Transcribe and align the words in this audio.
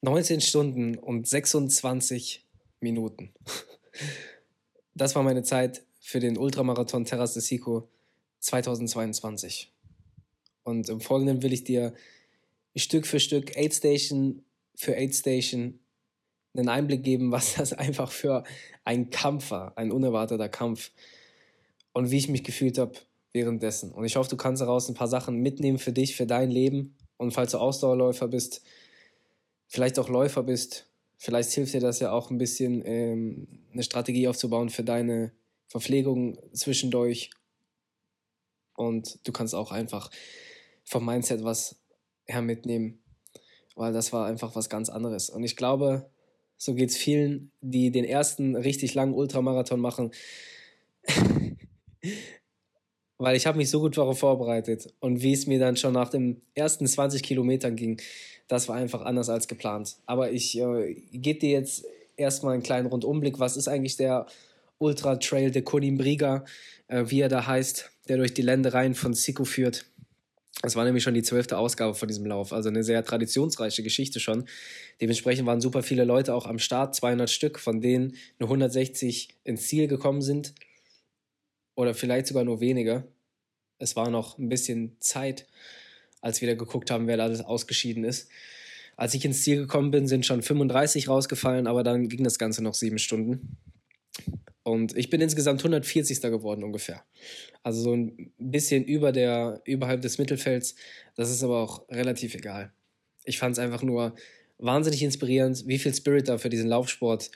19 0.00 0.40
Stunden 0.40 0.96
und 0.96 1.26
26 1.26 2.46
Minuten. 2.80 3.32
Das 4.94 5.14
war 5.14 5.22
meine 5.22 5.42
Zeit 5.42 5.82
für 6.00 6.20
den 6.20 6.38
Ultramarathon 6.38 7.04
Terras 7.04 7.34
de 7.34 7.42
Sico 7.42 7.88
2022. 8.40 9.72
Und 10.62 10.88
im 10.88 11.00
Folgenden 11.00 11.42
will 11.42 11.52
ich 11.52 11.64
dir 11.64 11.94
Stück 12.76 13.06
für 13.06 13.18
Stück, 13.18 13.56
Aid 13.56 13.74
Station 13.74 14.44
für 14.76 14.94
Aid 14.96 15.14
Station, 15.14 15.80
einen 16.54 16.68
Einblick 16.68 17.02
geben, 17.02 17.32
was 17.32 17.54
das 17.54 17.72
einfach 17.72 18.12
für 18.12 18.44
ein 18.84 19.10
Kampf 19.10 19.50
war, 19.50 19.76
ein 19.76 19.90
unerwarteter 19.90 20.48
Kampf. 20.48 20.92
Und 21.92 22.12
wie 22.12 22.18
ich 22.18 22.28
mich 22.28 22.44
gefühlt 22.44 22.78
habe 22.78 22.92
währenddessen. 23.32 23.92
Und 23.92 24.04
ich 24.04 24.14
hoffe, 24.14 24.30
du 24.30 24.36
kannst 24.36 24.62
daraus 24.62 24.88
ein 24.88 24.94
paar 24.94 25.08
Sachen 25.08 25.36
mitnehmen 25.38 25.78
für 25.78 25.92
dich, 25.92 26.14
für 26.14 26.26
dein 26.26 26.50
Leben. 26.50 26.96
Und 27.16 27.32
falls 27.32 27.50
du 27.50 27.58
Ausdauerläufer 27.58 28.28
bist, 28.28 28.62
vielleicht 29.68 29.98
auch 29.98 30.08
Läufer 30.08 30.42
bist, 30.42 30.86
vielleicht 31.16 31.50
hilft 31.52 31.74
dir 31.74 31.80
das 31.80 32.00
ja 32.00 32.10
auch 32.12 32.30
ein 32.30 32.38
bisschen, 32.38 32.82
ähm, 32.84 33.46
eine 33.72 33.82
Strategie 33.82 34.26
aufzubauen 34.26 34.70
für 34.70 34.82
deine 34.82 35.32
Verpflegung 35.68 36.38
zwischendurch. 36.52 37.30
Und 38.74 39.20
du 39.26 39.32
kannst 39.32 39.54
auch 39.54 39.70
einfach 39.70 40.10
vom 40.84 41.04
Mindset 41.04 41.44
was 41.44 41.76
her 42.24 42.42
mitnehmen, 42.42 43.02
weil 43.74 43.92
das 43.92 44.12
war 44.12 44.26
einfach 44.26 44.56
was 44.56 44.68
ganz 44.70 44.88
anderes. 44.88 45.30
Und 45.30 45.44
ich 45.44 45.56
glaube, 45.56 46.10
so 46.56 46.74
geht 46.74 46.90
es 46.90 46.96
vielen, 46.96 47.52
die 47.60 47.90
den 47.90 48.04
ersten 48.04 48.56
richtig 48.56 48.94
langen 48.94 49.14
Ultramarathon 49.14 49.80
machen. 49.80 50.12
weil 53.18 53.36
ich 53.36 53.46
habe 53.46 53.58
mich 53.58 53.68
so 53.68 53.80
gut 53.80 53.96
darauf 53.96 54.20
vorbereitet 54.20 54.94
und 55.00 55.22
wie 55.22 55.32
es 55.32 55.46
mir 55.46 55.58
dann 55.58 55.76
schon 55.76 55.92
nach 55.92 56.08
den 56.08 56.40
ersten 56.54 56.86
20 56.86 57.22
Kilometern 57.22 57.76
ging, 57.76 58.00
das 58.46 58.68
war 58.68 58.76
einfach 58.76 59.02
anders 59.02 59.28
als 59.28 59.48
geplant. 59.48 59.96
Aber 60.06 60.30
ich 60.30 60.58
äh, 60.58 60.94
gebe 61.12 61.40
dir 61.40 61.50
jetzt 61.50 61.84
erstmal 62.16 62.54
einen 62.54 62.62
kleinen 62.62 62.86
Rundumblick. 62.86 63.38
Was 63.38 63.56
ist 63.56 63.68
eigentlich 63.68 63.96
der 63.96 64.26
Ultra 64.78 65.16
Trail 65.16 65.50
de 65.50 65.62
Conimbriga, 65.62 66.44
äh, 66.86 67.04
wie 67.08 67.20
er 67.20 67.28
da 67.28 67.46
heißt, 67.46 67.90
der 68.08 68.16
durch 68.16 68.34
die 68.34 68.42
Ländereien 68.42 68.94
von 68.94 69.12
Sico 69.12 69.44
führt? 69.44 69.84
Es 70.62 70.74
war 70.74 70.84
nämlich 70.84 71.04
schon 71.04 71.14
die 71.14 71.22
zwölfte 71.22 71.56
Ausgabe 71.56 71.94
von 71.94 72.08
diesem 72.08 72.26
Lauf, 72.26 72.52
also 72.52 72.68
eine 72.68 72.82
sehr 72.82 73.04
traditionsreiche 73.04 73.84
Geschichte 73.84 74.18
schon. 74.18 74.44
Dementsprechend 75.00 75.46
waren 75.46 75.60
super 75.60 75.84
viele 75.84 76.04
Leute 76.04 76.34
auch 76.34 76.46
am 76.46 76.58
Start, 76.58 76.96
200 76.96 77.30
Stück, 77.30 77.60
von 77.60 77.80
denen 77.80 78.16
nur 78.40 78.48
160 78.48 79.28
ins 79.44 79.68
Ziel 79.68 79.86
gekommen 79.86 80.20
sind. 80.20 80.54
Oder 81.78 81.94
vielleicht 81.94 82.26
sogar 82.26 82.42
nur 82.42 82.60
weniger. 82.60 83.06
Es 83.78 83.94
war 83.94 84.10
noch 84.10 84.36
ein 84.36 84.48
bisschen 84.48 84.96
Zeit, 84.98 85.46
als 86.20 86.40
wir 86.40 86.48
da 86.48 86.56
geguckt 86.56 86.90
haben, 86.90 87.06
wer 87.06 87.16
da 87.16 87.22
alles 87.22 87.40
ausgeschieden 87.40 88.02
ist. 88.02 88.28
Als 88.96 89.14
ich 89.14 89.24
ins 89.24 89.44
Ziel 89.44 89.58
gekommen 89.58 89.92
bin, 89.92 90.08
sind 90.08 90.26
schon 90.26 90.42
35 90.42 91.08
rausgefallen, 91.08 91.68
aber 91.68 91.84
dann 91.84 92.08
ging 92.08 92.24
das 92.24 92.40
Ganze 92.40 92.64
noch 92.64 92.74
sieben 92.74 92.98
Stunden. 92.98 93.56
Und 94.64 94.96
ich 94.96 95.08
bin 95.08 95.20
insgesamt 95.20 95.60
140. 95.60 96.20
geworden 96.20 96.64
ungefähr. 96.64 97.04
Also 97.62 97.80
so 97.80 97.94
ein 97.94 98.32
bisschen 98.38 98.84
über 98.84 99.12
der, 99.12 99.62
überhalb 99.64 100.02
des 100.02 100.18
Mittelfelds. 100.18 100.74
Das 101.14 101.30
ist 101.30 101.44
aber 101.44 101.62
auch 101.62 101.88
relativ 101.90 102.34
egal. 102.34 102.72
Ich 103.24 103.38
fand 103.38 103.52
es 103.52 103.60
einfach 103.60 103.84
nur 103.84 104.16
wahnsinnig 104.58 105.04
inspirierend, 105.04 105.62
wie 105.68 105.78
viel 105.78 105.94
Spirit 105.94 106.28
da 106.28 106.38
für 106.38 106.48
diesen 106.48 106.66
Laufsport 106.66 107.30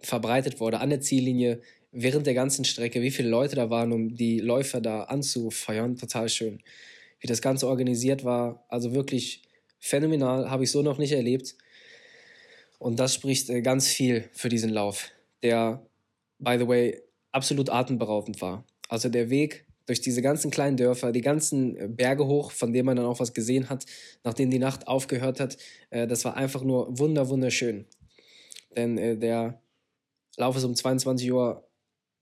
verbreitet 0.00 0.58
wurde 0.58 0.80
an 0.80 0.90
der 0.90 1.00
Ziellinie, 1.00 1.62
während 1.94 2.26
der 2.26 2.34
ganzen 2.34 2.64
Strecke, 2.64 3.00
wie 3.00 3.10
viele 3.10 3.28
Leute 3.28 3.56
da 3.56 3.70
waren, 3.70 3.92
um 3.92 4.14
die 4.14 4.40
Läufer 4.40 4.80
da 4.80 5.04
anzufeuern. 5.04 5.96
Total 5.96 6.28
schön. 6.28 6.60
Wie 7.20 7.26
das 7.26 7.40
Ganze 7.40 7.68
organisiert 7.68 8.24
war. 8.24 8.64
Also 8.68 8.94
wirklich 8.94 9.42
phänomenal, 9.78 10.50
habe 10.50 10.64
ich 10.64 10.70
so 10.70 10.82
noch 10.82 10.98
nicht 10.98 11.12
erlebt. 11.12 11.54
Und 12.78 12.98
das 12.98 13.14
spricht 13.14 13.48
äh, 13.48 13.62
ganz 13.62 13.86
viel 13.86 14.28
für 14.32 14.48
diesen 14.48 14.70
Lauf, 14.70 15.10
der 15.42 15.86
by 16.38 16.56
the 16.58 16.66
way, 16.66 17.00
absolut 17.32 17.70
atemberaubend 17.70 18.42
war. 18.42 18.66
Also 18.88 19.08
der 19.08 19.30
Weg 19.30 19.66
durch 19.86 20.00
diese 20.00 20.20
ganzen 20.20 20.50
kleinen 20.50 20.76
Dörfer, 20.76 21.12
die 21.12 21.20
ganzen 21.20 21.76
äh, 21.76 21.88
Berge 21.88 22.26
hoch, 22.26 22.50
von 22.50 22.72
denen 22.72 22.86
man 22.86 22.96
dann 22.96 23.06
auch 23.06 23.20
was 23.20 23.32
gesehen 23.32 23.70
hat, 23.70 23.86
nachdem 24.24 24.50
die 24.50 24.58
Nacht 24.58 24.88
aufgehört 24.88 25.40
hat, 25.40 25.56
äh, 25.90 26.06
das 26.06 26.24
war 26.24 26.36
einfach 26.36 26.62
nur 26.62 26.98
wunder 26.98 27.28
wunderschön. 27.28 27.86
Denn 28.76 29.20
der 29.20 29.62
Lauf 30.36 30.56
ist 30.56 30.64
um 30.64 30.74
22 30.74 31.32
Uhr 31.32 31.64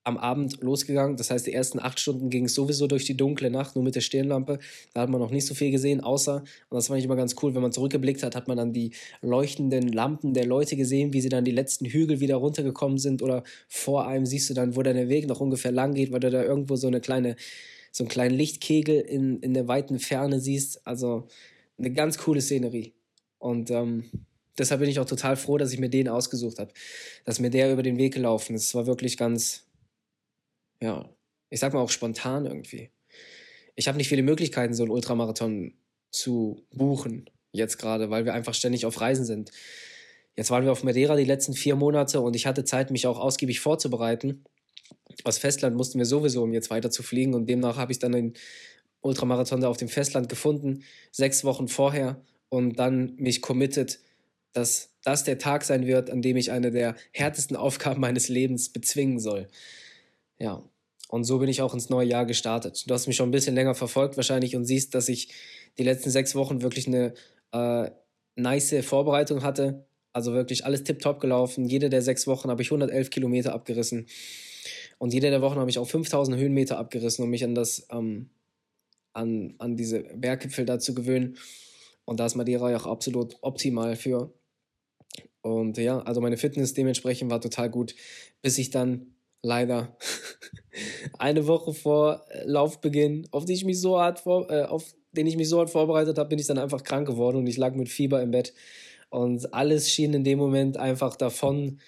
am 0.05 0.19
Abend 0.19 0.61
losgegangen. 0.61 1.17
Das 1.17 1.31
heißt, 1.31 1.47
die 1.47 1.53
ersten 1.53 1.79
acht 1.79 2.01
Stunden 2.01 2.31
ging 2.31 2.47
es 2.47 2.55
sowieso 2.55 2.87
durch 2.87 3.05
die 3.05 3.17
dunkle 3.17 3.51
Nacht, 3.51 3.77
nur 3.77 3.85
mit 3.85 3.95
der 3.95 4.01
Stirnlampe. 4.01 4.59
Da 4.95 5.03
hat 5.03 5.11
man 5.11 5.21
noch 5.21 5.31
nicht 5.31 5.47
so 5.47 5.55
viel 5.55 5.71
gesehen, 5.71 6.01
außer, 6.01 6.37
und 6.37 6.77
das 6.77 6.89
fand 6.89 6.99
ich 6.99 7.05
immer 7.05 7.17
ganz 7.17 7.37
cool, 7.43 7.55
wenn 7.55 7.63
man 7.63 7.73
zurückgeblickt 7.73 8.23
hat, 8.23 8.35
hat 8.35 8.49
man 8.49 8.57
dann 8.57 8.73
die 8.73 8.93
leuchtenden 9.21 9.89
Lampen 9.89 10.35
der 10.35 10.47
Leute 10.47 10.77
gesehen, 10.77 11.13
wie 11.13 11.21
sie 11.21 11.29
dann 11.29 11.45
die 11.45 11.53
letzten 11.53 11.87
Hügel 11.87 12.21
wieder 12.21 12.37
runtergekommen 12.37 12.99
sind. 12.99 13.23
Oder 13.23 13.45
vor 13.69 14.07
einem 14.07 14.27
siehst 14.27 14.51
du 14.51 14.55
dann, 14.55 14.77
wo 14.77 14.83
dann 14.83 14.97
der 14.97 15.09
Weg 15.09 15.29
noch 15.29 15.41
ungefähr 15.41 15.73
lang 15.73 15.95
geht, 15.95 16.13
weil 16.13 16.21
du 16.21 16.31
da 16.31 16.43
irgendwo 16.43 16.77
so 16.77 16.89
eine 16.89 17.01
kleine, 17.01 17.37
so 17.93 18.05
einen 18.05 18.09
kleinen 18.09 18.35
Lichtkegel 18.35 19.01
in, 19.01 19.39
in 19.41 19.55
der 19.55 19.69
weiten 19.69 19.99
Ferne 19.99 20.41
siehst. 20.41 20.87
Also 20.87 21.29
eine 21.79 21.93
ganz 21.93 22.19
coole 22.19 22.41
Szenerie. 22.41 22.95
Und 23.39 23.71
ähm, 23.71 24.05
deshalb 24.59 24.81
bin 24.81 24.89
ich 24.89 25.01
auch 25.01 25.05
total 25.05 25.37
froh, 25.37 25.59
dass 25.59 25.73
ich 25.73 25.81
mir 25.81 25.91
den 25.91 26.09
ausgesucht 26.09 26.59
habe. 26.59 26.73
Dass 27.25 27.41
mir 27.41 27.51
der 27.51 27.73
über 27.73 27.83
den 27.83 27.99
Weg 27.99 28.15
gelaufen 28.15 28.55
ist. 28.55 28.67
Es 28.67 28.75
war 28.75 28.87
wirklich 28.87 29.17
ganz, 29.17 29.65
ja, 30.83 31.09
ich 31.49 31.61
sag 31.61 31.73
mal 31.73 31.81
auch 31.81 31.91
spontan 31.91 32.45
irgendwie. 32.45 32.91
Ich 33.77 33.89
habe 33.89 33.97
nicht 33.97 34.09
viele 34.09 34.23
Möglichkeiten, 34.23 34.75
so 34.75 34.83
einen 34.83 34.93
Ultramarathon 34.93 35.75
zu 36.11 36.67
buchen, 36.73 37.31
jetzt 37.53 37.79
gerade, 37.79 38.11
weil 38.11 38.25
wir 38.25 38.35
einfach 38.35 38.55
ständig 38.55 38.85
auf 38.85 39.01
Reisen 39.01 39.25
sind. 39.25 39.51
Jetzt 40.37 40.51
waren 40.51 40.65
wir 40.65 40.73
auf 40.73 40.83
Madeira 40.83 41.17
die 41.17 41.25
letzten 41.25 41.55
vier 41.55 41.77
Monate 41.77 42.21
und 42.21 42.35
ich 42.35 42.47
hatte 42.47 42.65
Zeit, 42.65 42.91
mich 42.91 43.07
auch 43.07 43.19
ausgiebig 43.19 43.61
vorzubereiten. 43.61 44.45
Aus 45.25 45.39
Festland 45.39 45.77
mussten 45.77 45.99
wir 45.99 46.07
sowieso, 46.07 46.43
um 46.43 46.53
jetzt 46.53 46.71
weiter 46.71 46.91
zu 46.91 47.03
fliegen 47.03 47.35
und 47.35 47.49
demnach 47.49 47.77
habe 47.77 47.93
ich 47.93 47.99
dann 47.99 48.13
den 48.13 48.35
Ultramarathon 49.01 49.61
da 49.61 49.69
auf 49.69 49.77
dem 49.77 49.89
Festland 49.89 50.29
gefunden, 50.29 50.85
sechs 51.13 51.45
Wochen 51.45 51.69
vorher 51.69 52.21
und 52.49 52.79
dann 52.79 53.15
mich 53.17 53.41
committed, 53.41 54.01
dass 54.53 54.91
das 55.05 55.25
der 55.25 55.39
Tag 55.39 55.65
sein 55.65 55.87
wird, 55.87 56.11
an 56.11 56.23
dem 56.23 56.37
ich 56.37 56.51
eine 56.51 56.71
der 56.71 56.97
härtesten 57.13 57.57
Aufgaben 57.59 58.01
meines 58.01 58.29
Lebens 58.29 58.71
bezwingen 58.71 59.21
soll. 59.21 59.49
Ja, 60.39 60.65
und 61.13 61.25
so 61.25 61.39
bin 61.39 61.51
ich 61.51 61.61
auch 61.61 61.75
ins 61.75 61.91
neue 61.91 62.09
Jahr 62.09 62.25
gestartet. 62.25 62.89
Du 62.89 62.95
hast 62.95 63.07
mich 63.07 63.17
schon 63.17 63.29
ein 63.29 63.33
bisschen 63.33 63.55
länger 63.55 63.75
verfolgt 63.75 64.17
wahrscheinlich 64.17 64.57
und 64.57 64.65
siehst, 64.65 64.95
dass 64.95 65.11
ich 65.11 65.29
die 65.77 65.83
letzten 65.83 66.09
sechs 66.09 66.35
Wochen 66.35 66.63
wirklich 66.63 66.87
eine 66.87 67.13
äh, 67.53 67.91
nice 68.35 68.77
Vorbereitung 68.83 69.43
hatte. 69.43 69.85
Also 70.15 70.33
wirklich 70.33 70.65
alles 70.65 70.85
tipptopp 70.85 71.21
gelaufen. 71.21 71.67
Jede 71.67 71.91
der 71.91 72.01
sechs 72.01 72.27
Wochen 72.27 72.49
habe 72.49 72.63
ich 72.63 72.69
111 72.69 73.11
Kilometer 73.11 73.53
abgerissen. 73.53 74.07
Und 74.97 75.13
jede 75.13 75.29
der 75.29 75.43
Wochen 75.43 75.59
habe 75.59 75.69
ich 75.69 75.79
auch 75.79 75.87
5000 75.87 76.39
Höhenmeter 76.39 76.79
abgerissen, 76.79 77.23
um 77.23 77.29
mich 77.29 77.45
an 77.45 77.55
das, 77.55 77.87
ähm, 77.91 78.31
an, 79.13 79.55
an 79.59 79.77
diese 79.77 80.05
Berggipfel 80.17 80.65
da 80.65 80.79
zu 80.79 80.95
gewöhnen. 80.95 81.37
Und 82.07 82.21
da 82.21 82.25
ist 82.25 82.37
Madeira 82.37 82.71
ja 82.71 82.79
auch 82.79 82.87
absolut 82.87 83.37
optimal 83.43 83.97
für. 83.97 84.33
Und 85.43 85.77
ja, 85.77 85.99
also 85.99 86.23
meine 86.23 86.39
Fitness 86.39 86.73
dementsprechend 86.73 87.31
war 87.31 87.43
total 87.43 87.69
gut, 87.69 87.95
bis 88.41 88.57
ich 88.57 88.71
dann 88.71 89.12
leider 89.43 89.97
eine 91.19 91.47
Woche 91.47 91.75
vor 91.75 92.25
äh, 92.31 92.45
Laufbeginn, 92.45 93.29
auf 93.31 93.45
die 93.45 93.53
ich 93.53 93.65
mich 93.65 93.81
so 93.81 94.01
hart 94.01 94.21
vor, 94.21 94.51
äh, 94.51 94.63
auf 94.63 94.95
den 95.13 95.27
ich 95.27 95.37
mich 95.37 95.49
so 95.49 95.59
hart 95.59 95.71
vorbereitet 95.71 96.19
habe, 96.19 96.31
bin 96.31 96.39
ich 96.39 96.47
dann 96.47 96.59
einfach 96.59 96.83
krank 96.83 97.07
geworden 97.07 97.39
und 97.39 97.47
ich 97.47 97.59
lag 97.59 97.75
mit 97.75 97.89
Fieber 97.89 98.23
im 98.23 98.31
Bett 98.31 98.55
und 99.11 99.53
alles 99.53 99.91
schien 99.91 100.15
in 100.15 100.25
dem 100.25 100.39
Moment 100.39 100.79
einfach 100.79 101.17
davon 101.17 101.81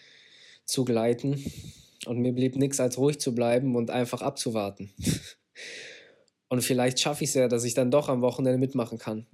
zu 0.66 0.84
gleiten 0.84 1.42
und 2.06 2.18
mir 2.18 2.32
blieb 2.32 2.56
nichts 2.56 2.80
als 2.80 2.98
ruhig 2.98 3.18
zu 3.18 3.34
bleiben 3.34 3.76
und 3.76 3.90
einfach 3.90 4.20
abzuwarten. 4.20 4.92
und 6.48 6.62
vielleicht 6.62 7.00
schaffe 7.00 7.24
ich 7.24 7.30
es 7.30 7.34
ja, 7.34 7.48
dass 7.48 7.64
ich 7.64 7.74
dann 7.74 7.90
doch 7.90 8.08
am 8.08 8.20
Wochenende 8.20 8.58
mitmachen 8.58 8.98
kann. 8.98 9.26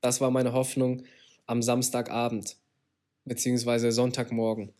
Das 0.00 0.20
war 0.20 0.30
meine 0.30 0.52
Hoffnung 0.52 1.04
am 1.46 1.62
Samstagabend 1.62 2.56
beziehungsweise 3.24 3.92
Sonntagmorgen 3.92 4.72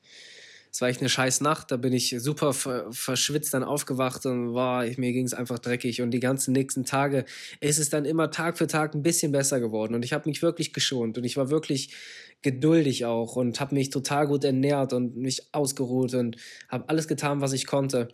es 0.71 0.81
war 0.81 0.89
echt 0.89 1.01
eine 1.01 1.09
scheiß 1.09 1.41
Nacht, 1.41 1.71
da 1.71 1.77
bin 1.77 1.93
ich 1.93 2.15
super 2.19 2.53
verschwitzt 2.53 3.55
dann 3.55 3.65
aufgewacht 3.65 4.27
und 4.27 4.55
war, 4.55 4.85
mir 4.85 5.13
ging 5.13 5.25
es 5.25 5.35
einfach 5.35 5.59
dreckig. 5.59 6.03
Und 6.03 6.11
die 6.11 6.21
ganzen 6.21 6.53
nächsten 6.53 6.85
Tage 6.85 7.25
ist 7.61 7.79
es 7.79 7.91
dann 7.91 8.05
immer 8.05 8.31
Tag 8.31 8.59
für 8.59 8.67
Tag 8.67 8.95
ein 8.95 9.03
bisschen 9.03 9.33
besser 9.33 9.61
geworden. 9.61 9.95
Und 9.95 10.05
ich 10.05 10.13
habe 10.13 10.29
mich 10.29 10.43
wirklich 10.43 10.73
geschont. 10.73 11.19
Und 11.19 11.25
ich 11.25 11.37
war 11.37 11.51
wirklich 11.51 11.95
geduldig 12.43 13.05
auch 13.07 13.37
und 13.37 13.59
habe 13.61 13.75
mich 13.75 13.91
total 13.91 14.27
gut 14.27 14.45
ernährt 14.45 14.93
und 14.93 15.17
mich 15.17 15.53
ausgeruht 15.53 16.15
und 16.15 16.37
habe 16.69 16.89
alles 16.89 17.09
getan, 17.09 17.41
was 17.41 17.53
ich 17.53 17.67
konnte, 17.67 18.09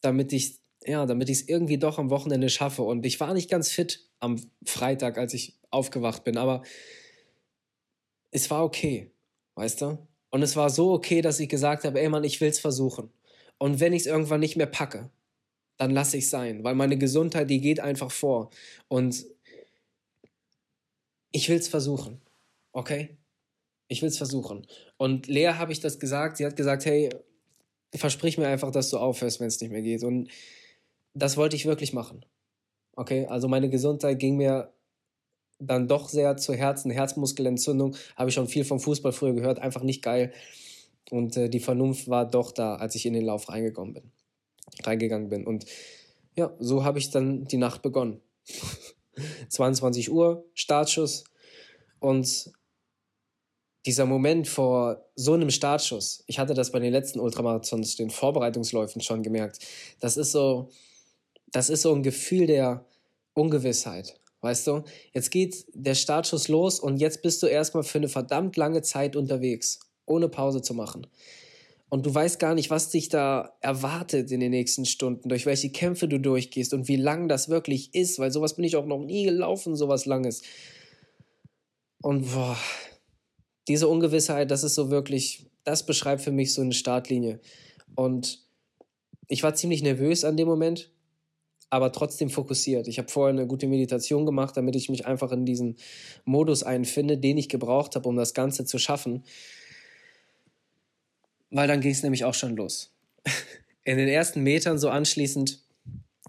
damit 0.00 0.32
ich 0.32 0.60
ja, 0.86 1.04
damit 1.04 1.28
ich 1.28 1.42
es 1.42 1.48
irgendwie 1.48 1.78
doch 1.78 1.98
am 1.98 2.10
Wochenende 2.10 2.48
schaffe. 2.48 2.82
Und 2.82 3.04
ich 3.04 3.20
war 3.20 3.34
nicht 3.34 3.50
ganz 3.50 3.70
fit 3.70 4.08
am 4.18 4.40
Freitag, 4.64 5.18
als 5.18 5.34
ich 5.34 5.58
aufgewacht 5.70 6.24
bin, 6.24 6.38
aber 6.38 6.62
es 8.30 8.50
war 8.50 8.64
okay, 8.64 9.12
weißt 9.56 9.82
du? 9.82 10.09
Und 10.30 10.42
es 10.42 10.56
war 10.56 10.70
so 10.70 10.92
okay, 10.92 11.22
dass 11.22 11.40
ich 11.40 11.48
gesagt 11.48 11.84
habe, 11.84 12.00
ey 12.00 12.08
Mann, 12.08 12.24
ich 12.24 12.40
will 12.40 12.48
es 12.48 12.60
versuchen. 12.60 13.10
Und 13.58 13.80
wenn 13.80 13.92
ich 13.92 14.02
es 14.02 14.06
irgendwann 14.06 14.40
nicht 14.40 14.56
mehr 14.56 14.66
packe, 14.66 15.10
dann 15.76 15.90
lasse 15.90 16.16
ich 16.16 16.28
sein, 16.28 16.62
weil 16.64 16.74
meine 16.74 16.98
Gesundheit, 16.98 17.50
die 17.50 17.60
geht 17.60 17.80
einfach 17.80 18.10
vor. 18.10 18.50
Und 18.88 19.26
ich 21.32 21.48
will 21.48 21.56
es 21.56 21.68
versuchen, 21.68 22.20
okay? 22.72 23.16
Ich 23.88 24.02
will 24.02 24.08
es 24.08 24.18
versuchen. 24.18 24.66
Und 24.98 25.26
Lea 25.26 25.54
habe 25.54 25.72
ich 25.72 25.80
das 25.80 25.98
gesagt. 25.98 26.36
Sie 26.36 26.46
hat 26.46 26.56
gesagt, 26.56 26.84
hey, 26.84 27.10
versprich 27.94 28.38
mir 28.38 28.48
einfach, 28.48 28.70
dass 28.70 28.90
du 28.90 28.98
aufhörst, 28.98 29.40
wenn 29.40 29.48
es 29.48 29.60
nicht 29.60 29.70
mehr 29.70 29.82
geht. 29.82 30.04
Und 30.04 30.30
das 31.14 31.36
wollte 31.36 31.56
ich 31.56 31.66
wirklich 31.66 31.92
machen. 31.92 32.24
Okay, 32.94 33.26
also 33.26 33.48
meine 33.48 33.70
Gesundheit 33.70 34.18
ging 34.18 34.36
mir 34.36 34.72
dann 35.60 35.88
doch 35.88 36.08
sehr 36.08 36.36
zu 36.36 36.54
Herzen. 36.54 36.90
Herzmuskelentzündung, 36.90 37.96
habe 38.16 38.30
ich 38.30 38.34
schon 38.34 38.48
viel 38.48 38.64
vom 38.64 38.80
Fußball 38.80 39.12
früher 39.12 39.34
gehört, 39.34 39.58
einfach 39.58 39.82
nicht 39.82 40.02
geil. 40.02 40.32
Und 41.10 41.36
äh, 41.36 41.48
die 41.48 41.60
Vernunft 41.60 42.08
war 42.08 42.28
doch 42.28 42.52
da, 42.52 42.76
als 42.76 42.94
ich 42.94 43.06
in 43.06 43.12
den 43.12 43.24
Lauf 43.24 43.48
reingekommen 43.48 43.94
bin, 43.94 44.12
reingegangen 44.84 45.28
bin. 45.28 45.46
Und 45.46 45.66
ja, 46.36 46.54
so 46.58 46.84
habe 46.84 46.98
ich 46.98 47.10
dann 47.10 47.44
die 47.44 47.56
Nacht 47.56 47.82
begonnen. 47.82 48.20
22 49.48 50.10
Uhr, 50.10 50.44
Startschuss. 50.54 51.24
Und 51.98 52.50
dieser 53.86 54.06
Moment 54.06 54.46
vor 54.46 55.06
so 55.14 55.34
einem 55.34 55.50
Startschuss, 55.50 56.22
ich 56.26 56.38
hatte 56.38 56.54
das 56.54 56.70
bei 56.70 56.78
den 56.78 56.92
letzten 56.92 57.20
Ultramarathons, 57.20 57.96
den 57.96 58.10
Vorbereitungsläufen 58.10 59.00
schon 59.00 59.22
gemerkt, 59.22 59.58
das 60.00 60.16
ist 60.16 60.32
so, 60.32 60.70
das 61.46 61.70
ist 61.70 61.82
so 61.82 61.94
ein 61.94 62.02
Gefühl 62.02 62.46
der 62.46 62.84
Ungewissheit. 63.34 64.20
Weißt 64.40 64.66
du, 64.66 64.84
jetzt 65.12 65.30
geht 65.30 65.66
der 65.74 65.94
Startschuss 65.94 66.48
los 66.48 66.80
und 66.80 66.96
jetzt 66.96 67.22
bist 67.22 67.42
du 67.42 67.46
erstmal 67.46 67.82
für 67.82 67.98
eine 67.98 68.08
verdammt 68.08 68.56
lange 68.56 68.82
Zeit 68.82 69.16
unterwegs, 69.16 69.80
ohne 70.06 70.28
Pause 70.28 70.62
zu 70.62 70.74
machen. 70.74 71.06
Und 71.90 72.06
du 72.06 72.14
weißt 72.14 72.38
gar 72.38 72.54
nicht, 72.54 72.70
was 72.70 72.88
dich 72.88 73.08
da 73.08 73.56
erwartet 73.60 74.30
in 74.30 74.40
den 74.40 74.52
nächsten 74.52 74.86
Stunden, 74.86 75.28
durch 75.28 75.44
welche 75.44 75.70
Kämpfe 75.70 76.06
du 76.06 76.20
durchgehst 76.20 76.72
und 76.72 76.86
wie 76.86 76.96
lang 76.96 77.28
das 77.28 77.48
wirklich 77.48 77.94
ist, 77.94 78.18
weil 78.18 78.30
sowas 78.30 78.54
bin 78.54 78.64
ich 78.64 78.76
auch 78.76 78.86
noch 78.86 79.00
nie 79.00 79.24
gelaufen, 79.24 79.74
sowas 79.74 80.06
Langes. 80.06 80.42
Und 82.00 82.32
boah, 82.32 82.56
diese 83.66 83.88
Ungewissheit, 83.88 84.50
das 84.50 84.62
ist 84.62 84.76
so 84.76 84.90
wirklich, 84.90 85.50
das 85.64 85.84
beschreibt 85.84 86.22
für 86.22 86.32
mich 86.32 86.54
so 86.54 86.62
eine 86.62 86.72
Startlinie. 86.72 87.40
Und 87.96 88.46
ich 89.26 89.42
war 89.42 89.54
ziemlich 89.54 89.82
nervös 89.82 90.24
an 90.24 90.36
dem 90.36 90.48
Moment, 90.48 90.90
aber 91.70 91.92
trotzdem 91.92 92.30
fokussiert. 92.30 92.88
Ich 92.88 92.98
habe 92.98 93.08
vorher 93.08 93.32
eine 93.32 93.46
gute 93.46 93.66
Meditation 93.68 94.26
gemacht, 94.26 94.56
damit 94.56 94.76
ich 94.76 94.88
mich 94.88 95.06
einfach 95.06 95.32
in 95.32 95.46
diesen 95.46 95.76
Modus 96.24 96.62
einfinde, 96.62 97.16
den 97.16 97.38
ich 97.38 97.48
gebraucht 97.48 97.94
habe, 97.94 98.08
um 98.08 98.16
das 98.16 98.34
Ganze 98.34 98.64
zu 98.64 98.78
schaffen. 98.78 99.24
Weil 101.50 101.68
dann 101.68 101.80
ging 101.80 101.92
es 101.92 102.02
nämlich 102.02 102.24
auch 102.24 102.34
schon 102.34 102.56
los. 102.56 102.92
In 103.84 103.96
den 103.96 104.08
ersten 104.08 104.42
Metern 104.42 104.78
so 104.78 104.90
anschließend 104.90 105.58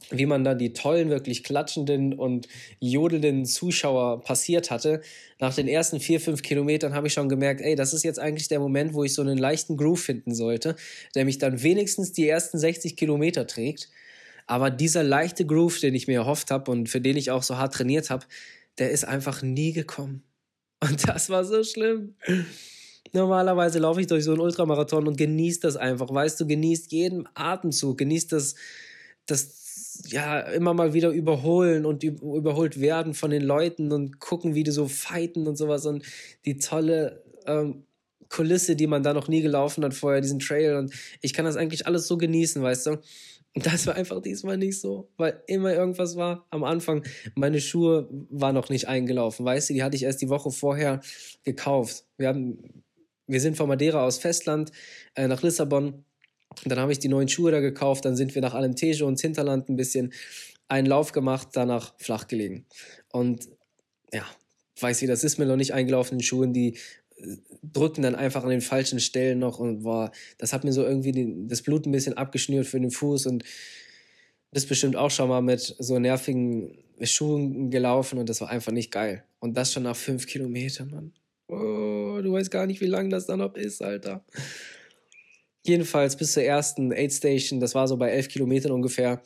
wie 0.10 0.26
man 0.26 0.44
da 0.44 0.56
die 0.56 0.74
tollen, 0.74 1.10
wirklich 1.10 1.44
klatschenden 1.44 2.14
und 2.14 2.48
jodelnden 2.80 3.46
Zuschauer 3.46 4.22
passiert 4.22 4.72
hatte. 4.72 5.02
Nach 5.40 5.54
den 5.54 5.68
ersten 5.68 6.00
vier, 6.00 6.20
fünf 6.20 6.42
Kilometern 6.42 6.94
habe 6.94 7.08
ich 7.08 7.14
schon 7.14 7.30
gemerkt, 7.30 7.62
ey, 7.62 7.76
das 7.76 7.94
ist 7.94 8.04
jetzt 8.04 8.20
eigentlich 8.20 8.48
der 8.48 8.60
Moment, 8.60 8.94
wo 8.94 9.04
ich 9.04 9.14
so 9.14 9.22
einen 9.22 9.38
leichten 9.38 9.78
Groove 9.78 10.02
finden 10.02 10.34
sollte, 10.34 10.76
der 11.16 11.26
mich 11.26 11.38
dann 11.38 11.62
wenigstens 11.62 12.12
die 12.12 12.28
ersten 12.28 12.58
60 12.58 12.96
Kilometer 12.96 13.48
trägt. 13.48 13.90
Aber 14.52 14.70
dieser 14.70 15.02
leichte 15.02 15.46
Groove, 15.46 15.80
den 15.80 15.96
ich 15.96 16.08
mir 16.08 16.20
erhofft 16.20 16.52
habe 16.52 16.72
und 16.72 16.90
für 16.90 17.00
den 17.00 17.16
ich 17.16 17.32
auch 17.32 17.42
so 17.42 17.56
hart 17.56 17.74
trainiert 17.74 18.10
habe, 18.10 18.26
der 18.80 18.92
ist 18.92 19.06
einfach 19.06 19.42
nie 19.42 19.72
gekommen. 19.72 20.24
Und 20.84 21.08
das 21.08 21.30
war 21.30 21.46
so 21.46 21.64
schlimm. 21.64 22.16
Normalerweise 23.14 23.80
laufe 23.80 24.02
ich 24.02 24.08
durch 24.08 24.26
so 24.26 24.32
einen 24.32 24.42
Ultramarathon 24.42 25.08
und 25.08 25.18
genieße 25.18 25.62
das 25.62 25.78
einfach. 25.78 26.14
Weißt 26.14 26.40
du, 26.42 26.48
genießt 26.48 26.92
jeden 26.92 27.30
Atemzug, 27.34 28.00
genießt 28.00 28.32
das, 28.32 28.56
das 29.26 30.04
ja 30.08 30.40
immer 30.40 30.74
mal 30.74 30.94
wieder 30.94 31.12
überholen 31.12 31.86
und 31.86 32.04
überholt 32.04 32.82
werden 32.82 33.14
von 33.14 33.32
den 33.32 33.44
Leuten 33.44 33.92
und 33.92 34.20
gucken, 34.20 34.56
wie 34.56 34.64
die 34.64 34.72
so 34.72 34.88
fighten 34.88 35.48
und 35.48 35.56
sowas 35.56 35.86
und 35.86 36.04
die 36.46 36.58
tolle 36.58 37.24
ähm, 37.46 37.86
Kulisse, 38.32 38.76
die 38.76 38.88
man 38.88 39.04
da 39.04 39.14
noch 39.14 39.28
nie 39.28 39.42
gelaufen 39.42 39.84
hat 39.84 39.94
vorher, 39.94 40.22
diesen 40.22 40.40
Trail 40.40 40.76
und 40.78 40.94
ich 41.22 41.34
kann 41.34 41.46
das 41.46 41.58
eigentlich 41.58 41.86
alles 41.86 42.08
so 42.08 42.18
genießen, 42.18 42.62
weißt 42.62 42.88
du. 42.88 42.92
Und 43.54 43.66
das 43.66 43.86
war 43.86 43.96
einfach 43.96 44.22
diesmal 44.22 44.58
nicht 44.58 44.80
so, 44.80 45.10
weil 45.18 45.44
immer 45.48 45.74
irgendwas 45.74 46.16
war. 46.16 46.48
Am 46.50 46.64
Anfang, 46.64 47.04
meine 47.36 47.60
Schuhe 47.60 48.08
waren 48.30 48.56
noch 48.56 48.70
nicht 48.70 48.88
eingelaufen, 48.88 49.46
weißt 49.46 49.70
du, 49.70 49.74
die 49.74 49.84
hatte 49.84 49.98
ich 49.98 50.04
erst 50.04 50.22
die 50.22 50.30
Woche 50.30 50.52
vorher 50.52 51.02
gekauft. 51.44 52.06
Wir 52.18 52.30
haben, 52.30 52.84
wir 53.28 53.42
sind 53.42 53.58
von 53.58 53.68
Madeira 53.68 54.06
aus 54.06 54.18
Festland 54.18 54.72
äh, 55.16 55.28
nach 55.28 55.44
Lissabon 55.44 56.06
dann 56.66 56.80
habe 56.80 56.92
ich 56.92 57.00
die 57.00 57.08
neuen 57.08 57.28
Schuhe 57.28 57.52
da 57.52 57.60
gekauft, 57.60 58.06
dann 58.06 58.16
sind 58.16 58.36
wir 58.36 58.42
nach 58.42 58.54
Alentejo 58.54 59.08
ins 59.08 59.22
Hinterland 59.22 59.70
ein 59.70 59.76
bisschen 59.76 60.14
einen 60.68 60.88
Lauf 60.88 61.12
gemacht, 61.12 61.50
danach 61.54 61.94
flach 61.98 62.28
gelegen. 62.28 62.66
Und 63.12 63.48
ja, 64.14 64.26
weiß 64.80 65.02
wie 65.02 65.08
das 65.08 65.24
ist 65.24 65.38
mit 65.38 65.48
noch 65.48 65.56
nicht 65.56 65.74
eingelaufenen 65.74 66.22
Schuhen, 66.22 66.54
die 66.54 66.78
drücken 67.64 68.02
dann 68.02 68.16
einfach 68.16 68.44
an 68.44 68.50
den 68.50 68.62
falschen 68.62 69.00
Stellen 69.00 69.40
noch 69.40 69.60
und 69.60 69.84
war, 69.84 70.12
das 70.38 70.54
hat 70.54 70.64
mir 70.64 70.74
so 70.74 70.84
irgendwie 70.84 71.12
die, 71.12 71.48
das 71.48 71.62
Blut 71.62 71.86
ein 71.86 71.92
bisschen 71.92 72.18
abgeschnürt 72.18 72.68
für 72.68 72.80
den 72.80 72.92
Fuß 72.92 73.28
und 73.28 73.44
bist 74.52 74.68
bestimmt 74.68 74.96
auch 74.96 75.12
schon 75.12 75.30
mal 75.30 75.42
mit 75.42 75.76
so 75.80 75.98
nervigen 76.00 76.78
Schuhen 77.02 77.72
gelaufen 77.72 78.20
und 78.20 78.30
das 78.30 78.42
war 78.42 78.50
einfach 78.50 78.72
nicht 78.72 78.92
geil. 78.92 79.24
Und 79.40 79.58
das 79.58 79.74
schon 79.74 79.84
nach 79.84 79.96
fünf 79.96 80.28
Kilometern, 80.28 80.90
Mann. 80.90 81.14
Oh, 81.48 82.22
du 82.22 82.34
weißt 82.34 82.52
gar 82.52 82.68
nicht, 82.68 82.82
wie 82.82 82.86
lang 82.86 83.10
das 83.10 83.26
dann 83.26 83.40
noch 83.40 83.56
ist, 83.56 83.82
Alter. 83.82 84.24
Jedenfalls 85.64 86.16
bis 86.16 86.34
zur 86.34 86.44
ersten 86.44 86.92
Aid 86.92 87.14
Station, 87.14 87.60
das 87.60 87.76
war 87.76 87.88
so 87.88 87.98
bei 87.98 88.10
elf 88.10 88.30
Kilometern 88.30 88.72
ungefähr, 88.72 89.22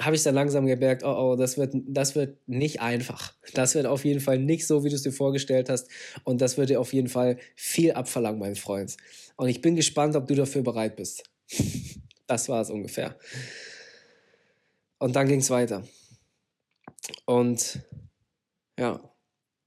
habe 0.00 0.16
ich 0.16 0.22
dann 0.22 0.34
langsam 0.34 0.66
gemerkt, 0.66 1.02
oh, 1.04 1.32
oh, 1.32 1.36
das 1.36 1.58
wird, 1.58 1.74
das 1.86 2.14
wird 2.14 2.36
nicht 2.48 2.80
einfach. 2.80 3.34
Das 3.54 3.74
wird 3.74 3.86
auf 3.86 4.04
jeden 4.04 4.20
Fall 4.20 4.38
nicht 4.38 4.66
so, 4.66 4.84
wie 4.84 4.88
du 4.88 4.94
es 4.94 5.02
dir 5.02 5.12
vorgestellt 5.12 5.68
hast. 5.68 5.88
Und 6.24 6.40
das 6.40 6.56
wird 6.56 6.70
dir 6.70 6.80
auf 6.80 6.92
jeden 6.92 7.08
Fall 7.08 7.38
viel 7.54 7.92
abverlangen, 7.92 8.40
mein 8.40 8.56
Freund. 8.56 8.96
Und 9.36 9.48
ich 9.48 9.60
bin 9.60 9.76
gespannt, 9.76 10.16
ob 10.16 10.26
du 10.26 10.34
dafür 10.34 10.62
bereit 10.62 10.96
bist. 10.96 11.24
das 12.26 12.48
war 12.48 12.62
es 12.62 12.70
ungefähr. 12.70 13.18
Und 14.98 15.14
dann 15.14 15.28
ging 15.28 15.40
es 15.40 15.50
weiter. 15.50 15.82
Und 17.26 17.80
ja, 18.78 19.00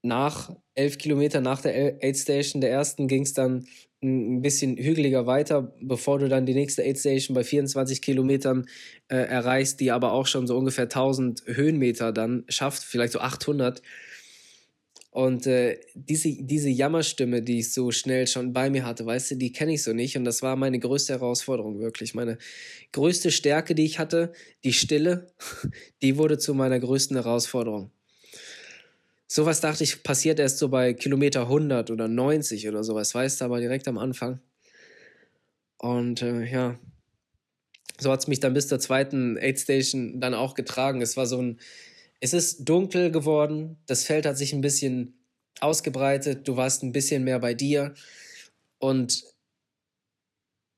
nach 0.01 0.55
elf 0.75 0.97
Kilometern 0.97 1.43
nach 1.43 1.61
der 1.61 2.03
Aid 2.03 2.17
Station, 2.17 2.61
der 2.61 2.71
ersten, 2.71 3.07
ging 3.07 3.23
es 3.23 3.33
dann 3.33 3.67
ein 4.05 4.41
bisschen 4.41 4.77
hügeliger 4.77 5.25
weiter, 5.25 5.73
bevor 5.81 6.19
du 6.19 6.29
dann 6.29 6.45
die 6.45 6.53
nächste 6.53 6.83
Aid 6.83 6.99
Station 6.99 7.35
bei 7.35 7.43
24 7.43 8.01
Kilometern 8.01 8.65
äh, 9.07 9.17
erreichst, 9.17 9.79
die 9.79 9.91
aber 9.91 10.13
auch 10.13 10.27
schon 10.27 10.47
so 10.47 10.57
ungefähr 10.57 10.85
1000 10.85 11.43
Höhenmeter 11.47 12.11
dann 12.11 12.45
schafft, 12.47 12.83
vielleicht 12.83 13.13
so 13.13 13.19
800. 13.19 13.81
Und 15.15 15.47
äh, 15.47 15.79
diese, 15.93 16.29
diese 16.41 16.69
Jammerstimme, 16.69 17.41
die 17.41 17.59
ich 17.59 17.73
so 17.73 17.91
schnell 17.91 18.27
schon 18.27 18.51
bei 18.51 18.69
mir 18.69 18.85
hatte, 18.85 19.05
weißt 19.05 19.31
du, 19.31 19.35
die 19.35 19.53
kenne 19.53 19.73
ich 19.73 19.81
so 19.81 19.93
nicht. 19.93 20.17
Und 20.17 20.25
das 20.25 20.41
war 20.41 20.57
meine 20.57 20.77
größte 20.77 21.13
Herausforderung, 21.13 21.79
wirklich. 21.79 22.15
Meine 22.15 22.37
größte 22.91 23.31
Stärke, 23.31 23.75
die 23.75 23.85
ich 23.85 23.97
hatte, 23.97 24.33
die 24.65 24.73
Stille, 24.73 25.27
die 26.01 26.17
wurde 26.17 26.37
zu 26.37 26.53
meiner 26.53 26.81
größten 26.81 27.15
Herausforderung. 27.15 27.91
Sowas 29.27 29.59
dachte 29.59 29.83
ich, 29.83 30.03
passiert 30.03 30.39
erst 30.39 30.59
so 30.59 30.69
bei 30.69 30.93
Kilometer 30.93 31.41
100 31.41 31.89
oder 31.89 32.07
90 32.07 32.67
oder 32.67 32.83
sowas, 32.83 33.15
weißt 33.15 33.41
du, 33.41 33.45
aber 33.45 33.59
direkt 33.59 33.87
am 33.87 33.97
Anfang. 33.97 34.39
Und 35.77 36.21
äh, 36.21 36.45
ja, 36.45 36.79
so 37.99 38.11
hat 38.11 38.19
es 38.19 38.27
mich 38.27 38.39
dann 38.39 38.53
bis 38.53 38.67
zur 38.67 38.79
zweiten 38.79 39.37
Aid 39.37 39.59
Station 39.59 40.19
dann 40.19 40.33
auch 40.33 40.53
getragen. 40.53 41.01
Es 41.01 41.17
war 41.17 41.25
so 41.25 41.41
ein, 41.41 41.59
es 42.19 42.33
ist 42.33 42.65
dunkel 42.65 43.11
geworden, 43.11 43.77
das 43.87 44.03
Feld 44.03 44.25
hat 44.25 44.37
sich 44.37 44.53
ein 44.53 44.61
bisschen 44.61 45.17
ausgebreitet, 45.59 46.47
du 46.47 46.57
warst 46.57 46.83
ein 46.83 46.91
bisschen 46.91 47.23
mehr 47.23 47.39
bei 47.39 47.53
dir 47.53 47.93
und 48.77 49.23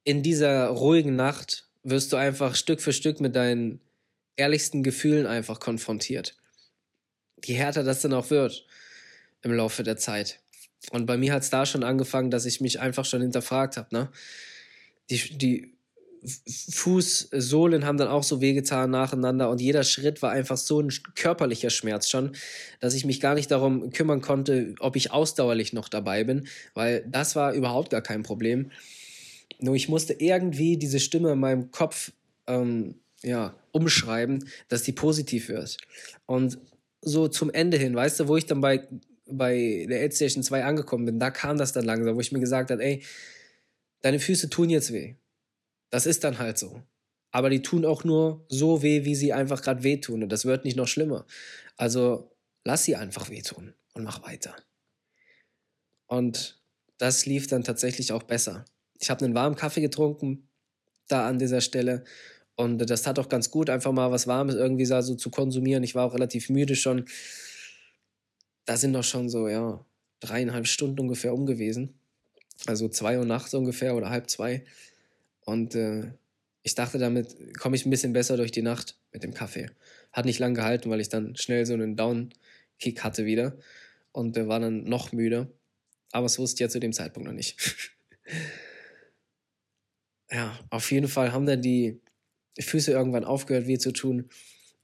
in 0.04 0.24
dieser 0.24 0.68
ruhigen 0.68 1.16
Nacht 1.16 1.68
wirst 1.84 2.13
du 2.13 2.18
einfach 2.18 2.56
Stück 2.56 2.82
für 2.82 2.94
Stück 2.94 3.20
mit 3.20 3.36
deinen 3.36 3.82
ehrlichsten 4.36 4.84
Gefühlen 4.84 5.25
einfach 5.25 5.60
konfrontiert 5.60 6.38
je 7.44 7.56
härter 7.56 7.84
das 7.84 8.01
dann 8.01 8.13
auch 8.13 8.29
wird 8.29 8.65
im 9.41 9.53
Laufe 9.53 9.84
der 9.84 9.98
Zeit. 9.98 10.39
Und 10.91 11.06
bei 11.06 11.17
mir 11.17 11.34
hat 11.34 11.44
es 11.44 11.50
da 11.50 11.65
schon 11.65 11.84
angefangen, 11.84 12.32
dass 12.32 12.46
ich 12.46 12.62
mich 12.62 12.79
einfach 12.79 13.06
schon 13.06 13.22
hinterfragt 13.22 13.77
habe. 13.77 13.88
Ne? 13.91 14.10
Die, 15.10 15.38
die 15.38 15.77
Fußsohlen 16.72 17.86
haben 17.86 17.98
dann 17.98 18.08
auch 18.08 18.24
so 18.24 18.41
wehgetan 18.41 18.91
nacheinander 18.91 19.50
und 19.50 19.62
jeder 19.62 19.84
Schritt 19.84 20.22
war 20.22 20.32
einfach 20.32 20.58
so 20.58 20.82
ein 20.82 20.91
körperlicher 21.15 21.70
Schmerz 21.70 22.10
schon, 22.10 22.32
dass 22.79 22.94
ich 22.94 23.06
mich 23.06 23.20
gar 23.20 23.36
nicht 23.36 23.51
darum 23.51 23.91
kümmern 23.91 24.22
konnte, 24.22 24.75
ob 24.79 24.96
ich 24.96 25.12
ausdauerlich 25.12 25.74
noch 25.74 25.89
dabei 25.89 26.24
bin, 26.24 26.48
weil 26.74 27.06
das 27.08 27.36
war 27.36 27.53
überhaupt 27.53 27.91
gar 27.91 28.01
kein 28.01 28.24
Problem. 28.24 28.72
Nur 29.60 29.75
ich 29.75 29.89
musste 29.89 30.13
irgendwie 30.13 30.77
diese 30.77 31.00
Stimme 31.00 31.32
in 31.32 31.39
meinem 31.39 31.72
Kopf 31.72 32.12
ähm, 32.48 32.96
ja, 33.24 33.56
umschreiben, 33.72 34.48
dass 34.70 34.84
die 34.84 34.91
positiv 34.91 35.50
wird. 35.50 35.77
Und 36.25 36.60
so 37.01 37.27
zum 37.27 37.51
Ende 37.51 37.77
hin, 37.77 37.96
weißt 37.96 38.20
du, 38.20 38.27
wo 38.27 38.38
ich 38.38 38.46
dann 38.46 38.62
bei, 38.62 38.88
bei 39.30 39.86
der 39.89 40.01
Aid 40.01 40.13
Station 40.13 40.44
2 40.44 40.63
angekommen 40.63 41.06
bin, 41.06 41.20
da 41.20 41.32
kam 41.32 41.58
das 41.58 41.74
dann 41.74 41.86
langsam, 41.86 42.16
wo 42.16 42.20
ich 42.20 42.32
mir 42.32 42.39
gesagt 42.39 42.72
habe, 42.72 42.84
ey, 42.84 43.04
deine 44.01 44.20
Füße 44.20 44.50
tun 44.50 44.70
jetzt 44.70 44.92
weh. 44.94 45.16
Das 45.89 46.06
ist 46.06 46.24
dann 46.24 46.39
halt 46.39 46.58
so. 46.58 46.82
Aber 47.32 47.50
die 47.50 47.62
tun 47.62 47.86
auch 47.86 48.04
nur 48.04 48.46
so 48.50 48.82
weh, 48.82 49.06
wie 49.06 49.16
sie 49.16 49.34
einfach 49.34 49.62
gerade 49.62 49.84
wehtun. 49.84 50.24
Und 50.24 50.30
das 50.30 50.46
wird 50.46 50.66
nicht 50.66 50.77
noch 50.77 50.88
schlimmer. 50.88 51.25
Also 51.75 52.32
lass 52.63 52.84
sie 52.84 52.96
einfach 52.96 53.30
wehtun 53.30 53.74
und 53.94 54.04
mach 54.04 54.24
weiter. 54.24 54.56
Und 56.08 56.62
das 56.98 57.25
lief 57.25 57.48
dann 57.48 57.63
tatsächlich 57.63 58.12
auch 58.12 58.24
besser. 58.24 58.66
Ich 59.00 59.10
habe 59.10 59.24
einen 59.25 59.36
warmen 59.36 59.56
Kaffee 59.56 59.82
getrunken, 59.82 60.50
da 61.08 61.27
an 61.27 61.39
dieser 61.39 61.62
Stelle. 61.62 62.04
Und 62.58 62.80
das 62.80 63.04
tat 63.04 63.20
auch 63.20 63.30
ganz 63.30 63.52
gut, 63.52 63.70
einfach 63.70 63.92
mal 63.92 64.10
was 64.10 64.26
Warmes 64.26 64.56
irgendwie 64.56 64.86
so 64.86 65.14
zu 65.14 65.30
konsumieren. 65.30 65.84
Ich 65.84 65.94
war 65.94 66.06
auch 66.06 66.16
relativ 66.16 66.50
müde 66.50 66.76
schon. 66.76 67.06
Da 68.66 68.78
sind 68.78 68.94
doch 68.94 69.04
schon 69.04 69.30
so, 69.30 69.48
ja, 69.48 69.86
dreieinhalb 70.22 70.66
Stunden 70.66 71.00
ungefähr 71.00 71.36
um 71.36 71.46
gewesen. 71.46 71.94
Also 72.66 72.90
zwei 72.90 73.20
Uhr 73.20 73.26
nachts 73.26 73.54
ungefähr 73.54 73.96
oder 73.96 74.10
halb 74.10 74.32
zwei. 74.32 74.66
Und 75.46 75.76
äh, 75.76 76.12
ich 76.64 76.74
dachte, 76.74 76.98
damit 76.98 77.60
komme 77.60 77.76
ich 77.76 77.86
ein 77.86 77.92
bisschen 77.92 78.12
besser 78.12 78.38
durch 78.38 78.52
die 78.52 78.64
Nacht 78.64 78.98
mit 79.12 79.22
dem 79.22 79.36
Kaffee. 79.36 79.70
Hat 80.12 80.26
nicht 80.26 80.40
lang 80.40 80.56
gehalten, 80.56 80.90
weil 80.90 81.00
ich 81.00 81.10
dann 81.10 81.36
schnell 81.36 81.64
so 81.68 81.74
einen 81.74 81.96
Down-Kick 81.96 83.04
hatte 83.04 83.26
wieder 83.26 83.56
und 84.14 84.36
äh, 84.36 84.48
war 84.48 84.60
dann 84.60 84.84
noch 84.86 85.12
müde. 85.12 85.54
Aber 86.12 86.26
es 86.26 86.40
wusste 86.40 86.56
ich 86.56 86.62
ja 86.62 86.70
zu 86.70 86.80
dem 86.80 86.92
Zeitpunkt 86.92 87.28
noch 87.28 87.36
nicht. 87.36 87.88
ja, 90.32 90.60
auf 90.72 90.90
jeden 90.90 91.08
Fall 91.08 91.34
haben 91.34 91.46
dann 91.46 91.62
die 91.62 92.02
Füße 92.60 92.92
irgendwann 92.92 93.24
aufgehört, 93.24 93.68
weh 93.68 93.78
zu 93.78 93.92
tun. 93.92 94.30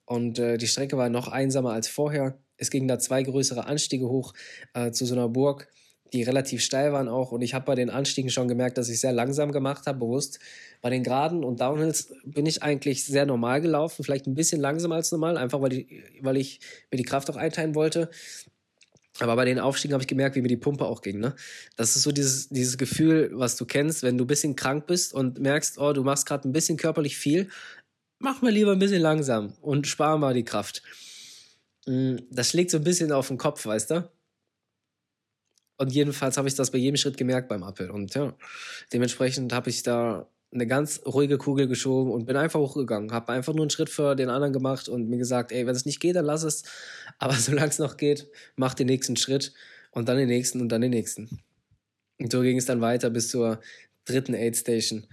Und 0.06 0.39
äh, 0.39 0.58
die 0.58 0.68
Strecke 0.68 0.98
war 0.98 1.10
noch 1.10 1.27
einsamer 1.27 1.72
als 1.72 1.88
vorher. 1.88 2.38
Es 2.58 2.70
gingen 2.70 2.88
da 2.88 3.00
zwei 3.00 3.24
größere 3.24 3.65
Anstiege 3.65 4.08
hoch 4.08 4.34
äh, 4.74 4.92
zu 4.92 5.06
so 5.06 5.15
einer 5.15 5.30
Burg, 5.30 5.68
die 6.13 6.24
relativ 6.24 6.62
steil 6.62 6.94
waren 6.94 7.08
auch. 7.08 7.32
Und 7.32 7.42
ich 7.42 7.53
habe 7.53 7.65
bei 7.65 7.75
den 7.75 7.89
Anstiegen 7.89 8.30
schon 8.30 8.48
gemerkt, 8.48 8.77
dass 8.77 8.89
ich 8.89 9.00
sehr 9.00 9.13
langsam 9.13 9.51
gemacht 9.51 9.88
habe, 9.88 10.00
bewusst. 10.00 10.39
Bei 10.82 10.89
den 10.89 11.03
Geraden 11.03 11.44
und 11.44 11.62
Downhills 11.62 12.13
bin 12.25 12.46
ich 12.46 12.62
eigentlich 12.62 13.06
sehr 13.06 13.25
normal 13.25 13.62
gelaufen, 13.62 14.03
vielleicht 14.03 14.27
ein 14.27 14.36
bisschen 14.36 14.62
langsamer 14.62 14.96
als 14.96 15.12
normal, 15.12 15.38
einfach 15.38 15.62
weil 15.62 15.74
ich, 15.74 15.88
weil 16.22 16.38
ich 16.38 16.60
mir 16.92 16.98
die 16.98 17.03
Kraft 17.03 17.30
auch 17.32 17.38
einteilen 17.38 17.74
wollte. 17.74 18.10
Aber 19.20 19.36
bei 19.36 19.46
den 19.46 19.60
Aufstiegen 19.60 19.93
habe 19.93 20.03
ich 20.03 20.08
gemerkt, 20.08 20.36
wie 20.36 20.41
mir 20.41 20.48
die 20.48 20.58
Pumpe 20.58 20.86
auch 20.86 21.01
ging. 21.01 21.20
Ne? 21.20 21.36
Das 21.75 21.96
ist 21.96 22.03
so 22.03 22.12
dieses, 22.12 22.50
dieses 22.50 22.77
Gefühl, 22.77 23.32
was 23.34 23.55
du 23.55 23.65
kennst, 23.65 24.01
wenn 24.01 24.17
du 24.17 24.24
ein 24.24 24.27
bisschen 24.27 24.55
krank 24.55 24.88
bist 24.88 25.13
und 25.13 25.39
merkst, 25.39 25.77
oh, 25.77 25.93
du 25.93 26.03
machst 26.03 26.25
gerade 26.25 26.48
ein 26.48 26.51
bisschen 26.51 26.77
körperlich 26.77 27.15
viel, 27.15 27.50
mach 28.20 28.41
mal 28.41 28.51
lieber 28.51 28.72
ein 28.72 28.79
bisschen 28.79 29.01
langsam 29.01 29.53
und 29.62 29.86
spar 29.86 30.17
mal 30.17 30.34
die 30.34 30.43
Kraft. 30.43 30.82
Mm, 31.86 32.15
das 32.32 32.50
schlägt 32.50 32.72
so 32.72 32.77
ein 32.77 32.84
bisschen 32.84 33.12
auf 33.12 33.27
den 33.27 33.38
Kopf, 33.38 33.65
weißt 33.65 33.91
du? 33.91 34.10
Und 35.77 35.91
jedenfalls 35.91 36.38
habe 36.38 36.48
ich 36.48 36.55
das 36.55 36.72
bei 36.72 36.77
jedem 36.77 36.98
Schritt 36.98 37.17
gemerkt 37.17 37.50
beim 37.50 37.63
Appel. 37.63 37.91
Und 37.91 38.13
ja, 38.15 38.34
dementsprechend 38.93 39.53
habe 39.53 39.70
ich 39.70 39.84
da 39.84 40.27
eine 40.53 40.67
ganz 40.67 41.01
ruhige 41.05 41.38
Kugel 41.38 41.67
geschoben 41.67 42.12
und 42.12 42.25
bin 42.25 42.36
einfach 42.36 42.60
hochgegangen. 42.60 43.12
Habe 43.12 43.31
einfach 43.33 43.53
nur 43.53 43.63
einen 43.63 43.69
Schritt 43.69 43.89
für 43.89 44.15
den 44.15 44.29
anderen 44.29 44.53
gemacht 44.53 44.88
und 44.88 45.10
mir 45.10 45.17
gesagt, 45.17 45.51
ey, 45.51 45.65
wenn 45.65 45.75
es 45.75 45.86
nicht 45.86 46.00
geht, 46.00 46.15
dann 46.15 46.25
lass 46.25 46.43
es. 46.43 46.63
Aber 47.17 47.33
solange 47.38 47.69
es 47.69 47.79
noch 47.79 47.98
geht, 47.98 48.27
mach 48.55 48.74
den 48.74 48.88
nächsten 48.88 49.15
Schritt 49.15 49.53
und 49.91 50.07
dann 50.10 50.17
den 50.17 50.27
nächsten 50.27 50.62
und 50.62 50.69
dann 50.69 50.81
den 50.81 50.91
nächsten. 50.91 51.41
Und 52.19 52.31
so 52.31 52.41
ging 52.41 52.57
es 52.57 52.65
dann 52.65 52.81
weiter 52.81 53.10
bis 53.10 53.29
zur 53.29 53.60
dritten 54.05 54.36
Aid 54.36 54.55
Station. 54.55 55.07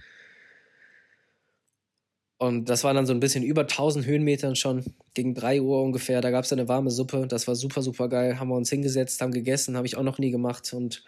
Und 2.37 2.69
das 2.69 2.83
war 2.83 2.93
dann 2.93 3.05
so 3.05 3.13
ein 3.13 3.19
bisschen 3.19 3.43
über 3.43 3.61
1000 3.61 4.05
Höhenmetern 4.05 4.55
schon, 4.55 4.83
gegen 5.13 5.35
3 5.35 5.61
Uhr 5.61 5.83
ungefähr. 5.83 6.21
Da 6.21 6.31
gab 6.31 6.43
es 6.43 6.51
eine 6.51 6.67
warme 6.67 6.89
Suppe, 6.89 7.27
das 7.27 7.47
war 7.47 7.55
super, 7.55 7.83
super 7.83 8.09
geil. 8.09 8.39
Haben 8.39 8.49
wir 8.49 8.55
uns 8.55 8.69
hingesetzt, 8.69 9.21
haben 9.21 9.31
gegessen, 9.31 9.77
habe 9.77 9.85
ich 9.85 9.95
auch 9.95 10.03
noch 10.03 10.17
nie 10.17 10.31
gemacht. 10.31 10.73
Und 10.73 11.03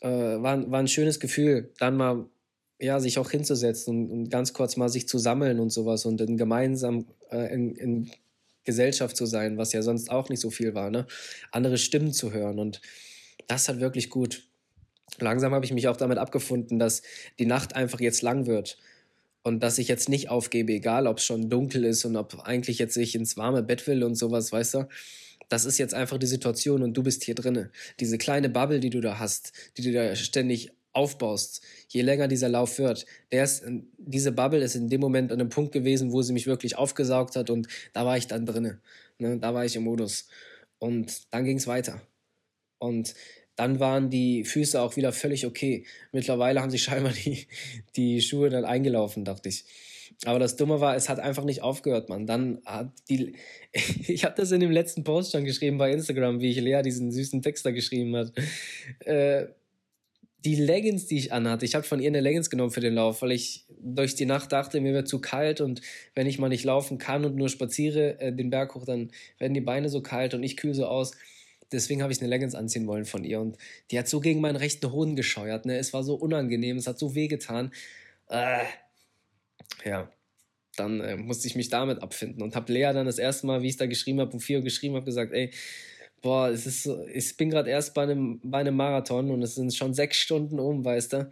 äh, 0.00 0.08
war, 0.08 0.70
war 0.70 0.78
ein 0.78 0.86
schönes 0.86 1.18
Gefühl, 1.18 1.72
dann 1.78 1.96
mal 1.96 2.24
ja, 2.80 2.98
sich 3.00 3.18
auch 3.18 3.30
hinzusetzen 3.30 3.94
und, 3.94 4.10
und, 4.10 4.30
ganz 4.30 4.52
kurz 4.52 4.76
mal 4.76 4.88
sich 4.88 5.06
zu 5.06 5.18
sammeln 5.18 5.60
und 5.60 5.70
sowas 5.70 6.06
und 6.06 6.20
in 6.20 6.36
gemeinsam 6.36 7.06
äh, 7.30 7.52
in, 7.52 7.74
in, 7.76 8.10
Gesellschaft 8.62 9.16
zu 9.16 9.24
sein, 9.24 9.56
was 9.56 9.72
ja 9.72 9.80
sonst 9.80 10.10
auch 10.10 10.28
nicht 10.28 10.40
so 10.40 10.50
viel 10.50 10.74
war, 10.74 10.90
ne? 10.90 11.06
Andere 11.50 11.78
Stimmen 11.78 12.12
zu 12.12 12.30
hören 12.32 12.58
und 12.58 12.82
das 13.48 13.68
hat 13.68 13.80
wirklich 13.80 14.10
gut. 14.10 14.44
Langsam 15.18 15.54
habe 15.54 15.64
ich 15.64 15.72
mich 15.72 15.88
auch 15.88 15.96
damit 15.96 16.18
abgefunden, 16.18 16.78
dass 16.78 17.02
die 17.38 17.46
Nacht 17.46 17.74
einfach 17.74 18.00
jetzt 18.00 18.20
lang 18.20 18.46
wird 18.46 18.76
und 19.42 19.62
dass 19.62 19.78
ich 19.78 19.88
jetzt 19.88 20.08
nicht 20.10 20.28
aufgebe, 20.28 20.72
egal 20.72 21.06
ob 21.06 21.18
es 21.18 21.24
schon 21.24 21.48
dunkel 21.48 21.84
ist 21.84 22.04
und 22.04 22.16
ob 22.16 22.40
eigentlich 22.44 22.78
jetzt 22.78 22.96
ich 22.96 23.14
ins 23.14 23.36
warme 23.38 23.62
Bett 23.62 23.86
will 23.86 24.04
und 24.04 24.14
sowas, 24.14 24.52
weißt 24.52 24.74
du? 24.74 24.88
Das 25.48 25.64
ist 25.64 25.78
jetzt 25.78 25.94
einfach 25.94 26.18
die 26.18 26.26
Situation 26.26 26.82
und 26.82 26.94
du 26.94 27.02
bist 27.02 27.24
hier 27.24 27.34
drinne. 27.34 27.70
Diese 27.98 28.18
kleine 28.18 28.50
Bubble, 28.50 28.78
die 28.78 28.90
du 28.90 29.00
da 29.00 29.18
hast, 29.18 29.52
die 29.76 29.82
du 29.82 29.92
da 29.92 30.14
ständig 30.14 30.70
aufbaust, 30.92 31.62
je 31.88 32.02
länger 32.02 32.28
dieser 32.28 32.48
Lauf 32.48 32.78
wird, 32.78 33.06
der 33.30 33.44
ist, 33.44 33.64
diese 33.98 34.32
Bubble 34.32 34.62
ist 34.62 34.74
in 34.74 34.88
dem 34.88 35.00
Moment 35.00 35.32
an 35.32 35.40
einem 35.40 35.50
Punkt 35.50 35.72
gewesen, 35.72 36.12
wo 36.12 36.22
sie 36.22 36.32
mich 36.32 36.46
wirklich 36.46 36.76
aufgesaugt 36.76 37.36
hat 37.36 37.50
und 37.50 37.68
da 37.92 38.04
war 38.04 38.16
ich 38.16 38.26
dann 38.26 38.46
drinne. 38.46 38.80
Ne? 39.18 39.38
Da 39.38 39.54
war 39.54 39.64
ich 39.64 39.76
im 39.76 39.84
Modus. 39.84 40.28
Und 40.78 41.32
dann 41.32 41.44
ging 41.44 41.58
es 41.58 41.66
weiter. 41.66 42.00
Und 42.78 43.14
dann 43.56 43.78
waren 43.78 44.08
die 44.08 44.44
Füße 44.44 44.80
auch 44.80 44.96
wieder 44.96 45.12
völlig 45.12 45.46
okay. 45.46 45.84
Mittlerweile 46.12 46.62
haben 46.62 46.70
sich 46.70 46.82
scheinbar 46.84 47.12
die, 47.12 47.46
die 47.96 48.22
Schuhe 48.22 48.48
dann 48.48 48.64
eingelaufen, 48.64 49.24
dachte 49.24 49.48
ich. 49.50 49.64
Aber 50.24 50.38
das 50.38 50.56
Dumme 50.56 50.80
war, 50.80 50.96
es 50.96 51.08
hat 51.08 51.18
einfach 51.18 51.44
nicht 51.44 51.62
aufgehört, 51.62 52.08
man. 52.08 52.26
Dann 52.26 52.60
hat 52.64 52.92
die, 53.08 53.34
ich 54.06 54.24
habe 54.24 54.34
das 54.36 54.50
in 54.50 54.60
dem 54.60 54.70
letzten 54.70 55.04
Post 55.04 55.32
schon 55.32 55.44
geschrieben 55.44 55.78
bei 55.78 55.92
Instagram, 55.92 56.40
wie 56.40 56.50
ich 56.50 56.60
Lea 56.60 56.82
diesen 56.82 57.12
süßen 57.12 57.42
Text 57.42 57.64
da 57.64 57.70
geschrieben 57.70 58.16
hat. 58.16 58.32
Äh, 59.00 59.48
die 60.44 60.54
Leggings, 60.54 61.06
die 61.06 61.18
ich 61.18 61.32
anhatte, 61.32 61.64
ich 61.64 61.74
habe 61.74 61.84
von 61.84 62.00
ihr 62.00 62.08
eine 62.08 62.20
Leggings 62.20 62.48
genommen 62.48 62.70
für 62.70 62.80
den 62.80 62.94
Lauf, 62.94 63.22
weil 63.22 63.32
ich 63.32 63.66
durch 63.78 64.14
die 64.14 64.26
Nacht 64.26 64.52
dachte, 64.52 64.80
mir 64.80 64.94
wird 64.94 65.08
zu 65.08 65.20
kalt 65.20 65.60
und 65.60 65.82
wenn 66.14 66.26
ich 66.26 66.38
mal 66.38 66.48
nicht 66.48 66.64
laufen 66.64 66.98
kann 66.98 67.24
und 67.24 67.36
nur 67.36 67.48
spaziere 67.48 68.18
äh, 68.20 68.32
den 68.32 68.50
Berg 68.50 68.74
hoch, 68.74 68.84
dann 68.84 69.10
werden 69.38 69.54
die 69.54 69.60
Beine 69.60 69.88
so 69.88 70.02
kalt 70.02 70.34
und 70.34 70.42
ich 70.42 70.56
kühl 70.56 70.74
so 70.74 70.86
aus. 70.86 71.12
Deswegen 71.72 72.02
habe 72.02 72.12
ich 72.12 72.20
eine 72.20 72.28
Leggings 72.28 72.54
anziehen 72.54 72.86
wollen 72.86 73.04
von 73.04 73.22
ihr 73.22 73.40
und 73.40 73.58
die 73.90 73.98
hat 73.98 74.08
so 74.08 74.20
gegen 74.20 74.40
meinen 74.40 74.56
rechten 74.56 74.90
Hoden 74.90 75.14
gescheuert. 75.14 75.66
Ne? 75.66 75.78
Es 75.78 75.92
war 75.92 76.02
so 76.02 76.14
unangenehm, 76.14 76.78
es 76.78 76.86
hat 76.86 76.98
so 76.98 77.14
wehgetan. 77.14 77.72
Äh, 78.28 78.64
ja, 79.84 80.10
dann 80.76 81.00
äh, 81.00 81.16
musste 81.16 81.46
ich 81.48 81.54
mich 81.54 81.68
damit 81.68 82.02
abfinden 82.02 82.42
und 82.42 82.56
habe 82.56 82.72
Lea 82.72 82.92
dann 82.92 83.06
das 83.06 83.18
erste 83.18 83.46
Mal, 83.46 83.62
wie 83.62 83.68
ich 83.68 83.76
da 83.76 83.86
geschrieben 83.86 84.20
habe, 84.20 84.32
um 84.32 84.40
vier 84.40 84.58
Uhr 84.58 84.64
geschrieben 84.64 84.94
habe, 84.94 85.04
gesagt, 85.04 85.32
ey, 85.32 85.50
boah, 86.20 86.48
es 86.50 86.66
ist 86.66 86.82
so, 86.82 87.06
ich 87.06 87.36
bin 87.36 87.50
gerade 87.50 87.70
erst 87.70 87.94
bei 87.94 88.02
einem, 88.02 88.40
bei 88.42 88.58
einem 88.58 88.76
Marathon 88.76 89.30
und 89.30 89.42
es 89.42 89.54
sind 89.54 89.74
schon 89.74 89.94
sechs 89.94 90.18
Stunden 90.18 90.58
um, 90.60 90.84
weißt 90.84 91.12
du? 91.14 91.30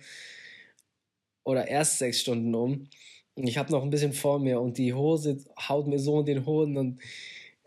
Oder 1.44 1.68
erst 1.68 1.98
sechs 1.98 2.20
Stunden 2.20 2.54
um. 2.54 2.88
Und 3.34 3.46
ich 3.46 3.58
habe 3.58 3.72
noch 3.72 3.82
ein 3.82 3.90
bisschen 3.90 4.12
vor 4.12 4.38
mir 4.40 4.60
und 4.60 4.78
die 4.78 4.94
Hose 4.94 5.38
haut 5.68 5.86
mir 5.86 5.98
so 5.98 6.20
in 6.20 6.26
den 6.26 6.46
Hoden 6.46 6.76
und 6.76 7.00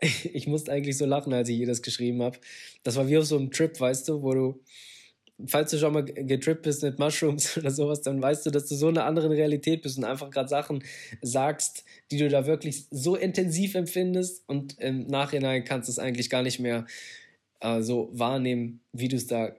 ich 0.00 0.46
musste 0.46 0.72
eigentlich 0.72 0.98
so 0.98 1.06
lachen, 1.06 1.32
als 1.32 1.48
ich 1.48 1.58
ihr 1.58 1.66
das 1.66 1.82
geschrieben 1.82 2.22
habe. 2.22 2.38
Das 2.82 2.96
war 2.96 3.08
wie 3.08 3.18
auf 3.18 3.24
so 3.24 3.38
einem 3.38 3.50
Trip, 3.50 3.78
weißt 3.78 4.08
du, 4.08 4.22
wo 4.22 4.34
du, 4.34 4.60
falls 5.46 5.70
du 5.70 5.78
schon 5.78 5.92
mal 5.92 6.04
getrippt 6.04 6.62
bist 6.62 6.82
mit 6.82 6.98
Mushrooms 6.98 7.56
oder 7.58 7.70
sowas, 7.70 8.02
dann 8.02 8.22
weißt 8.22 8.46
du, 8.46 8.50
dass 8.50 8.66
du 8.66 8.74
so 8.74 8.88
in 8.88 8.98
einer 8.98 9.06
anderen 9.06 9.32
Realität 9.32 9.82
bist 9.82 9.98
und 9.98 10.04
einfach 10.04 10.30
gerade 10.30 10.48
Sachen 10.48 10.84
sagst, 11.20 11.84
die 12.10 12.18
du 12.18 12.28
da 12.28 12.46
wirklich 12.46 12.86
so 12.90 13.16
intensiv 13.16 13.74
empfindest 13.74 14.44
und 14.48 14.78
im 14.78 15.06
Nachhinein 15.06 15.64
kannst 15.64 15.88
du 15.88 15.92
es 15.92 15.98
eigentlich 15.98 16.30
gar 16.30 16.42
nicht 16.42 16.60
mehr 16.60 16.86
äh, 17.60 17.82
so 17.82 18.10
wahrnehmen, 18.12 18.80
wie 18.92 19.08
du 19.08 19.16
es 19.16 19.26
da 19.26 19.54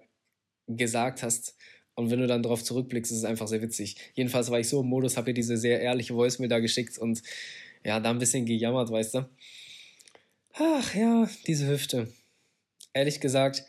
gesagt 0.68 1.24
hast. 1.24 1.56
Und 1.96 2.10
wenn 2.10 2.20
du 2.20 2.28
dann 2.28 2.42
darauf 2.42 2.64
zurückblickst, 2.64 3.12
ist 3.12 3.20
es 3.20 3.26
einfach 3.26 3.48
sehr 3.48 3.62
witzig. 3.62 3.98
Jedenfalls 4.14 4.50
war 4.50 4.60
ich 4.60 4.68
so 4.68 4.82
im 4.82 4.88
Modus, 4.88 5.16
habe 5.16 5.30
ihr 5.30 5.34
diese 5.36 5.58
sehr 5.58 5.80
ehrliche 5.80 6.14
Voice 6.14 6.40
mir 6.40 6.48
da 6.48 6.60
geschickt 6.60 6.98
und 6.98 7.22
ja, 7.84 8.00
da 8.00 8.10
ein 8.10 8.20
bisschen 8.20 8.46
gejammert, 8.46 8.90
weißt 8.90 9.16
du. 9.16 9.30
Ach 10.54 10.96
ja, 10.96 11.30
diese 11.48 11.68
Hüfte. 11.68 12.08
Ehrlich 12.94 13.20
gesagt, 13.20 13.64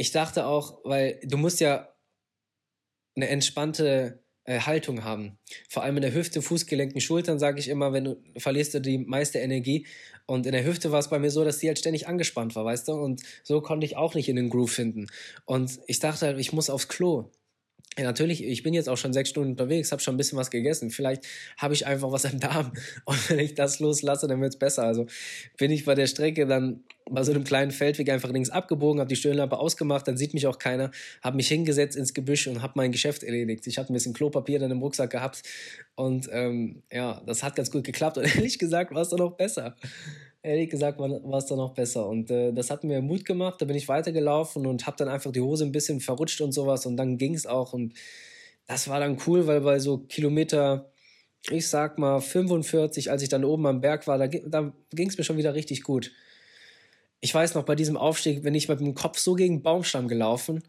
ich 0.00 0.12
dachte 0.12 0.46
auch, 0.46 0.80
weil 0.84 1.20
du 1.24 1.36
musst 1.36 1.60
ja 1.60 1.94
eine 3.16 3.28
entspannte 3.28 4.24
äh, 4.44 4.60
Haltung 4.60 5.04
haben. 5.04 5.38
Vor 5.68 5.82
allem 5.82 5.96
in 5.98 6.02
der 6.02 6.14
Hüfte, 6.14 6.40
Fußgelenken, 6.40 7.02
Schultern, 7.02 7.38
sage 7.38 7.60
ich 7.60 7.68
immer, 7.68 7.92
wenn 7.92 8.04
du 8.04 8.16
verlierst 8.38 8.72
du 8.72 8.80
die 8.80 8.96
meiste 8.96 9.40
Energie. 9.40 9.86
Und 10.24 10.46
in 10.46 10.52
der 10.52 10.64
Hüfte 10.64 10.90
war 10.90 11.00
es 11.00 11.10
bei 11.10 11.18
mir 11.18 11.30
so, 11.30 11.44
dass 11.44 11.58
die 11.58 11.68
halt 11.68 11.78
ständig 11.78 12.08
angespannt 12.08 12.56
war, 12.56 12.64
weißt 12.64 12.88
du? 12.88 12.92
Und 12.92 13.20
so 13.42 13.60
konnte 13.60 13.84
ich 13.84 13.98
auch 13.98 14.14
nicht 14.14 14.30
in 14.30 14.36
den 14.36 14.48
Groove 14.48 14.72
finden. 14.72 15.08
Und 15.44 15.78
ich 15.86 15.98
dachte 15.98 16.24
halt, 16.24 16.38
ich 16.38 16.54
muss 16.54 16.70
aufs 16.70 16.88
Klo. 16.88 17.30
Ja, 18.00 18.06
natürlich, 18.06 18.42
ich 18.42 18.62
bin 18.62 18.72
jetzt 18.72 18.88
auch 18.88 18.96
schon 18.96 19.12
sechs 19.12 19.28
Stunden 19.28 19.50
unterwegs, 19.50 19.92
habe 19.92 20.00
schon 20.00 20.14
ein 20.14 20.16
bisschen 20.16 20.38
was 20.38 20.50
gegessen. 20.50 20.88
Vielleicht 20.90 21.26
habe 21.58 21.74
ich 21.74 21.86
einfach 21.86 22.10
was 22.10 22.24
im 22.24 22.40
Darm. 22.40 22.72
Und 23.04 23.28
wenn 23.28 23.38
ich 23.40 23.54
das 23.54 23.78
loslasse, 23.78 24.26
dann 24.26 24.40
wird 24.40 24.54
es 24.54 24.58
besser. 24.58 24.84
Also 24.84 25.04
bin 25.58 25.70
ich 25.70 25.84
bei 25.84 25.94
der 25.94 26.06
Strecke 26.06 26.46
dann 26.46 26.82
bei 27.10 27.22
so 27.24 27.32
einem 27.32 27.44
kleinen 27.44 27.72
Feldweg 27.72 28.08
einfach 28.08 28.30
links 28.30 28.48
abgebogen, 28.48 29.00
habe 29.00 29.08
die 29.08 29.16
Stirnlampe 29.16 29.58
ausgemacht, 29.58 30.08
dann 30.08 30.16
sieht 30.16 30.32
mich 30.32 30.46
auch 30.46 30.58
keiner, 30.58 30.92
habe 31.22 31.36
mich 31.36 31.48
hingesetzt 31.48 31.94
ins 31.94 32.14
Gebüsch 32.14 32.46
und 32.46 32.62
habe 32.62 32.72
mein 32.76 32.90
Geschäft 32.90 33.22
erledigt. 33.22 33.66
Ich 33.66 33.76
hatte 33.76 33.92
ein 33.92 33.94
bisschen 33.94 34.14
Klopapier 34.14 34.60
dann 34.60 34.70
im 34.70 34.80
Rucksack 34.80 35.10
gehabt 35.10 35.42
und 35.94 36.28
ähm, 36.32 36.82
ja, 36.90 37.20
das 37.26 37.42
hat 37.42 37.56
ganz 37.56 37.70
gut 37.70 37.84
geklappt 37.84 38.16
und 38.16 38.24
ehrlich 38.24 38.58
gesagt 38.58 38.94
war 38.94 39.02
es 39.02 39.10
dann 39.10 39.18
noch 39.18 39.36
besser 39.36 39.76
ehrlich 40.42 40.70
gesagt 40.70 40.98
war 40.98 41.38
es 41.38 41.46
dann 41.46 41.58
noch 41.58 41.74
besser. 41.74 42.06
Und 42.06 42.30
äh, 42.30 42.52
das 42.52 42.70
hat 42.70 42.84
mir 42.84 43.02
Mut 43.02 43.24
gemacht. 43.24 43.60
Da 43.60 43.66
bin 43.66 43.76
ich 43.76 43.88
weitergelaufen 43.88 44.66
und 44.66 44.86
habe 44.86 44.96
dann 44.96 45.08
einfach 45.08 45.32
die 45.32 45.40
Hose 45.40 45.64
ein 45.64 45.72
bisschen 45.72 46.00
verrutscht 46.00 46.40
und 46.40 46.52
sowas. 46.52 46.86
Und 46.86 46.96
dann 46.96 47.18
ging 47.18 47.34
es 47.34 47.46
auch. 47.46 47.72
Und 47.72 47.94
das 48.66 48.88
war 48.88 49.00
dann 49.00 49.18
cool, 49.26 49.46
weil 49.46 49.60
bei 49.60 49.78
so 49.78 49.98
Kilometer, 49.98 50.92
ich 51.50 51.68
sag 51.68 51.98
mal 51.98 52.20
45, 52.20 53.10
als 53.10 53.22
ich 53.22 53.28
dann 53.28 53.44
oben 53.44 53.66
am 53.66 53.80
Berg 53.80 54.06
war, 54.06 54.18
da, 54.18 54.26
da 54.28 54.72
ging 54.92 55.08
es 55.08 55.18
mir 55.18 55.24
schon 55.24 55.36
wieder 55.36 55.54
richtig 55.54 55.82
gut. 55.82 56.12
Ich 57.20 57.34
weiß 57.34 57.54
noch, 57.54 57.64
bei 57.64 57.74
diesem 57.74 57.98
Aufstieg 57.98 58.42
bin 58.42 58.54
ich 58.54 58.68
mit 58.68 58.80
dem 58.80 58.94
Kopf 58.94 59.18
so 59.18 59.34
gegen 59.34 59.56
den 59.56 59.62
Baumstamm 59.62 60.08
gelaufen. 60.08 60.62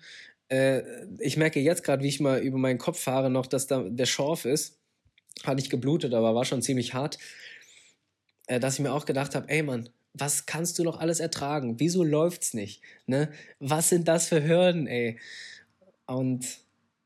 Äh, 0.50 0.82
ich 1.20 1.38
merke 1.38 1.62
jetzt 1.62 1.84
gerade, 1.84 2.04
wie 2.04 2.10
ich 2.10 2.20
mal 2.20 2.40
über 2.42 2.58
meinen 2.58 2.78
Kopf 2.78 3.00
fahre, 3.00 3.30
noch, 3.30 3.46
dass 3.48 3.68
da 3.68 3.84
der 3.84 4.06
Schorf 4.06 4.44
ist. 4.44 4.78
Hat 5.46 5.56
nicht 5.56 5.70
geblutet, 5.70 6.14
aber 6.14 6.36
war 6.36 6.44
schon 6.44 6.62
ziemlich 6.62 6.94
hart. 6.94 7.18
Äh, 8.48 8.60
dass 8.60 8.76
ich 8.76 8.80
mir 8.80 8.94
auch 8.94 9.06
gedacht 9.06 9.36
habe, 9.36 9.50
ey 9.50 9.64
Mann, 9.64 9.90
was 10.14 10.46
kannst 10.46 10.78
du 10.80 10.84
noch 10.84 11.00
alles 11.00 11.20
ertragen? 11.20 11.80
Wieso 11.80 12.04
läuft's 12.04 12.54
nicht? 12.54 12.82
Ne? 13.06 13.32
Was 13.60 13.90
sind 13.90 14.08
das 14.08 14.28
für 14.28 14.44
Hürden, 14.44 14.88
ey? 14.88 15.20
Und 16.06 16.46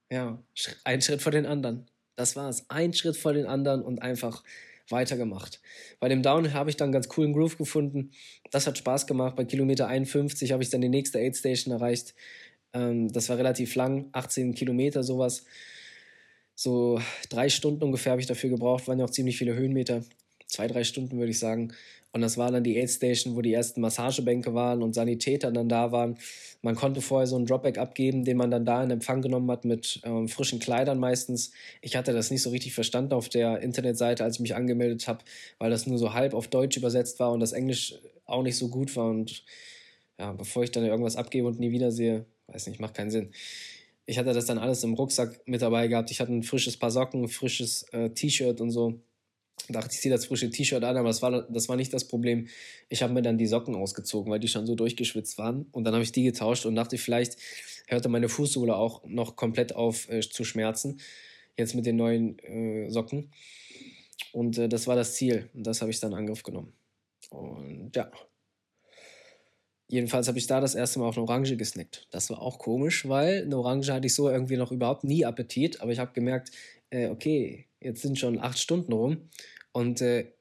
ja, 0.09 0.41
ein 0.83 1.01
Schritt 1.01 1.21
vor 1.21 1.31
den 1.31 1.45
anderen. 1.45 1.87
Das 2.15 2.35
war's. 2.35 2.65
Ein 2.69 2.93
Schritt 2.93 3.17
vor 3.17 3.33
den 3.33 3.45
anderen 3.45 3.83
und 3.83 4.01
einfach 4.01 4.43
weitergemacht. 4.89 5.61
Bei 5.99 6.09
dem 6.09 6.21
Downhill 6.21 6.53
habe 6.53 6.69
ich 6.69 6.77
dann 6.77 6.91
ganz 6.91 7.09
coolen 7.09 7.33
Groove 7.33 7.57
gefunden. 7.57 8.11
Das 8.51 8.67
hat 8.67 8.77
Spaß 8.77 9.07
gemacht. 9.07 9.35
Bei 9.35 9.45
Kilometer 9.45 9.87
51 9.87 10.51
habe 10.51 10.63
ich 10.63 10.69
dann 10.69 10.81
die 10.81 10.89
nächste 10.89 11.19
Aid 11.19 11.35
Station 11.35 11.73
erreicht. 11.73 12.13
Ähm, 12.73 13.11
das 13.11 13.29
war 13.29 13.37
relativ 13.37 13.75
lang, 13.75 14.09
18 14.11 14.53
Kilometer 14.53 15.03
sowas. 15.03 15.45
So 16.55 17.01
drei 17.29 17.49
Stunden 17.49 17.83
ungefähr 17.83 18.11
habe 18.11 18.21
ich 18.21 18.27
dafür 18.27 18.49
gebraucht, 18.49 18.87
waren 18.87 18.99
ja 18.99 19.05
auch 19.05 19.09
ziemlich 19.09 19.37
viele 19.37 19.55
Höhenmeter. 19.55 20.03
Zwei, 20.47 20.67
drei 20.67 20.83
Stunden 20.83 21.17
würde 21.17 21.31
ich 21.31 21.39
sagen. 21.39 21.73
Und 22.15 22.21
das 22.21 22.37
war 22.37 22.49
dann 22.49 22.63
die 22.63 22.77
Aid 22.77 22.89
Station, 22.89 23.35
wo 23.35 23.41
die 23.41 23.53
ersten 23.53 23.81
Massagebänke 23.81 24.53
waren 24.53 24.81
und 24.81 24.93
Sanitäter 24.95 25.51
dann 25.51 25.67
da 25.67 25.91
waren. 25.91 26.17
Man 26.61 26.75
konnte 26.75 27.01
vorher 27.01 27.27
so 27.27 27.35
einen 27.35 27.45
Dropback 27.45 27.77
abgeben, 27.77 28.23
den 28.23 28.37
man 28.37 28.49
dann 28.49 28.63
da 28.63 28.81
in 28.81 28.89
Empfang 28.89 29.21
genommen 29.21 29.51
hat 29.51 29.65
mit 29.65 29.99
ähm, 30.05 30.29
frischen 30.29 30.59
Kleidern 30.59 30.97
meistens. 30.97 31.51
Ich 31.81 31.97
hatte 31.97 32.13
das 32.13 32.31
nicht 32.31 32.41
so 32.41 32.51
richtig 32.51 32.73
verstanden 32.73 33.11
auf 33.11 33.27
der 33.27 33.59
Internetseite, 33.59 34.23
als 34.23 34.35
ich 34.35 34.39
mich 34.39 34.55
angemeldet 34.55 35.09
habe, 35.09 35.25
weil 35.59 35.69
das 35.69 35.87
nur 35.87 35.97
so 35.97 36.13
halb 36.13 36.33
auf 36.33 36.47
Deutsch 36.47 36.77
übersetzt 36.77 37.19
war 37.19 37.33
und 37.33 37.41
das 37.41 37.51
Englisch 37.51 37.95
auch 38.25 38.43
nicht 38.43 38.55
so 38.55 38.69
gut 38.69 38.95
war. 38.95 39.09
Und 39.09 39.43
ja, 40.17 40.31
bevor 40.31 40.63
ich 40.63 40.71
dann 40.71 40.85
irgendwas 40.85 41.17
abgebe 41.17 41.47
und 41.47 41.59
nie 41.59 41.71
wiedersehe, 41.71 42.25
weiß 42.47 42.67
nicht, 42.67 42.79
macht 42.79 42.93
keinen 42.93 43.11
Sinn. 43.11 43.31
Ich 44.05 44.17
hatte 44.17 44.31
das 44.31 44.45
dann 44.45 44.57
alles 44.57 44.85
im 44.85 44.93
Rucksack 44.93 45.41
mit 45.45 45.61
dabei 45.61 45.87
gehabt. 45.89 46.11
Ich 46.11 46.21
hatte 46.21 46.31
ein 46.31 46.43
frisches 46.43 46.77
Paar 46.77 46.91
Socken, 46.91 47.23
ein 47.23 47.27
frisches 47.27 47.83
äh, 47.91 48.11
T-Shirt 48.11 48.61
und 48.61 48.71
so 48.71 49.01
dachte, 49.73 49.89
ich 49.93 50.01
ziehe 50.01 50.13
das 50.13 50.25
frische 50.25 50.49
T-Shirt 50.49 50.83
an, 50.83 50.97
aber 50.97 51.07
das 51.07 51.21
war, 51.21 51.43
das 51.49 51.69
war 51.69 51.75
nicht 51.75 51.93
das 51.93 52.07
Problem. 52.07 52.47
Ich 52.89 53.01
habe 53.01 53.13
mir 53.13 53.21
dann 53.21 53.37
die 53.37 53.47
Socken 53.47 53.75
ausgezogen, 53.75 54.31
weil 54.31 54.39
die 54.39 54.47
schon 54.47 54.65
so 54.65 54.75
durchgeschwitzt 54.75 55.37
waren. 55.37 55.65
Und 55.71 55.83
dann 55.83 55.93
habe 55.93 56.03
ich 56.03 56.11
die 56.11 56.23
getauscht 56.23 56.65
und 56.65 56.75
dachte, 56.75 56.97
vielleicht 56.97 57.37
hörte 57.87 58.09
meine 58.09 58.29
Fußsohle 58.29 58.75
auch 58.75 59.03
noch 59.05 59.35
komplett 59.35 59.75
auf 59.75 60.09
äh, 60.09 60.21
zu 60.21 60.43
schmerzen. 60.43 60.99
Jetzt 61.57 61.75
mit 61.75 61.85
den 61.85 61.95
neuen 61.95 62.39
äh, 62.39 62.89
Socken. 62.89 63.31
Und 64.31 64.57
äh, 64.57 64.67
das 64.67 64.87
war 64.87 64.95
das 64.95 65.15
Ziel. 65.15 65.49
Und 65.53 65.65
das 65.65 65.81
habe 65.81 65.91
ich 65.91 65.99
dann 65.99 66.11
in 66.11 66.17
Angriff 66.17 66.43
genommen. 66.43 66.73
Und 67.29 67.95
ja. 67.95 68.11
Jedenfalls 69.87 70.27
habe 70.27 70.39
ich 70.39 70.47
da 70.47 70.59
das 70.59 70.73
erste 70.73 70.99
Mal 70.99 71.07
auf 71.07 71.17
eine 71.17 71.27
Orange 71.27 71.57
gesnackt. 71.57 72.07
Das 72.09 72.29
war 72.29 72.41
auch 72.41 72.57
komisch, 72.57 73.07
weil 73.07 73.43
eine 73.43 73.57
Orange 73.57 73.93
hatte 73.93 74.07
ich 74.07 74.15
so 74.15 74.29
irgendwie 74.29 74.57
noch 74.57 74.71
überhaupt 74.71 75.03
nie 75.03 75.25
Appetit. 75.25 75.79
Aber 75.81 75.91
ich 75.91 75.99
habe 75.99 76.11
gemerkt, 76.13 76.51
äh, 76.89 77.07
okay, 77.07 77.67
jetzt 77.79 78.01
sind 78.01 78.17
schon 78.17 78.39
acht 78.39 78.57
Stunden 78.57 78.93
rum 78.93 79.29
und 79.75 79.99
äh, 79.99 80.31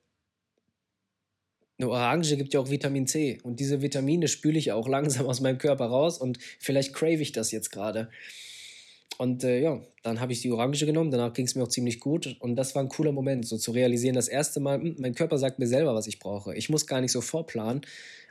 eine 1.77 1.89
Orange 1.89 2.37
gibt 2.37 2.55
ja 2.55 2.61
auch 2.61 2.71
Vitamin 2.71 3.09
C 3.09 3.41
und 3.43 3.59
diese 3.59 3.83
Vitamine 3.83 4.29
spüle 4.29 4.57
ich 4.57 4.71
auch 4.71 4.87
langsam 4.97 5.27
aus 5.27 5.41
meinem 5.41 5.59
Körper 5.59 5.87
raus 5.87 6.19
und 6.19 6.39
vielleicht 6.61 6.95
crave 6.95 7.21
ich 7.21 7.33
das 7.33 7.51
jetzt 7.51 7.71
gerade. 7.71 8.11
Und 9.19 9.43
äh, 9.43 9.61
ja, 9.61 9.83
dann 10.05 10.21
habe 10.21 10.33
ich 10.33 10.41
die 10.41 10.53
Orange 10.53 10.87
genommen, 10.87 11.11
danach 11.11 11.33
ging 11.33 11.47
es 11.47 11.57
mir 11.57 11.65
auch 11.65 11.69
ziemlich 11.69 11.99
gut 11.99 12.37
und 12.39 12.55
das 12.55 12.77
war 12.77 12.83
ein 12.83 12.89
cooler 12.89 13.11
Moment, 13.11 13.45
so 13.45 13.59
zu 13.59 13.73
realisieren, 13.73 14.15
das 14.15 14.29
erste 14.29 14.61
Mal, 14.61 14.79
mh, 14.79 14.85
hm, 14.85 14.97
mein 15.01 15.15
Körper 15.17 15.37
sagt 15.37 15.59
mir 15.59 15.67
selber, 15.67 15.97
was 15.97 16.07
ich 16.07 16.21
brauche. 16.21 16.55
Ich 16.55 16.69
muss 16.69 16.87
gar 16.87 17.01
nicht 17.01 17.11
so 17.11 17.21
vorplanen, 17.21 17.81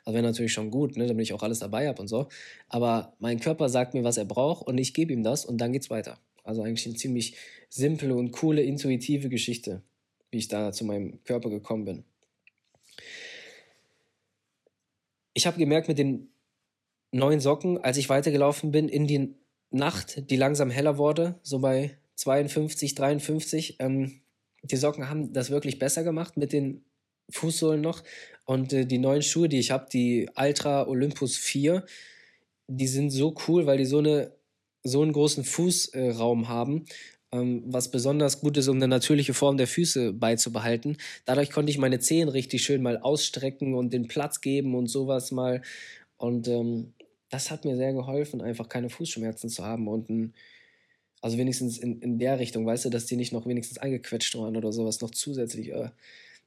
also 0.06 0.16
wäre 0.16 0.26
natürlich 0.26 0.54
schon 0.54 0.72
gut, 0.72 0.96
ne, 0.96 1.08
damit 1.08 1.24
ich 1.24 1.34
auch 1.34 1.44
alles 1.44 1.60
dabei 1.60 1.90
habe 1.90 2.02
und 2.02 2.08
so. 2.08 2.30
Aber 2.70 3.14
mein 3.20 3.42
Körper 3.42 3.68
sagt 3.68 3.94
mir, 3.94 4.06
was 4.06 4.16
er 4.16 4.26
braucht 4.26 4.66
und 4.66 4.78
ich 4.78 4.94
gebe 4.94 5.12
ihm 5.12 5.24
das 5.24 5.44
und 5.44 5.58
dann 5.58 5.74
geht's 5.74 5.90
weiter. 5.90 6.18
Also 6.46 6.64
eigentlich 6.64 6.86
eine 6.86 6.96
ziemlich 6.96 7.36
simple 7.68 8.16
und 8.16 8.32
coole, 8.32 8.62
intuitive 8.62 9.28
Geschichte, 9.28 9.82
wie 10.34 10.40
ich 10.40 10.48
da 10.48 10.72
zu 10.72 10.84
meinem 10.86 11.24
Körper 11.24 11.50
gekommen 11.50 11.86
bin. 11.86 12.04
Ich 15.34 15.48
habe 15.48 15.58
gemerkt 15.58 15.88
mit 15.88 15.98
den 15.98 16.30
neuen 17.12 17.40
Socken, 17.40 17.78
als 17.78 17.98
ich 17.98 18.10
weitergelaufen 18.10 18.72
bin 18.72 18.90
in 18.90 19.08
die 19.08 19.36
Nacht, 19.72 20.30
die 20.30 20.36
langsam 20.36 20.70
heller 20.70 20.98
wurde, 20.98 21.40
so 21.42 21.60
bei 21.60 21.98
52, 22.16 22.94
53, 22.96 23.78
ähm, 23.80 24.22
die 24.62 24.78
Socken 24.78 25.10
haben 25.10 25.34
das 25.34 25.50
wirklich 25.50 25.80
besser 25.80 26.04
gemacht 26.04 26.38
mit 26.38 26.54
den 26.54 26.86
Fußsohlen 27.30 27.82
noch. 27.82 28.04
Und 28.46 28.74
äh, 28.74 28.86
die 28.86 29.00
neuen 29.00 29.22
Schuhe, 29.22 29.50
die 29.50 29.60
ich 29.60 29.72
habe, 29.72 29.88
die 29.92 30.30
Ultra 30.36 30.88
Olympus 30.88 31.38
4, 31.38 31.86
die 32.68 32.88
sind 32.88 33.10
so 33.10 33.36
cool, 33.48 33.66
weil 33.66 33.78
die 33.78 33.86
so 33.86 34.00
eine 34.00 34.32
so 34.84 35.02
einen 35.02 35.14
großen 35.14 35.44
Fußraum 35.44 36.50
haben, 36.50 36.74
ähm, 36.76 36.86
was 37.34 37.90
besonders 37.90 38.40
gut 38.42 38.58
ist, 38.58 38.68
um 38.68 38.78
eine 38.78 38.88
natürliche 38.88 39.34
Form 39.34 39.58
der 39.58 39.68
Füße 39.68 40.14
beizubehalten. 40.14 40.98
Dadurch 41.26 41.52
konnte 41.52 41.72
ich 41.72 41.78
meine 41.78 42.00
Zehen 42.00 42.30
richtig 42.30 42.64
schön 42.64 42.82
mal 42.82 42.98
ausstrecken 42.98 43.74
und 43.74 43.92
den 43.92 44.08
Platz 44.08 44.42
geben 44.42 44.76
und 44.76 44.88
sowas 44.88 45.32
mal. 45.32 45.62
Und 46.18 46.48
ähm, 46.48 46.94
das 47.30 47.50
hat 47.50 47.66
mir 47.66 47.76
sehr 47.76 47.94
geholfen, 47.94 48.42
einfach 48.42 48.70
keine 48.70 48.90
Fußschmerzen 48.90 49.50
zu 49.50 49.66
haben 49.66 49.88
und 49.88 50.10
ein, 50.10 50.34
also 51.22 51.38
wenigstens 51.38 51.80
in, 51.80 52.00
in 52.02 52.20
der 52.20 52.40
Richtung, 52.40 52.66
weißt 52.66 52.86
du, 52.86 52.90
dass 52.90 53.08
die 53.08 53.16
nicht 53.16 53.34
noch 53.34 53.48
wenigstens 53.48 53.80
eingequetscht 53.80 54.36
waren 54.36 54.56
oder 54.56 54.72
sowas 54.72 55.02
noch 55.02 55.12
zusätzlich. 55.12 55.70
Äh, 55.70 55.90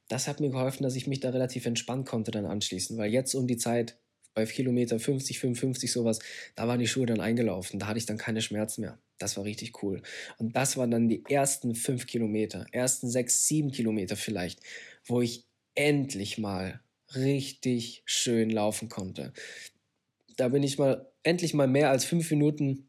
das 0.07 0.27
hat 0.27 0.39
mir 0.39 0.49
geholfen, 0.49 0.83
dass 0.83 0.95
ich 0.95 1.07
mich 1.07 1.19
da 1.19 1.31
relativ 1.31 1.65
entspannen 1.65 2.05
konnte 2.05 2.31
dann 2.31 2.45
anschließen, 2.45 2.97
weil 2.97 3.11
jetzt 3.11 3.35
um 3.35 3.47
die 3.47 3.57
Zeit 3.57 3.97
bei 4.33 4.45
Kilometer 4.45 4.99
50, 4.99 5.39
55 5.39 5.91
sowas, 5.91 6.19
da 6.55 6.67
waren 6.67 6.79
die 6.79 6.87
Schuhe 6.87 7.07
dann 7.07 7.19
eingelaufen. 7.19 7.79
Da 7.79 7.87
hatte 7.87 7.97
ich 7.97 8.05
dann 8.05 8.17
keine 8.17 8.41
Schmerzen 8.41 8.81
mehr. 8.81 8.97
Das 9.17 9.37
war 9.37 9.43
richtig 9.43 9.81
cool. 9.83 10.01
Und 10.37 10.55
das 10.55 10.77
waren 10.77 10.91
dann 10.91 11.09
die 11.09 11.23
ersten 11.27 11.75
fünf 11.75 12.05
Kilometer, 12.07 12.65
ersten 12.71 13.09
sechs, 13.09 13.47
sieben 13.47 13.71
Kilometer 13.71 14.15
vielleicht, 14.15 14.59
wo 15.05 15.21
ich 15.21 15.45
endlich 15.75 16.37
mal 16.37 16.81
richtig 17.15 18.03
schön 18.05 18.49
laufen 18.49 18.89
konnte. 18.89 19.33
Da 20.35 20.49
bin 20.49 20.63
ich 20.63 20.77
mal 20.77 21.07
endlich 21.23 21.53
mal 21.53 21.67
mehr 21.67 21.89
als 21.89 22.05
fünf 22.05 22.29
Minuten 22.31 22.87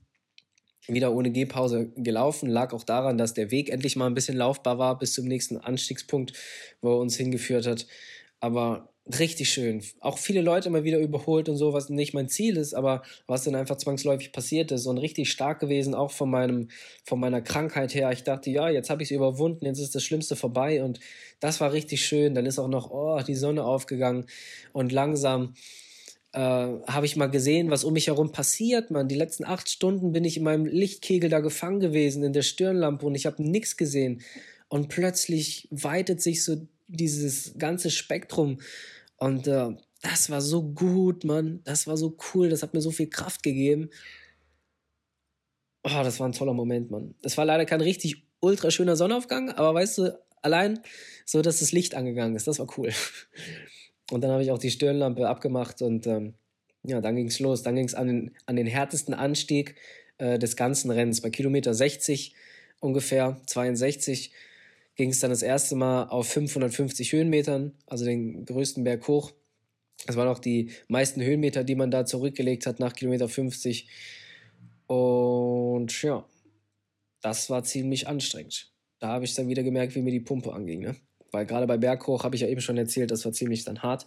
wieder 0.87 1.13
ohne 1.13 1.31
Gehpause 1.31 1.93
gelaufen. 1.97 2.49
Lag 2.49 2.73
auch 2.73 2.85
daran, 2.85 3.19
dass 3.19 3.35
der 3.35 3.51
Weg 3.51 3.69
endlich 3.69 3.97
mal 3.97 4.07
ein 4.07 4.15
bisschen 4.15 4.37
laufbar 4.37 4.79
war 4.79 4.99
bis 4.99 5.13
zum 5.13 5.27
nächsten 5.27 5.59
Anstiegspunkt, 5.59 6.33
wo 6.81 6.93
er 6.93 6.99
uns 6.99 7.17
hingeführt 7.17 7.67
hat. 7.67 7.87
Aber 8.41 8.93
richtig 9.19 9.51
schön. 9.51 9.83
Auch 10.01 10.19
viele 10.19 10.43
Leute 10.43 10.69
immer 10.69 10.85
wieder 10.85 10.99
überholt 10.99 11.49
und 11.49 11.57
so, 11.57 11.73
was 11.73 11.89
nicht 11.89 12.15
mein 12.15 12.29
Ziel 12.29 12.57
ist, 12.57 12.75
aber 12.75 13.03
was 13.27 13.45
dann 13.45 13.55
einfach 13.55 13.77
zwangsläufig 13.77 14.33
passiert 14.33 14.71
ist 14.73 14.87
und 14.87 14.99
richtig 14.99 15.31
stark 15.31 15.61
gewesen, 15.61 15.95
auch 15.95 16.11
von 16.11 16.31
meinem, 16.31 16.69
von 17.05 17.19
meiner 17.19 17.41
Krankheit 17.41 17.95
her. 17.95 18.11
Ich 18.13 18.25
dachte, 18.25 18.51
ja, 18.51 18.69
jetzt 18.69 18.91
habe 18.91 19.03
ich 19.03 19.11
es 19.11 19.17
überwunden, 19.17 19.65
jetzt 19.65 19.81
ist 19.81 19.95
das 19.95 20.05
Schlimmste 20.05 20.37
vorbei 20.37 20.83
und 20.83 21.01
das 21.41 21.61
war 21.61 21.73
richtig 21.73 22.05
schön. 22.05 22.35
Dann 22.35 22.47
ist 22.47 22.59
auch 22.59 22.69
noch, 22.69 22.91
oh, 22.91 23.21
die 23.27 23.35
Sonne 23.35 23.65
aufgegangen 23.65 24.27
und 24.73 24.93
langsam 24.93 25.55
äh, 26.33 26.41
habe 26.41 27.07
ich 27.07 27.17
mal 27.17 27.31
gesehen, 27.31 27.71
was 27.71 27.85
um 27.85 27.95
mich 27.95 28.09
herum 28.09 28.33
passiert, 28.33 28.91
man. 28.91 29.09
Die 29.09 29.15
letzten 29.15 29.45
acht 29.45 29.71
Stunden 29.71 30.13
bin 30.13 30.25
ich 30.25 30.37
in 30.37 30.45
meinem 30.45 30.67
Lichtkegel 30.67 31.31
da 31.31 31.41
gefangen 31.41 31.81
gewesen, 31.81 32.23
in 32.23 32.33
der 32.33 32.43
Stirnlampe 32.43 33.07
und 33.07 33.15
ich 33.15 33.27
habe 33.27 33.43
nichts 33.43 33.77
gesehen. 33.77 34.23
Und 34.69 34.89
plötzlich 34.89 35.67
weitet 35.71 36.21
sich 36.21 36.45
so 36.45 36.57
dieses 36.89 37.55
ganze 37.59 37.91
Spektrum 37.91 38.59
und 39.19 39.47
äh, 39.47 39.77
das 40.03 40.31
war 40.31 40.41
so 40.41 40.63
gut, 40.63 41.25
Mann. 41.25 41.61
Das 41.65 41.87
war 41.87 41.97
so 41.97 42.17
cool. 42.33 42.49
Das 42.49 42.63
hat 42.63 42.73
mir 42.75 42.81
so 42.81 42.91
viel 42.91 43.11
Kraft 43.11 43.43
gegeben. 43.43 43.91
Oh, 45.85 46.03
das 46.03 46.21
war 46.21 46.29
ein 46.29 46.33
toller 46.33 46.55
Moment, 46.55 46.91
Mann. 46.91 47.15
Es 47.23 47.37
war 47.37 47.45
leider 47.45 47.65
kein 47.65 47.81
richtig 47.81 48.25
ultra 48.41 48.71
schöner 48.71 48.97
Sonnenaufgang, 48.97 49.51
aber 49.51 49.75
weißt 49.75 49.99
du, 49.99 50.19
allein 50.43 50.81
so, 51.25 51.43
dass 51.43 51.61
das 51.61 51.73
Licht 51.73 51.95
angegangen 51.95 52.37
ist, 52.37 52.47
das 52.47 52.59
war 52.59 52.67
cool. 52.79 52.93
Und 54.11 54.23
dann 54.23 54.31
habe 54.31 54.43
ich 54.43 54.51
auch 54.51 54.59
die 54.59 54.71
Stirnlampe 54.71 55.29
abgemacht 55.29 55.83
und 55.83 56.07
ähm, 56.07 56.33
ja, 56.83 57.03
dann 57.03 57.15
ging 57.15 57.27
es 57.27 57.41
los. 57.41 57.63
Dann 57.63 57.75
ging 57.75 57.85
es 57.85 57.95
an 57.95 58.07
den, 58.07 58.37
an 58.47 58.57
den 58.57 58.67
härtesten 58.67 59.13
Anstieg 59.13 59.75
äh, 60.17 60.39
des 60.39 60.57
ganzen 60.57 60.91
Rennens. 60.91 61.21
Bei 61.21 61.29
Kilometer 61.29 61.75
60 61.75 62.35
ungefähr, 62.81 63.39
62, 63.47 64.33
ging 64.99 65.11
es 65.11 65.21
dann 65.21 65.31
das 65.31 65.43
erste 65.43 65.77
Mal 65.77 66.09
auf 66.09 66.29
550 66.29 67.13
Höhenmetern, 67.13 67.73
also 67.87 68.05
den 68.05 68.45
größten 68.45 68.83
Berg 68.83 69.07
hoch. 69.07 69.33
Das 70.07 70.17
waren 70.17 70.29
auch 70.29 70.41
die 70.41 70.71
meisten 70.89 71.23
Höhenmeter, 71.23 71.65
die 71.65 71.77
man 71.77 71.91
da 71.91 72.05
zurückgelegt 72.05 72.67
hat 72.67 72.81
nach 72.81 72.93
Kilometer 72.93 73.29
50. 73.29 73.89
Und 74.89 76.03
ja, 76.03 76.27
das 77.23 77.49
war 77.49 77.63
ziemlich 77.63 78.09
anstrengend. 78.09 78.73
Da 78.99 79.09
habe 79.09 79.25
ich 79.25 79.35
dann 79.35 79.49
wieder 79.49 79.63
gemerkt, 79.63 79.95
wie 79.95 80.03
mir 80.03 80.11
die 80.11 80.21
Pumpe 80.21 80.53
anging. 80.53 80.81
Ne? 80.81 80.97
Weil 81.31 81.47
gerade 81.47 81.69
bei 81.69 81.77
Berghoch 81.77 82.25
habe 82.25 82.35
ich 82.35 82.43
ja 82.43 82.49
eben 82.49 82.61
schon 82.61 82.77
erzählt, 82.77 83.13
das 83.13 83.25
war 83.25 83.33
ziemlich 83.33 83.65
dann 83.65 83.83
hart. 83.83 84.05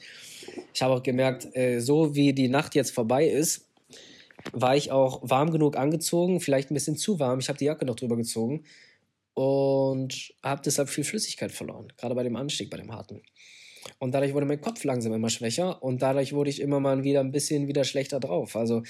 Ich 0.73 0.81
habe 0.81 0.93
auch 0.93 1.03
gemerkt, 1.03 1.55
äh, 1.55 1.79
so 1.79 2.15
wie 2.15 2.33
die 2.33 2.49
Nacht 2.49 2.75
jetzt 2.75 2.91
vorbei 2.91 3.27
ist, 3.27 3.69
war 4.51 4.75
ich 4.75 4.91
auch 4.91 5.21
warm 5.23 5.51
genug 5.51 5.77
angezogen, 5.77 6.41
vielleicht 6.41 6.69
ein 6.69 6.73
bisschen 6.73 6.97
zu 6.97 7.19
warm. 7.19 7.39
Ich 7.39 7.47
habe 7.47 7.59
die 7.59 7.65
Jacke 7.65 7.85
noch 7.85 7.95
drüber 7.95 8.17
gezogen 8.17 8.65
und 9.33 10.33
habe 10.43 10.61
deshalb 10.63 10.89
viel 10.89 11.03
Flüssigkeit 11.03 11.51
verloren, 11.51 11.91
gerade 11.97 12.15
bei 12.15 12.23
dem 12.23 12.35
Anstieg, 12.35 12.69
bei 12.69 12.77
dem 12.77 12.91
harten. 12.91 13.21
Und 13.99 14.13
dadurch 14.13 14.33
wurde 14.33 14.45
mein 14.45 14.61
Kopf 14.61 14.83
langsam 14.83 15.13
immer 15.13 15.29
schwächer 15.29 15.81
und 15.81 16.01
dadurch 16.01 16.33
wurde 16.33 16.49
ich 16.49 16.59
immer 16.59 16.79
mal 16.79 17.03
wieder 17.03 17.19
ein 17.19 17.31
bisschen 17.31 17.67
wieder 17.67 17.83
schlechter 17.83 18.19
drauf. 18.19 18.55
Also 18.55 18.83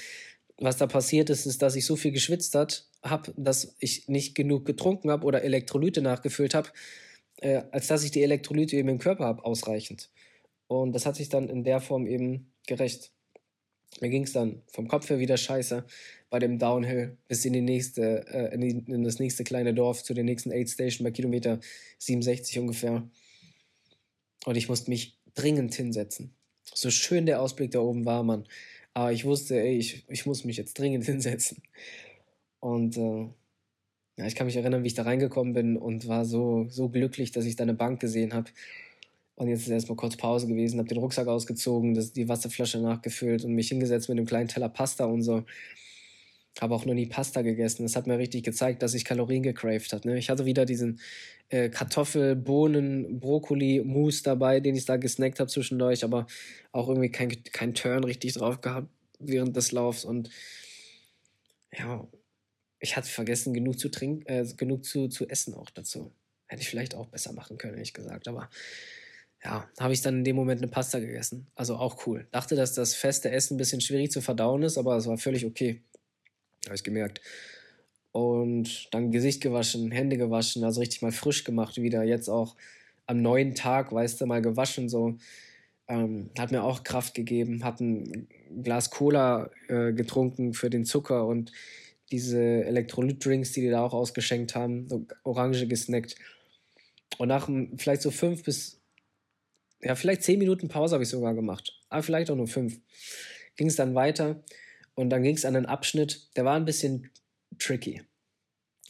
was 0.58 0.76
da 0.76 0.86
passiert 0.86 1.30
ist, 1.30 1.46
ist, 1.46 1.62
dass 1.62 1.76
ich 1.76 1.86
so 1.86 1.96
viel 1.96 2.12
geschwitzt 2.12 2.54
habe, 2.54 3.32
dass 3.36 3.74
ich 3.78 4.08
nicht 4.08 4.34
genug 4.34 4.64
getrunken 4.64 5.10
habe 5.10 5.26
oder 5.26 5.42
Elektrolyte 5.42 6.02
nachgefüllt 6.02 6.54
habe, 6.54 6.70
äh, 7.40 7.62
als 7.70 7.86
dass 7.86 8.04
ich 8.04 8.10
die 8.10 8.22
Elektrolyte 8.22 8.76
eben 8.76 8.88
im 8.88 8.98
Körper 8.98 9.24
habe, 9.24 9.44
ausreichend. 9.44 10.10
Und 10.68 10.92
das 10.92 11.06
hat 11.06 11.16
sich 11.16 11.28
dann 11.28 11.48
in 11.48 11.64
der 11.64 11.80
Form 11.80 12.06
eben 12.06 12.52
gerecht. 12.66 13.12
Mir 14.02 14.10
ging 14.10 14.24
es 14.24 14.32
dann 14.32 14.62
vom 14.66 14.88
Kopf 14.88 15.08
her 15.10 15.20
wieder 15.20 15.36
scheiße 15.36 15.84
bei 16.28 16.40
dem 16.40 16.58
Downhill 16.58 17.16
bis 17.28 17.44
in, 17.44 17.52
die 17.52 17.60
nächste, 17.60 18.26
äh, 18.26 18.52
in, 18.52 18.60
die, 18.60 18.92
in, 18.92 19.04
das 19.04 19.20
nächste 19.20 19.44
kleine 19.44 19.74
Dorf 19.74 20.02
zu 20.02 20.12
der 20.12 20.24
nächsten 20.24 20.50
Aid 20.50 20.68
Station 20.68 21.04
bei 21.04 21.12
Kilometer 21.12 21.60
67 21.98 22.58
ungefähr. 22.58 23.08
Und 24.44 24.56
ich 24.56 24.68
musste 24.68 24.90
mich 24.90 25.20
dringend 25.34 25.72
hinsetzen. 25.76 26.34
So 26.74 26.90
schön 26.90 27.26
der 27.26 27.40
Ausblick 27.40 27.70
da 27.70 27.78
oben 27.78 28.04
war, 28.04 28.24
Mann. 28.24 28.48
Aber 28.92 29.12
ich 29.12 29.24
wusste, 29.24 29.60
ey, 29.60 29.78
ich, 29.78 30.04
ich 30.08 30.26
muss 30.26 30.44
mich 30.44 30.56
jetzt 30.56 30.76
dringend 30.76 31.04
hinsetzen. 31.06 31.62
Und 32.58 32.96
äh, 32.96 33.28
ja, 34.16 34.26
ich 34.26 34.34
kann 34.34 34.48
mich 34.48 34.56
erinnern, 34.56 34.82
wie 34.82 34.88
ich 34.88 34.94
da 34.94 35.04
reingekommen 35.04 35.52
bin 35.52 35.76
und 35.76 36.08
war 36.08 36.24
so, 36.24 36.66
so 36.68 36.88
glücklich, 36.88 37.30
dass 37.30 37.44
ich 37.44 37.54
da 37.54 37.62
eine 37.62 37.74
Bank 37.74 38.00
gesehen 38.00 38.34
habe. 38.34 38.50
Und 39.34 39.48
jetzt 39.48 39.62
ist 39.62 39.68
erstmal 39.68 39.96
kurz 39.96 40.16
Pause 40.16 40.46
gewesen, 40.46 40.78
habe 40.78 40.88
den 40.88 40.98
Rucksack 40.98 41.26
ausgezogen, 41.26 41.94
das, 41.94 42.12
die 42.12 42.28
Wasserflasche 42.28 42.78
nachgefüllt 42.78 43.44
und 43.44 43.54
mich 43.54 43.68
hingesetzt 43.68 44.08
mit 44.08 44.18
einem 44.18 44.26
kleinen 44.26 44.48
Teller 44.48 44.68
Pasta 44.68 45.04
und 45.06 45.22
so. 45.22 45.44
Habe 46.60 46.74
auch 46.74 46.84
noch 46.84 46.92
nie 46.92 47.06
Pasta 47.06 47.40
gegessen. 47.40 47.82
Das 47.82 47.96
hat 47.96 48.06
mir 48.06 48.18
richtig 48.18 48.42
gezeigt, 48.42 48.82
dass 48.82 48.92
ich 48.92 49.06
Kalorien 49.06 49.42
gecraved 49.42 49.90
habe. 49.92 50.06
Ne? 50.06 50.18
Ich 50.18 50.28
hatte 50.28 50.44
wieder 50.44 50.66
diesen 50.66 51.00
äh, 51.48 51.70
Kartoffel, 51.70 52.36
Bohnen, 52.36 53.20
Brokkoli, 53.20 53.82
Mousse 53.82 54.22
dabei, 54.22 54.60
den 54.60 54.76
ich 54.76 54.84
da 54.84 54.98
gesnackt 54.98 55.40
habe 55.40 55.50
zwischendurch, 55.50 56.04
aber 56.04 56.26
auch 56.70 56.88
irgendwie 56.88 57.10
kein, 57.10 57.30
kein 57.44 57.72
Turn 57.74 58.04
richtig 58.04 58.34
drauf 58.34 58.60
gehabt 58.60 58.88
während 59.18 59.56
des 59.56 59.72
Laufs. 59.72 60.04
Und 60.04 60.28
ja, 61.76 62.06
ich 62.80 62.96
hatte 62.96 63.08
vergessen, 63.08 63.54
genug 63.54 63.78
zu 63.78 63.88
trinken, 63.88 64.26
äh, 64.26 64.46
genug 64.56 64.84
zu, 64.84 65.08
zu 65.08 65.26
essen 65.28 65.54
auch 65.54 65.70
dazu. 65.70 66.12
Hätte 66.48 66.60
ich 66.60 66.68
vielleicht 66.68 66.94
auch 66.94 67.06
besser 67.06 67.32
machen 67.32 67.56
können, 67.56 67.74
ehrlich 67.74 67.94
gesagt. 67.94 68.28
Aber 68.28 68.50
ja, 69.44 69.68
habe 69.80 69.92
ich 69.92 70.02
dann 70.02 70.18
in 70.18 70.24
dem 70.24 70.36
Moment 70.36 70.60
eine 70.60 70.70
Pasta 70.70 71.00
gegessen. 71.00 71.46
Also 71.54 71.76
auch 71.76 72.06
cool. 72.06 72.26
Dachte, 72.30 72.54
dass 72.54 72.74
das 72.74 72.94
feste 72.94 73.30
Essen 73.30 73.54
ein 73.54 73.58
bisschen 73.58 73.80
schwierig 73.80 74.12
zu 74.12 74.20
verdauen 74.20 74.62
ist, 74.62 74.78
aber 74.78 74.96
es 74.96 75.06
war 75.06 75.18
völlig 75.18 75.44
okay. 75.44 75.82
Habe 76.66 76.76
ich 76.76 76.84
gemerkt. 76.84 77.20
Und 78.12 78.88
dann 78.94 79.10
Gesicht 79.10 79.40
gewaschen, 79.40 79.90
Hände 79.90 80.16
gewaschen, 80.16 80.62
also 80.64 80.80
richtig 80.80 81.02
mal 81.02 81.12
frisch 81.12 81.44
gemacht 81.44 81.80
wieder. 81.80 82.04
Jetzt 82.04 82.28
auch 82.28 82.56
am 83.06 83.20
neuen 83.20 83.54
Tag, 83.54 83.92
weißt 83.92 84.20
du, 84.20 84.26
mal 84.26 84.42
gewaschen 84.42 84.88
so. 84.88 85.16
Ähm, 85.88 86.30
hat 86.38 86.52
mir 86.52 86.62
auch 86.62 86.84
Kraft 86.84 87.14
gegeben. 87.14 87.64
Hab 87.64 87.80
ein 87.80 88.28
Glas 88.62 88.90
Cola 88.90 89.50
äh, 89.68 89.92
getrunken 89.92 90.54
für 90.54 90.70
den 90.70 90.84
Zucker 90.84 91.26
und 91.26 91.50
diese 92.12 92.38
Elektrolytdrinks, 92.38 93.52
die 93.52 93.62
die 93.62 93.70
da 93.70 93.82
auch 93.82 93.94
ausgeschenkt 93.94 94.54
haben, 94.54 94.88
so 94.88 95.04
Orange 95.24 95.66
gesnackt. 95.66 96.14
Und 97.18 97.28
nach 97.28 97.48
vielleicht 97.78 98.02
so 98.02 98.10
fünf 98.10 98.44
bis 98.44 98.81
ja, 99.82 99.94
vielleicht 99.94 100.22
zehn 100.22 100.38
Minuten 100.38 100.68
Pause 100.68 100.94
habe 100.94 101.04
ich 101.04 101.10
sogar 101.10 101.34
gemacht. 101.34 101.78
Aber 101.88 102.02
vielleicht 102.02 102.30
auch 102.30 102.36
nur 102.36 102.48
fünf. 102.48 102.78
Ging 103.56 103.66
es 103.66 103.76
dann 103.76 103.94
weiter 103.94 104.42
und 104.94 105.10
dann 105.10 105.22
ging 105.22 105.36
es 105.36 105.44
an 105.44 105.56
einen 105.56 105.66
Abschnitt, 105.66 106.28
der 106.36 106.44
war 106.44 106.56
ein 106.56 106.64
bisschen 106.64 107.10
tricky. 107.58 108.02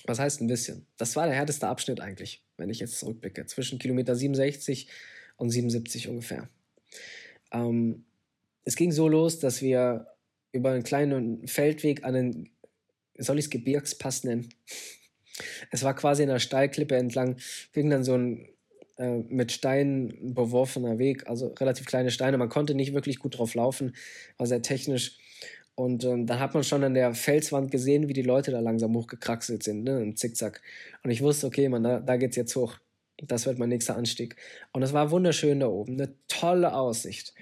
Was 0.04 0.18
heißt 0.18 0.40
ein 0.40 0.48
bisschen? 0.48 0.86
Das 0.96 1.16
war 1.16 1.26
der 1.26 1.34
härteste 1.34 1.68
Abschnitt 1.68 2.00
eigentlich, 2.00 2.44
wenn 2.56 2.70
ich 2.70 2.80
jetzt 2.80 2.98
zurückblicke. 2.98 3.46
Zwischen 3.46 3.78
Kilometer 3.78 4.16
67 4.16 4.88
und 5.36 5.50
77 5.50 6.08
ungefähr. 6.08 6.48
Ähm, 7.52 8.04
es 8.64 8.76
ging 8.76 8.92
so 8.92 9.08
los, 9.08 9.38
dass 9.38 9.62
wir 9.62 10.08
über 10.52 10.72
einen 10.72 10.82
kleinen 10.82 11.46
Feldweg 11.46 12.04
an 12.04 12.14
einen, 12.14 12.50
soll 13.16 13.38
ich 13.38 13.46
es 13.46 13.50
Gebirgspass 13.50 14.24
nennen? 14.24 14.48
Es 15.70 15.82
war 15.82 15.94
quasi 15.94 16.22
in 16.22 16.30
einer 16.30 16.40
Steilklippe 16.40 16.96
entlang, 16.96 17.36
ging 17.72 17.88
dann 17.88 18.04
so 18.04 18.14
ein 18.14 18.48
äh, 19.02 19.24
mit 19.28 19.50
Steinen 19.50 20.32
beworfener 20.32 20.96
Weg, 21.00 21.28
also 21.28 21.48
relativ 21.58 21.86
kleine 21.86 22.12
Steine. 22.12 22.38
Man 22.38 22.48
konnte 22.48 22.76
nicht 22.76 22.94
wirklich 22.94 23.18
gut 23.18 23.36
drauf 23.36 23.54
laufen, 23.54 23.96
war 24.36 24.46
sehr 24.46 24.62
technisch. 24.62 25.18
Und 25.74 26.04
ähm, 26.04 26.26
dann 26.26 26.38
hat 26.38 26.54
man 26.54 26.62
schon 26.62 26.84
an 26.84 26.94
der 26.94 27.12
Felswand 27.12 27.72
gesehen, 27.72 28.08
wie 28.08 28.12
die 28.12 28.22
Leute 28.22 28.52
da 28.52 28.60
langsam 28.60 28.94
hochgekraxelt 28.94 29.64
sind, 29.64 29.82
ne, 29.82 30.00
im 30.00 30.14
Zickzack. 30.16 30.62
Und 31.02 31.10
ich 31.10 31.20
wusste, 31.20 31.48
okay, 31.48 31.68
man, 31.68 31.82
da, 31.82 31.98
da 31.98 32.16
geht's 32.16 32.36
jetzt 32.36 32.54
hoch. 32.54 32.76
Das 33.16 33.44
wird 33.46 33.58
mein 33.58 33.70
nächster 33.70 33.96
Anstieg. 33.96 34.36
Und 34.72 34.84
es 34.84 34.92
war 34.92 35.10
wunderschön 35.10 35.58
da 35.58 35.66
oben, 35.66 35.94
eine 35.94 36.14
tolle 36.28 36.72
Aussicht. 36.72 37.34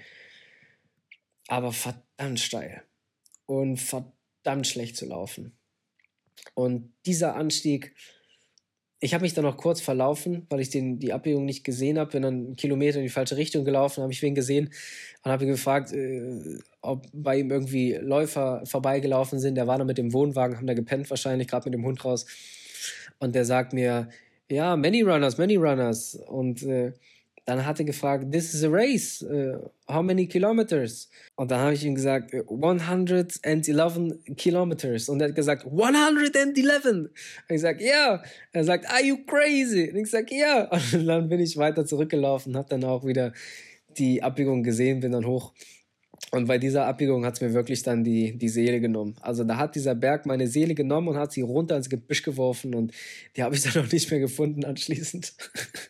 Aber 1.47 1.73
verdammt 1.73 2.39
steil. 2.39 2.81
Und 3.45 3.77
verdammt 3.77 4.65
schlecht 4.65 4.97
zu 4.97 5.05
laufen. 5.05 5.55
Und 6.55 6.91
dieser 7.05 7.35
Anstieg, 7.35 7.93
ich 9.03 9.15
habe 9.15 9.23
mich 9.23 9.33
dann 9.33 9.43
noch 9.43 9.57
kurz 9.57 9.81
verlaufen, 9.81 10.45
weil 10.49 10.59
ich 10.59 10.69
den, 10.69 10.99
die 10.99 11.11
Abbiegung 11.11 11.43
nicht 11.43 11.63
gesehen 11.63 11.97
habe. 11.97 12.11
Bin 12.11 12.21
dann 12.21 12.33
einen 12.33 12.55
Kilometer 12.55 12.97
in 12.99 13.03
die 13.03 13.09
falsche 13.09 13.35
Richtung 13.35 13.65
gelaufen, 13.65 14.03
habe 14.03 14.13
ich 14.13 14.21
wen 14.21 14.35
gesehen 14.35 14.69
und 15.23 15.31
habe 15.31 15.43
ihn 15.43 15.49
gefragt, 15.49 15.91
äh, 15.91 16.59
ob 16.81 17.07
bei 17.11 17.39
ihm 17.39 17.49
irgendwie 17.49 17.95
Läufer 17.95 18.61
vorbeigelaufen 18.65 19.39
sind. 19.39 19.55
Der 19.55 19.65
war 19.65 19.79
noch 19.79 19.85
mit 19.85 19.97
dem 19.97 20.13
Wohnwagen, 20.13 20.55
haben 20.55 20.67
da 20.67 20.75
gepennt 20.75 21.09
wahrscheinlich, 21.09 21.47
gerade 21.47 21.67
mit 21.67 21.73
dem 21.73 21.83
Hund 21.83 22.05
raus. 22.05 22.27
Und 23.17 23.33
der 23.33 23.43
sagt 23.43 23.73
mir, 23.73 24.07
ja, 24.51 24.75
many 24.75 25.01
runners, 25.01 25.39
many 25.39 25.55
runners. 25.55 26.13
Und 26.27 26.61
äh, 26.61 26.93
dann 27.45 27.65
hat 27.65 27.79
er 27.79 27.85
gefragt, 27.85 28.31
this 28.31 28.53
is 28.53 28.63
a 28.63 28.69
race, 28.69 29.23
uh, 29.23 29.57
how 29.87 30.03
many 30.03 30.27
kilometers? 30.27 31.09
Und 31.35 31.49
dann 31.49 31.59
habe 31.59 31.73
ich 31.73 31.83
ihm 31.83 31.95
gesagt, 31.95 32.33
111 32.33 33.39
kilometers. 34.37 35.09
Und 35.09 35.21
er 35.21 35.29
hat 35.29 35.35
gesagt, 35.35 35.65
111. 35.65 36.85
Und 36.85 37.09
ich 37.49 37.61
sage, 37.61 37.85
ja. 37.85 38.21
Er 38.51 38.63
sagt, 38.63 38.89
are 38.89 39.03
you 39.03 39.17
crazy? 39.25 39.89
Und 39.91 39.97
ich 39.97 40.11
sage, 40.11 40.35
ja. 40.35 40.69
Und 40.93 41.07
dann 41.07 41.29
bin 41.29 41.39
ich 41.39 41.57
weiter 41.57 41.85
zurückgelaufen, 41.85 42.55
habe 42.55 42.69
dann 42.69 42.83
auch 42.83 43.05
wieder 43.05 43.33
die 43.97 44.21
Abbiegung 44.21 44.63
gesehen, 44.63 44.99
bin 44.99 45.11
dann 45.11 45.25
hoch 45.25 45.53
und 46.33 46.47
bei 46.47 46.57
dieser 46.57 46.85
Abbiegung 46.85 47.25
hat 47.25 47.35
es 47.35 47.41
mir 47.41 47.53
wirklich 47.53 47.83
dann 47.83 48.05
die, 48.05 48.37
die 48.37 48.47
Seele 48.47 48.79
genommen. 48.79 49.15
Also 49.19 49.43
da 49.43 49.57
hat 49.57 49.75
dieser 49.75 49.95
Berg 49.95 50.25
meine 50.25 50.47
Seele 50.47 50.73
genommen 50.73 51.09
und 51.09 51.17
hat 51.17 51.33
sie 51.33 51.41
runter 51.41 51.75
ins 51.75 51.89
Gebüsch 51.89 52.23
geworfen 52.23 52.73
und 52.73 52.93
die 53.35 53.43
habe 53.43 53.53
ich 53.53 53.61
dann 53.73 53.83
auch 53.85 53.91
nicht 53.91 54.09
mehr 54.09 54.21
gefunden 54.21 54.63
anschließend. 54.63 55.33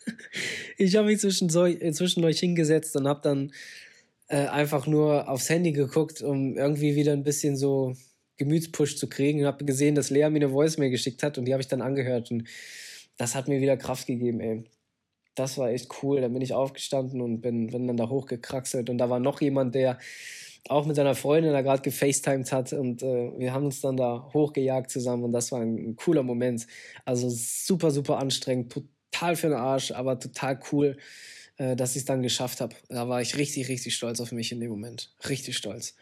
ich 0.76 0.96
habe 0.96 1.06
mich 1.06 1.20
zwischen, 1.20 1.48
so, 1.48 1.72
zwischen 1.92 2.24
euch 2.24 2.40
hingesetzt 2.40 2.96
und 2.96 3.06
habe 3.06 3.20
dann 3.22 3.52
äh, 4.26 4.48
einfach 4.48 4.88
nur 4.88 5.28
aufs 5.28 5.48
Handy 5.48 5.70
geguckt, 5.70 6.22
um 6.22 6.56
irgendwie 6.56 6.96
wieder 6.96 7.12
ein 7.12 7.22
bisschen 7.22 7.56
so 7.56 7.94
Gemütspush 8.36 8.96
zu 8.96 9.08
kriegen 9.08 9.40
und 9.40 9.46
habe 9.46 9.64
gesehen, 9.64 9.94
dass 9.94 10.10
Lea 10.10 10.28
mir 10.28 10.36
eine 10.36 10.52
Voicemail 10.52 10.90
geschickt 10.90 11.22
hat 11.22 11.38
und 11.38 11.44
die 11.44 11.52
habe 11.52 11.62
ich 11.62 11.68
dann 11.68 11.82
angehört 11.82 12.32
und 12.32 12.48
das 13.16 13.36
hat 13.36 13.46
mir 13.46 13.60
wieder 13.60 13.76
Kraft 13.76 14.08
gegeben, 14.08 14.40
ey 14.40 14.64
das 15.34 15.58
war 15.58 15.70
echt 15.70 15.88
cool. 16.02 16.20
Dann 16.20 16.32
bin 16.32 16.42
ich 16.42 16.52
aufgestanden 16.52 17.20
und 17.20 17.40
bin, 17.40 17.68
bin 17.68 17.86
dann 17.86 17.96
da 17.96 18.08
hochgekraxelt. 18.08 18.90
Und 18.90 18.98
da 18.98 19.10
war 19.10 19.20
noch 19.20 19.40
jemand, 19.40 19.74
der 19.74 19.98
auch 20.68 20.86
mit 20.86 20.96
seiner 20.96 21.14
Freundin 21.14 21.52
da 21.52 21.62
gerade 21.62 21.82
gefacetimed 21.82 22.52
hat. 22.52 22.72
Und 22.72 23.02
äh, 23.02 23.32
wir 23.38 23.52
haben 23.52 23.64
uns 23.64 23.80
dann 23.80 23.96
da 23.96 24.30
hochgejagt 24.32 24.90
zusammen. 24.90 25.24
Und 25.24 25.32
das 25.32 25.52
war 25.52 25.60
ein, 25.60 25.76
ein 25.76 25.96
cooler 25.96 26.22
Moment. 26.22 26.66
Also 27.04 27.28
super, 27.30 27.90
super 27.90 28.18
anstrengend. 28.18 28.72
Total 28.72 29.36
für 29.36 29.48
den 29.48 29.56
Arsch, 29.56 29.90
aber 29.92 30.18
total 30.18 30.60
cool, 30.72 30.96
äh, 31.56 31.76
dass 31.76 31.92
ich 31.92 31.98
es 31.98 32.04
dann 32.04 32.22
geschafft 32.22 32.60
habe. 32.60 32.76
Da 32.88 33.08
war 33.08 33.20
ich 33.20 33.36
richtig, 33.36 33.68
richtig 33.68 33.94
stolz 33.94 34.20
auf 34.20 34.32
mich 34.32 34.52
in 34.52 34.60
dem 34.60 34.70
Moment. 34.70 35.14
Richtig 35.28 35.56
stolz. 35.56 35.96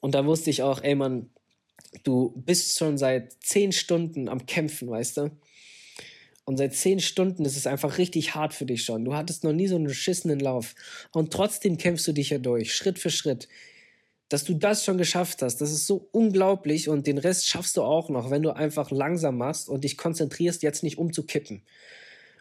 Und 0.00 0.14
da 0.14 0.24
wusste 0.24 0.50
ich 0.50 0.62
auch, 0.62 0.82
ey 0.82 0.94
Mann, 0.94 1.30
du 2.04 2.32
bist 2.36 2.78
schon 2.78 2.98
seit 2.98 3.32
zehn 3.42 3.72
Stunden 3.72 4.28
am 4.28 4.46
Kämpfen, 4.46 4.90
weißt 4.90 5.16
du? 5.18 5.30
Und 6.44 6.56
seit 6.56 6.74
zehn 6.74 7.00
Stunden 7.00 7.44
ist 7.44 7.56
es 7.56 7.66
einfach 7.66 7.98
richtig 7.98 8.34
hart 8.34 8.54
für 8.54 8.66
dich 8.66 8.84
schon. 8.84 9.04
Du 9.04 9.14
hattest 9.14 9.44
noch 9.44 9.52
nie 9.52 9.68
so 9.68 9.76
einen 9.76 9.84
beschissenen 9.84 10.40
Lauf. 10.40 10.74
Und 11.12 11.32
trotzdem 11.32 11.76
kämpfst 11.76 12.06
du 12.08 12.12
dich 12.12 12.30
ja 12.30 12.38
durch, 12.38 12.74
Schritt 12.74 12.98
für 12.98 13.10
Schritt. 13.10 13.48
Dass 14.28 14.44
du 14.44 14.54
das 14.54 14.84
schon 14.84 14.98
geschafft 14.98 15.42
hast, 15.42 15.60
das 15.60 15.72
ist 15.72 15.86
so 15.86 16.08
unglaublich. 16.12 16.88
Und 16.88 17.06
den 17.06 17.18
Rest 17.18 17.48
schaffst 17.48 17.76
du 17.76 17.82
auch 17.82 18.08
noch, 18.08 18.30
wenn 18.30 18.42
du 18.42 18.50
einfach 18.50 18.90
langsam 18.90 19.38
machst 19.38 19.68
und 19.68 19.84
dich 19.84 19.96
konzentrierst, 19.96 20.62
jetzt 20.62 20.82
nicht 20.82 20.98
umzukippen. 20.98 21.62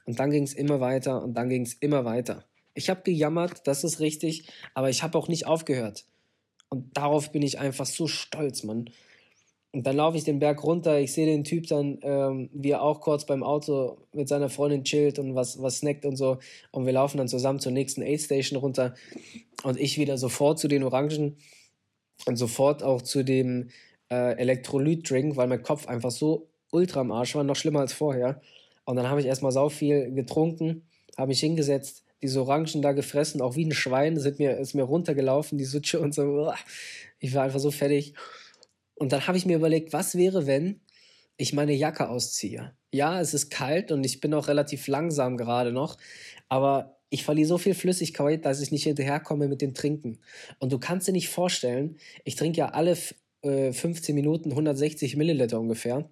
Und 0.05 0.19
dann 0.19 0.31
ging 0.31 0.43
es 0.43 0.53
immer 0.53 0.79
weiter 0.79 1.21
und 1.23 1.35
dann 1.35 1.49
ging 1.49 1.63
es 1.63 1.73
immer 1.73 2.05
weiter. 2.05 2.45
Ich 2.73 2.89
habe 2.89 3.01
gejammert, 3.03 3.67
das 3.67 3.83
ist 3.83 3.99
richtig, 3.99 4.47
aber 4.73 4.89
ich 4.89 5.03
habe 5.03 5.17
auch 5.17 5.27
nicht 5.27 5.45
aufgehört. 5.45 6.05
Und 6.69 6.95
darauf 6.95 7.31
bin 7.31 7.41
ich 7.41 7.59
einfach 7.59 7.85
so 7.85 8.07
stolz, 8.07 8.63
Mann. 8.63 8.89
Und 9.71 9.85
dann 9.85 9.97
laufe 9.97 10.17
ich 10.17 10.23
den 10.23 10.39
Berg 10.39 10.63
runter, 10.63 10.99
ich 10.99 11.13
sehe 11.13 11.27
den 11.27 11.43
Typ 11.43 11.67
dann, 11.67 11.99
ähm, 12.01 12.49
wie 12.53 12.71
er 12.71 12.81
auch 12.81 13.01
kurz 13.01 13.25
beim 13.25 13.43
Auto 13.43 13.97
mit 14.13 14.27
seiner 14.27 14.49
Freundin 14.49 14.83
chillt 14.83 15.19
und 15.19 15.35
was, 15.35 15.61
was 15.61 15.77
snackt 15.77 16.05
und 16.05 16.15
so. 16.15 16.39
Und 16.71 16.87
wir 16.87 16.93
laufen 16.93 17.17
dann 17.17 17.27
zusammen 17.27 17.59
zur 17.59 17.71
nächsten 17.71 18.01
Aid 18.01 18.21
Station 18.21 18.59
runter. 18.59 18.95
Und 19.63 19.79
ich 19.79 19.99
wieder 19.99 20.17
sofort 20.17 20.57
zu 20.57 20.67
den 20.67 20.83
Orangen 20.83 21.37
und 22.25 22.35
sofort 22.35 22.81
auch 22.81 23.03
zu 23.03 23.23
dem 23.23 23.69
äh, 24.09 24.37
Elektrolyt-Drink, 24.37 25.37
weil 25.37 25.47
mein 25.47 25.61
Kopf 25.61 25.87
einfach 25.87 26.11
so 26.11 26.49
ultra 26.71 27.01
am 27.01 27.11
Arsch 27.11 27.35
war, 27.35 27.43
noch 27.43 27.55
schlimmer 27.55 27.81
als 27.81 27.93
vorher. 27.93 28.41
Und 28.85 28.95
dann 28.95 29.07
habe 29.07 29.21
ich 29.21 29.27
erstmal 29.27 29.51
sau 29.51 29.69
viel 29.69 30.11
getrunken, 30.13 30.87
habe 31.15 31.27
mich 31.29 31.41
hingesetzt, 31.41 32.03
diese 32.21 32.41
Orangen 32.41 32.81
da 32.81 32.91
gefressen, 32.91 33.39
auch 33.39 33.55
wie 33.55 33.65
ein 33.65 33.71
Schwein, 33.71 34.19
sind 34.19 34.39
mir, 34.39 34.57
ist 34.57 34.73
mir 34.73 34.83
runtergelaufen, 34.83 35.57
die 35.57 35.65
Sutsche 35.65 35.99
und 35.99 36.13
so. 36.13 36.51
Ich 37.19 37.35
war 37.35 37.43
einfach 37.43 37.59
so 37.59 37.71
fertig. 37.71 38.13
Und 38.99 39.11
dann 39.11 39.27
habe 39.27 39.37
ich 39.37 39.45
mir 39.45 39.55
überlegt, 39.55 39.93
was 39.93 40.15
wäre, 40.15 40.45
wenn 40.45 40.81
ich 41.37 41.53
meine 41.53 41.73
Jacke 41.73 42.09
ausziehe? 42.09 42.73
Ja, 42.91 43.21
es 43.21 43.33
ist 43.33 43.49
kalt 43.49 43.91
und 43.91 44.05
ich 44.05 44.19
bin 44.19 44.33
auch 44.33 44.47
relativ 44.47 44.87
langsam 44.87 45.37
gerade 45.37 45.71
noch, 45.71 45.97
aber 46.49 46.97
ich 47.09 47.23
verliere 47.23 47.47
so 47.47 47.57
viel 47.57 47.73
Flüssigkeit, 47.73 48.45
dass 48.45 48.61
ich 48.61 48.71
nicht 48.71 48.83
hinterherkomme 48.83 49.47
mit 49.47 49.61
dem 49.61 49.73
Trinken. 49.73 50.19
Und 50.59 50.71
du 50.71 50.79
kannst 50.79 51.07
dir 51.07 51.11
nicht 51.11 51.29
vorstellen, 51.29 51.97
ich 52.23 52.35
trinke 52.35 52.59
ja 52.59 52.69
alle 52.69 52.95
15 52.95 53.43
äh, 53.43 54.13
Minuten 54.13 54.51
160 54.51 55.15
Milliliter 55.15 55.59
ungefähr. 55.59 56.09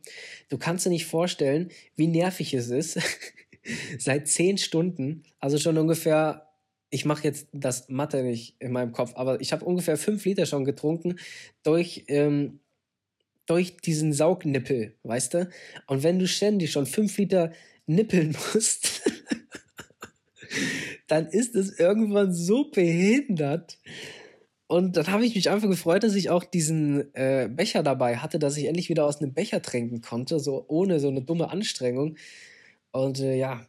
Du 0.50 0.58
kannst 0.58 0.86
dir 0.86 0.90
nicht 0.90 1.06
vorstellen, 1.06 1.70
wie 1.96 2.08
nervig 2.08 2.54
es 2.54 2.70
ist, 2.70 3.00
seit 4.00 4.28
10 4.28 4.58
Stunden, 4.58 5.24
also 5.40 5.58
schon 5.58 5.78
ungefähr, 5.78 6.48
ich 6.90 7.04
mache 7.04 7.26
jetzt 7.26 7.50
das 7.52 7.90
Mathe 7.90 8.24
nicht 8.24 8.56
in 8.60 8.72
meinem 8.72 8.94
Kopf, 8.94 9.12
aber 9.16 9.42
ich 9.42 9.52
habe 9.52 9.66
ungefähr 9.66 9.98
5 9.98 10.24
Liter 10.24 10.46
schon 10.46 10.64
getrunken 10.64 11.20
durch, 11.64 12.06
ähm, 12.08 12.62
durch 13.48 13.78
diesen 13.78 14.14
Saugnippel, 14.14 14.96
weißt 15.04 15.34
du? 15.34 15.50
Und 15.88 16.04
wenn 16.04 16.20
du 16.20 16.28
ständig 16.28 16.72
schon 16.72 16.86
5 16.86 17.18
Liter 17.18 17.52
nippeln 17.88 18.36
musst, 18.54 19.02
dann 21.08 21.28
ist 21.28 21.56
es 21.56 21.80
irgendwann 21.80 22.34
so 22.34 22.70
behindert. 22.70 23.80
Und 24.68 24.98
dann 24.98 25.08
habe 25.08 25.26
ich 25.26 25.34
mich 25.34 25.50
einfach 25.50 25.70
gefreut, 25.70 26.04
dass 26.04 26.16
ich 26.16 26.30
auch 26.30 26.44
diesen 26.44 27.14
äh, 27.16 27.50
Becher 27.50 27.84
dabei 27.84 28.18
hatte, 28.18 28.38
dass 28.38 28.58
ich 28.58 28.66
endlich 28.66 28.90
wieder 28.90 29.06
aus 29.06 29.22
einem 29.22 29.34
Becher 29.34 29.62
trinken 29.62 30.02
konnte, 30.02 30.40
so 30.40 30.66
ohne 30.68 31.00
so 31.00 31.08
eine 31.08 31.22
dumme 31.22 31.50
Anstrengung. 31.50 32.18
Und 32.92 33.22
äh, 33.22 33.36
ja, 33.38 33.66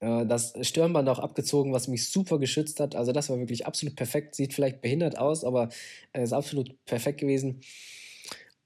äh, 0.00 0.26
das 0.26 0.54
Stirnband 0.62 1.08
auch 1.08 1.20
abgezogen, 1.20 1.72
was 1.72 1.88
mich 1.88 2.08
super 2.08 2.38
geschützt 2.38 2.80
hat. 2.80 2.96
Also 2.96 3.12
das 3.12 3.30
war 3.30 3.38
wirklich 3.38 3.66
absolut 3.66 3.96
perfekt. 3.96 4.34
Sieht 4.34 4.52
vielleicht 4.54 4.80
behindert 4.80 5.18
aus, 5.18 5.44
aber 5.44 5.68
äh, 6.12 6.24
ist 6.24 6.32
absolut 6.32 6.84
perfekt 6.86 7.20
gewesen. 7.20 7.60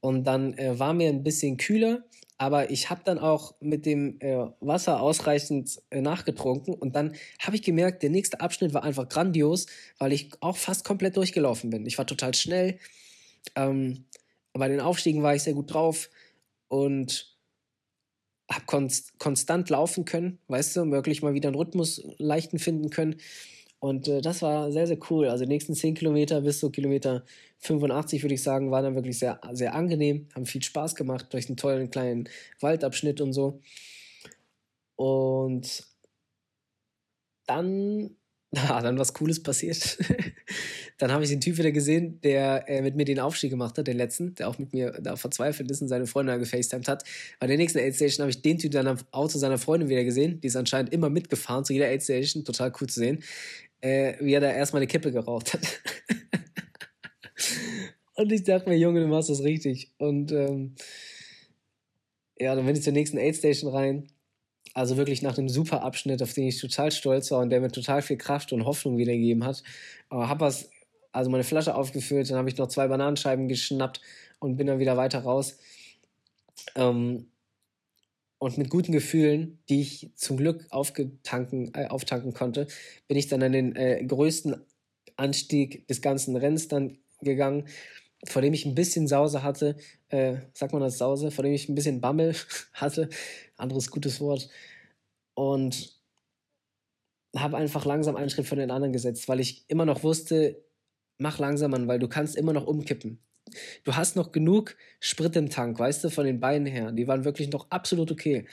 Und 0.01 0.25
dann 0.25 0.57
äh, 0.59 0.79
war 0.79 0.95
mir 0.95 1.09
ein 1.09 1.23
bisschen 1.23 1.57
kühler 1.57 2.05
aber 2.39 2.71
ich 2.71 2.89
habe 2.89 3.01
dann 3.05 3.19
auch 3.19 3.55
mit 3.61 3.85
dem 3.85 4.21
äh, 4.21 4.47
Wasser 4.61 5.01
ausreichend 5.01 5.83
äh, 5.91 6.01
nachgetrunken 6.01 6.73
und 6.73 6.95
dann 6.95 7.17
habe 7.41 7.57
ich 7.57 7.63
gemerkt, 7.63 8.05
der 8.05 8.11
nächste 8.11 8.41
Abschnitt 8.41 8.73
war 8.73 8.85
einfach 8.85 9.09
grandios, 9.09 9.67
weil 9.99 10.13
ich 10.13 10.31
auch 10.41 10.57
fast 10.57 10.85
komplett 10.85 11.17
durchgelaufen 11.17 11.71
bin. 11.71 11.85
Ich 11.85 11.99
war 11.99 12.07
total 12.07 12.35
schnell. 12.35 12.79
Ähm, 13.57 14.05
bei 14.53 14.69
den 14.69 14.81
Aufstiegen 14.81 15.23
war 15.25 15.35
ich 15.35 15.43
sehr 15.43 15.55
gut 15.55 15.75
drauf 15.75 16.11
und 16.69 17.37
habe 18.49 18.65
konst 18.67 19.19
konstant 19.19 19.69
laufen 19.69 20.05
können, 20.05 20.39
weißt 20.47 20.77
du, 20.77 20.91
wirklich 20.93 21.23
mal 21.23 21.35
wieder 21.35 21.49
einen 21.49 21.57
Rhythmus 21.57 22.03
leichten 22.19 22.61
finden 22.61 22.91
können. 22.91 23.17
Und 23.81 24.09
äh, 24.09 24.21
das 24.21 24.43
war 24.43 24.73
sehr, 24.73 24.87
sehr 24.87 24.99
cool. 25.11 25.29
Also 25.29 25.45
die 25.45 25.51
nächsten 25.51 25.75
10 25.75 25.95
Kilometer 25.95 26.41
bis 26.41 26.59
zu 26.59 26.71
Kilometer 26.71 27.25
85, 27.61 28.23
würde 28.23 28.35
ich 28.35 28.43
sagen, 28.43 28.71
waren 28.71 28.85
dann 28.85 28.95
wirklich 28.95 29.19
sehr, 29.19 29.41
sehr 29.53 29.75
angenehm, 29.75 30.29
haben 30.35 30.47
viel 30.47 30.63
Spaß 30.63 30.95
gemacht 30.95 31.27
durch 31.31 31.49
einen 31.49 31.57
tollen 31.57 31.91
kleinen 31.91 32.29
Waldabschnitt 32.61 33.21
und 33.21 33.33
so. 33.33 33.61
Und 34.97 35.87
dann, 37.47 38.11
ah, 38.57 38.81
dann 38.83 38.99
was 38.99 39.15
Cooles 39.15 39.43
passiert. 39.43 39.99
dann 40.99 41.13
habe 41.13 41.23
ich 41.23 41.31
den 41.31 41.41
Typ 41.41 41.59
wieder 41.59 41.71
gesehen, 41.71 42.21
der 42.23 42.69
äh, 42.69 42.83
mit 42.83 42.97
mir 42.97 43.05
den 43.05 43.21
Aufstieg 43.21 43.51
gemacht 43.51 43.79
hat, 43.79 43.87
den 43.87 43.97
letzten, 43.97 44.35
der 44.35 44.49
auch 44.49 44.59
mit 44.59 44.73
mir 44.73 44.99
da 45.01 45.15
verzweifelt 45.15 45.71
ist 45.71 45.83
und 45.83 45.89
seine 45.89 46.07
Freundin 46.09 46.41
gefacetimed 46.41 46.89
hat. 46.89 47.05
Bei 47.39 47.47
der 47.47 47.57
nächsten 47.57 47.79
Aid 47.79 47.95
Station 47.95 48.25
habe 48.25 48.31
ich 48.31 48.43
den 48.43 48.59
Typ 48.59 48.73
dann 48.73 48.89
am 48.89 48.99
Auto 49.13 49.39
seiner 49.39 49.59
Freundin 49.59 49.89
wieder 49.89 50.03
gesehen. 50.03 50.41
Die 50.41 50.49
ist 50.49 50.57
anscheinend 50.57 50.93
immer 50.93 51.11
mitgefahren 51.11 51.65
zu 51.65 51.73
jeder 51.73 51.89
Aid 51.89 52.03
Station, 52.03 52.45
total 52.45 52.73
cool 52.81 52.89
zu 52.89 52.99
sehen 52.99 53.23
äh, 53.81 54.15
wie 54.21 54.35
er 54.35 54.41
da 54.41 54.51
erstmal 54.51 54.81
eine 54.81 54.87
Kippe 54.87 55.13
geraucht 55.13 55.55
hat. 55.55 55.81
und 58.15 58.33
ich 58.33 58.45
dachte 58.45 58.69
mir, 58.69 58.77
Junge, 58.77 59.01
du 59.01 59.07
machst 59.07 59.31
das 59.31 59.43
richtig. 59.43 59.93
Und 59.99 60.33
ähm, 60.33 60.75
ja, 62.39 62.55
dann 62.55 62.67
bin 62.67 62.77
ich 62.77 62.83
zur 62.83 62.93
nächsten 62.93 63.19
Aid 63.19 63.37
Station 63.37 63.73
rein. 63.73 64.09
Also 64.75 64.97
wirklich 64.97 65.23
nach 65.23 65.37
einem 65.39 65.49
super 65.49 65.83
Abschnitt, 65.83 66.23
auf 66.23 66.35
den 66.35 66.47
ich 66.47 66.61
total 66.61 66.93
stolz 66.93 67.31
war 67.31 67.41
und 67.41 67.51
der 67.51 67.61
mir 67.61 67.71
total 67.71 68.03
viel 68.03 68.17
Kraft 68.17 68.53
und 68.53 68.65
Hoffnung 68.65 68.97
wiedergegeben 68.99 69.45
hat. 69.45 69.63
Aber 70.09 70.29
hab 70.29 70.41
was, 70.41 70.71
also 71.11 71.31
meine 71.31 71.45
Flasche 71.45 71.75
aufgefüllt, 71.75 72.31
dann 72.31 72.39
habe 72.39 72.49
ich 72.49 72.57
noch 72.57 72.69
zwei 72.69 72.87
Bananenscheiben 72.87 73.49
geschnappt 73.49 74.01
und 74.39 74.57
bin 74.57 74.67
dann 74.67 74.79
wieder 74.79 74.97
weiter 74.97 75.21
raus. 75.21 75.59
Ähm, 76.77 77.27
und 78.39 78.57
mit 78.57 78.71
guten 78.71 78.93
Gefühlen, 78.93 79.59
die 79.69 79.81
ich 79.81 80.11
zum 80.15 80.37
Glück 80.37 80.67
aufgetanken, 80.71 81.73
äh, 81.75 81.87
auftanken 81.87 82.35
konnte, 82.35 82.69
bin 83.09 83.17
ich 83.17 83.29
dann 83.29 83.43
an 83.43 83.53
den 83.53 83.77
äh, 83.77 84.05
größten 84.05 84.57
Anstieg 85.17 85.87
des 85.89 86.01
ganzen 86.01 86.37
Rennens 86.37 86.69
dann 86.69 86.99
gegangen, 87.21 87.67
vor 88.25 88.43
dem 88.43 88.55
ich 88.55 88.65
ein 88.65 88.75
bisschen 88.75 89.09
Sause 89.09 89.43
hatte, 89.43 89.77
äh, 90.09 90.37
sagt 90.55 90.73
man 90.73 90.83
das 90.83 90.99
Sause, 90.99 91.31
vor 91.31 91.45
dem 91.45 91.53
ich 91.53 91.69
ein 91.69 91.75
bisschen 91.75 92.01
Bammel 92.01 92.35
hatte, 92.73 93.09
anderes 93.57 93.91
gutes 93.91 94.21
Wort, 94.21 94.49
und 95.35 95.97
habe 97.37 97.57
einfach 97.57 97.85
langsam 97.85 98.17
einen 98.17 98.31
Schritt 98.31 98.47
von 98.47 98.59
den 98.59 98.71
anderen 98.71 98.93
gesetzt, 98.93 99.29
weil 99.29 99.41
ich 99.41 99.65
immer 99.69 99.85
noch 99.85 100.03
wusste, 100.03 100.65
mach 101.19 101.39
langsam 101.39 101.75
an, 101.75 101.89
weil 101.89 101.99
du 101.99 102.09
kannst 102.09 102.37
immer 102.37 102.53
noch 102.53 102.67
umkippen. 102.67 103.21
Du 103.85 103.97
hast 103.97 104.17
noch 104.17 104.33
genug 104.33 104.77
Sprit 105.01 105.37
im 105.37 105.51
Tank, 105.51 105.79
weißt 105.79 106.05
du, 106.05 106.11
von 106.11 106.27
den 106.27 106.41
Beinen 106.41 106.67
her. 106.67 106.93
Die 106.93 107.09
waren 107.09 107.25
wirklich 107.25 107.51
noch 107.51 107.71
absolut 107.71 108.11
okay. 108.11 108.47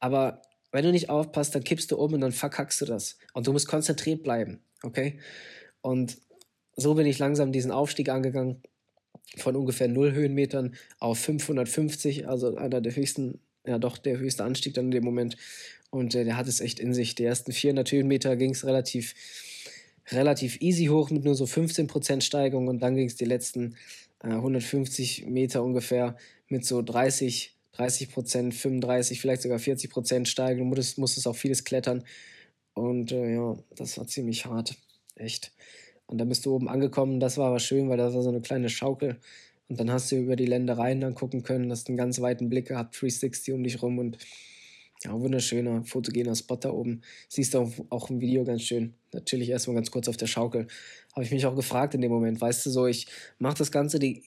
Aber 0.00 0.42
wenn 0.72 0.84
du 0.84 0.92
nicht 0.92 1.10
aufpasst, 1.10 1.54
dann 1.54 1.64
kippst 1.64 1.90
du 1.90 1.96
um 1.96 2.12
und 2.12 2.20
dann 2.20 2.32
verkackst 2.32 2.80
du 2.80 2.84
das. 2.84 3.18
Und 3.32 3.46
du 3.46 3.52
musst 3.52 3.68
konzentriert 3.68 4.22
bleiben, 4.22 4.60
okay? 4.82 5.18
Und 5.80 6.18
so 6.76 6.94
bin 6.94 7.06
ich 7.06 7.18
langsam 7.18 7.52
diesen 7.52 7.70
Aufstieg 7.70 8.08
angegangen 8.08 8.62
von 9.36 9.56
ungefähr 9.56 9.88
0 9.88 10.12
Höhenmetern 10.12 10.74
auf 10.98 11.18
550, 11.18 12.28
also 12.28 12.56
einer 12.56 12.80
der 12.80 12.94
höchsten, 12.94 13.40
ja 13.66 13.78
doch 13.78 13.98
der 13.98 14.18
höchste 14.18 14.44
Anstieg 14.44 14.74
dann 14.74 14.86
in 14.86 14.90
dem 14.92 15.04
Moment. 15.04 15.36
Und 15.90 16.14
äh, 16.14 16.24
der 16.24 16.36
hat 16.36 16.48
es 16.48 16.60
echt 16.60 16.80
in 16.80 16.94
sich. 16.94 17.14
Die 17.14 17.24
ersten 17.24 17.52
400 17.52 17.90
Höhenmeter 17.90 18.36
ging 18.36 18.50
es 18.50 18.64
relativ, 18.64 19.14
relativ 20.10 20.60
easy 20.60 20.86
hoch 20.86 21.10
mit 21.10 21.24
nur 21.24 21.34
so 21.34 21.44
15% 21.44 22.20
Steigung 22.20 22.68
und 22.68 22.80
dann 22.80 22.94
ging 22.94 23.06
es 23.06 23.16
die 23.16 23.24
letzten 23.24 23.76
150 24.20 25.22
äh, 25.22 25.30
Meter 25.30 25.62
ungefähr 25.62 26.16
mit 26.48 26.64
so 26.64 26.82
30, 26.82 27.56
30 27.72 28.10
Prozent, 28.10 28.54
35, 28.54 29.20
vielleicht 29.20 29.42
sogar 29.42 29.58
40 29.58 29.90
Prozent 29.90 30.28
steigen. 30.28 30.60
Du 30.60 30.64
musstest, 30.64 30.98
musstest 30.98 31.28
auch 31.28 31.36
vieles 31.36 31.64
klettern. 31.64 32.04
Und 32.74 33.12
äh, 33.12 33.34
ja, 33.34 33.56
das 33.76 33.98
war 33.98 34.06
ziemlich 34.06 34.46
hart. 34.46 34.76
Echt. 35.16 35.52
Und 36.06 36.18
dann 36.18 36.28
bist 36.28 36.46
du 36.46 36.54
oben 36.54 36.68
angekommen. 36.68 37.20
Das 37.20 37.36
war 37.36 37.48
aber 37.48 37.60
schön, 37.60 37.88
weil 37.88 37.98
das 37.98 38.14
war 38.14 38.22
so 38.22 38.30
eine 38.30 38.40
kleine 38.40 38.70
Schaukel. 38.70 39.18
Und 39.68 39.78
dann 39.78 39.90
hast 39.90 40.10
du 40.10 40.16
über 40.16 40.36
die 40.36 40.46
Ländereien 40.46 41.00
dann 41.00 41.14
gucken 41.14 41.42
können, 41.42 41.70
hast 41.70 41.88
einen 41.88 41.98
ganz 41.98 42.20
weiten 42.20 42.48
Blick 42.48 42.68
gehabt, 42.68 42.98
360 42.98 43.52
um 43.52 43.62
dich 43.62 43.82
rum 43.82 43.98
und 43.98 44.16
ja, 45.04 45.12
wunderschöner, 45.12 45.84
fotogener 45.84 46.34
Spot 46.34 46.56
da 46.56 46.70
oben. 46.70 47.02
Siehst 47.28 47.54
du 47.54 47.72
auch, 47.90 48.10
im 48.10 48.20
Video 48.20 48.44
ganz 48.44 48.62
schön. 48.62 48.94
Natürlich 49.12 49.48
erstmal 49.48 49.76
ganz 49.76 49.90
kurz 49.90 50.08
auf 50.08 50.16
der 50.16 50.26
Schaukel. 50.26 50.66
Habe 51.12 51.24
ich 51.24 51.30
mich 51.30 51.46
auch 51.46 51.54
gefragt 51.54 51.94
in 51.94 52.00
dem 52.00 52.10
Moment, 52.10 52.40
weißt 52.40 52.66
du, 52.66 52.70
so, 52.70 52.86
ich 52.86 53.06
mache 53.38 53.58
das 53.58 53.70
Ganze 53.70 53.98
die, 53.98 54.24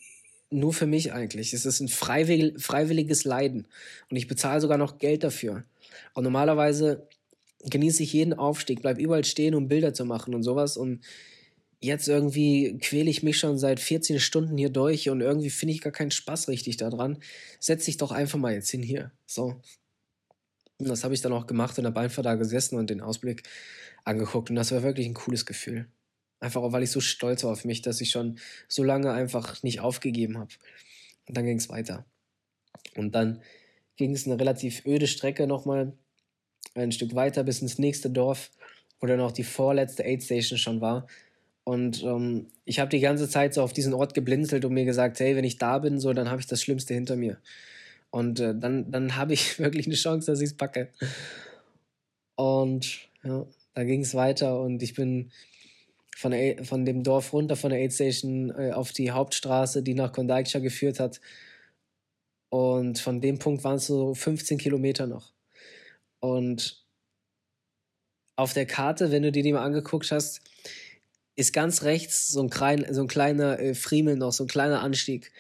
nur 0.50 0.74
für 0.74 0.88
mich 0.88 1.12
eigentlich. 1.14 1.54
Es 1.54 1.66
ist 1.66 1.82
ein 1.82 1.88
freiwillig, 1.88 2.62
freiwilliges 2.62 3.26
Leiden. 3.26 3.68
Und 4.10 4.18
ich 4.18 4.28
bezahle 4.28 4.62
sogar 4.62 4.78
noch 4.78 4.98
Geld 4.98 5.24
dafür. 5.24 5.66
Und 6.14 6.24
normalerweise 6.24 7.08
genieße 7.64 8.04
ich 8.04 8.14
jeden 8.14 8.34
Aufstieg, 8.34 8.82
bleib 8.82 8.98
überall 8.98 9.26
stehen, 9.26 9.56
um 9.56 9.68
Bilder 9.68 9.94
zu 9.94 10.06
machen 10.06 10.34
und 10.34 10.44
sowas. 10.44 10.78
Und 10.78 11.02
jetzt 11.82 12.08
irgendwie 12.08 12.78
quäle 12.80 13.10
ich 13.10 13.24
mich 13.24 13.38
schon 13.38 13.58
seit 13.58 13.80
14 13.80 14.20
Stunden 14.20 14.58
hier 14.58 14.70
durch 14.70 15.10
und 15.10 15.22
irgendwie 15.22 15.50
finde 15.50 15.74
ich 15.74 15.82
gar 15.82 15.92
keinen 15.92 16.12
Spaß 16.12 16.48
richtig 16.48 16.78
daran. 16.78 17.18
Setz 17.60 17.86
dich 17.86 17.98
doch 17.98 18.12
einfach 18.12 18.40
mal 18.40 18.54
jetzt 18.54 18.70
hin 18.70 18.84
hier. 18.84 19.12
So, 19.26 19.56
und 20.82 20.90
das 20.90 21.04
habe 21.04 21.14
ich 21.14 21.22
dann 21.22 21.34
auch 21.34 21.48
gemacht 21.48 21.78
und 21.80 21.86
habe 21.86 22.00
einfach 22.00 22.24
da 22.24 22.36
gesessen 22.36 22.78
und 22.78 22.90
den 22.90 23.02
Ausblick 23.02 23.44
angeguckt. 24.04 24.50
Und 24.50 24.56
das 24.56 24.72
war 24.72 24.84
wirklich 24.84 25.08
ein 25.08 25.14
cooles 25.14 25.46
Gefühl. 25.46 25.88
Einfach 26.40 26.62
auch, 26.62 26.72
weil 26.72 26.84
ich 26.84 26.92
so 26.92 27.02
stolz 27.02 27.44
war 27.44 27.52
auf 27.52 27.66
mich, 27.66 27.82
dass 27.82 28.02
ich 28.02 28.10
schon 28.10 28.40
so 28.68 28.84
lange 28.84 29.12
einfach 29.12 29.62
nicht 29.64 29.80
aufgegeben 29.80 30.38
habe. 30.38 30.52
Und 31.28 31.38
dann 31.38 31.46
ging 31.46 31.58
es 31.58 31.70
weiter. 31.70 32.06
Und 32.96 33.14
dann 33.14 33.42
ging 33.96 34.14
es 34.14 34.26
eine 34.26 34.40
relativ 34.40 34.86
öde 34.86 35.08
Strecke 35.08 35.46
nochmal 35.46 35.94
ein 36.74 36.92
Stück 36.92 37.16
weiter 37.16 37.44
bis 37.44 37.62
ins 37.62 37.78
nächste 37.78 38.10
Dorf, 38.10 38.52
wo 39.00 39.08
dann 39.08 39.20
auch 39.20 39.32
die 39.32 39.44
vorletzte 39.44 40.04
Aid 40.04 40.24
Station 40.24 40.58
schon 40.58 40.82
war. 40.82 41.08
Und 41.64 42.04
ähm, 42.04 42.48
ich 42.66 42.80
habe 42.80 42.90
die 42.90 43.00
ganze 43.00 43.30
Zeit 43.30 43.54
so 43.54 43.62
auf 43.62 43.74
diesen 43.74 43.94
Ort 43.94 44.14
geblinzelt 44.14 44.66
und 44.66 44.74
mir 44.74 44.86
gesagt, 44.86 45.20
hey, 45.20 45.36
wenn 45.36 45.44
ich 45.44 45.58
da 45.58 45.78
bin, 45.80 46.00
so, 46.00 46.14
dann 46.14 46.30
habe 46.30 46.42
ich 46.42 46.48
das 46.48 46.62
Schlimmste 46.62 46.94
hinter 46.94 47.16
mir. 47.16 47.38
Und 48.12 48.40
äh, 48.40 48.54
dann, 48.56 48.92
dann 48.92 49.16
habe 49.16 49.34
ich 49.34 49.60
wirklich 49.60 49.88
eine 49.88 49.96
Chance, 49.96 50.32
dass 50.32 50.42
ich 50.42 50.50
es 50.50 50.58
packe. 50.58 50.90
Und 52.36 53.10
ja, 53.24 53.46
da 53.74 53.84
ging 53.84 54.02
es 54.02 54.16
weiter 54.16 54.60
und 54.62 54.84
ich 54.84 54.94
bin 54.94 55.32
von, 56.18 56.32
der, 56.32 56.64
von 56.64 56.86
dem 56.86 57.04
Dorf 57.04 57.34
runter, 57.34 57.56
von 57.56 57.72
der 57.72 57.80
Aid 57.80 57.94
Station 57.94 58.52
äh, 58.52 58.72
auf 58.72 58.92
die 58.92 59.12
Hauptstraße, 59.12 59.82
die 59.84 59.94
nach 59.94 60.12
Kondaikscha 60.12 60.60
geführt 60.60 61.00
hat. 61.00 61.20
Und 62.50 63.00
von 63.00 63.22
dem 63.22 63.40
Punkt 63.40 63.64
waren 63.64 63.78
es 63.78 63.88
so 63.88 64.14
15 64.14 64.58
Kilometer 64.58 65.08
noch. 65.08 65.34
Und 66.20 66.86
auf 68.36 68.54
der 68.54 68.66
Karte, 68.66 69.12
wenn 69.12 69.24
du 69.24 69.32
dir 69.32 69.44
die 69.44 69.54
mal 69.54 69.64
angeguckt 69.64 70.12
hast, 70.12 70.42
ist 71.36 71.54
ganz 71.54 71.84
rechts 71.84 72.28
so 72.28 72.42
ein, 72.42 72.50
klein, 72.50 72.86
so 72.92 73.02
ein 73.02 73.08
kleiner 73.08 73.60
äh, 73.60 73.74
Friemel 73.74 74.18
noch, 74.18 74.32
so 74.32 74.44
ein 74.44 74.48
kleiner 74.48 74.82
Anstieg. 74.82 75.32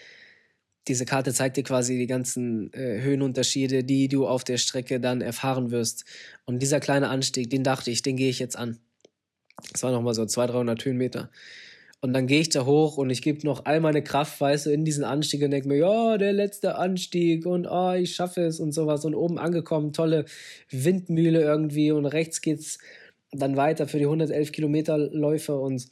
Diese 0.88 1.06
Karte 1.06 1.34
zeigt 1.34 1.58
dir 1.58 1.64
quasi 1.64 1.98
die 1.98 2.08
ganzen 2.08 2.74
äh, 2.74 3.02
Höhenunterschiede, 3.02 3.84
die 3.84 4.08
du 4.08 4.28
auf 4.28 4.44
der 4.44 4.58
Strecke 4.58 5.00
dann 5.00 5.22
erfahren 5.22 5.72
wirst. 5.72 6.06
Und 6.46 6.60
dieser 6.60 6.80
kleine 6.80 7.10
Anstieg, 7.10 7.50
den 7.50 7.64
dachte 7.64 7.92
ich, 7.92 8.02
den 8.02 8.16
gehe 8.16 8.30
ich 8.30 8.40
jetzt 8.40 8.58
an. 8.58 8.80
Das 9.72 9.84
war 9.84 9.92
nochmal 9.92 10.16
so 10.16 10.26
200, 10.26 10.56
300 10.56 10.86
Höhenmeter. 10.86 11.30
Und 12.04 12.14
dann 12.14 12.26
gehe 12.26 12.42
ich 12.42 12.50
da 12.50 12.66
hoch 12.66 12.98
und 12.98 13.12
ich 13.12 13.22
gebe 13.22 13.46
noch 13.46 13.66
all 13.66 13.80
meine 13.80 14.04
Kraft, 14.04 14.42
weißt 14.42 14.66
du, 14.66 14.72
in 14.72 14.86
diesen 14.86 15.04
Anstieg 15.04 15.44
und 15.44 15.52
denke 15.52 15.68
mir, 15.68 15.78
ja, 15.78 16.18
der 16.18 16.34
letzte 16.34 16.76
Anstieg 16.76 17.46
und 17.46 17.68
oh, 17.68 17.94
ich 17.94 18.16
schaffe 18.16 18.42
es 18.42 18.60
und 18.60 18.72
sowas. 18.72 19.06
Und 19.06 19.14
oben 19.14 19.38
angekommen, 19.38 19.94
tolle 19.94 20.26
Windmühle 20.72 21.42
irgendwie 21.42 21.92
und 21.92 22.08
rechts 22.08 22.42
geht's 22.42 22.80
dann 23.32 23.56
weiter 23.56 23.88
für 23.88 24.00
die 24.00 24.06
111 24.06 24.52
Kilometer 24.52 24.98
Läufe 24.98 25.56
und 25.60 25.88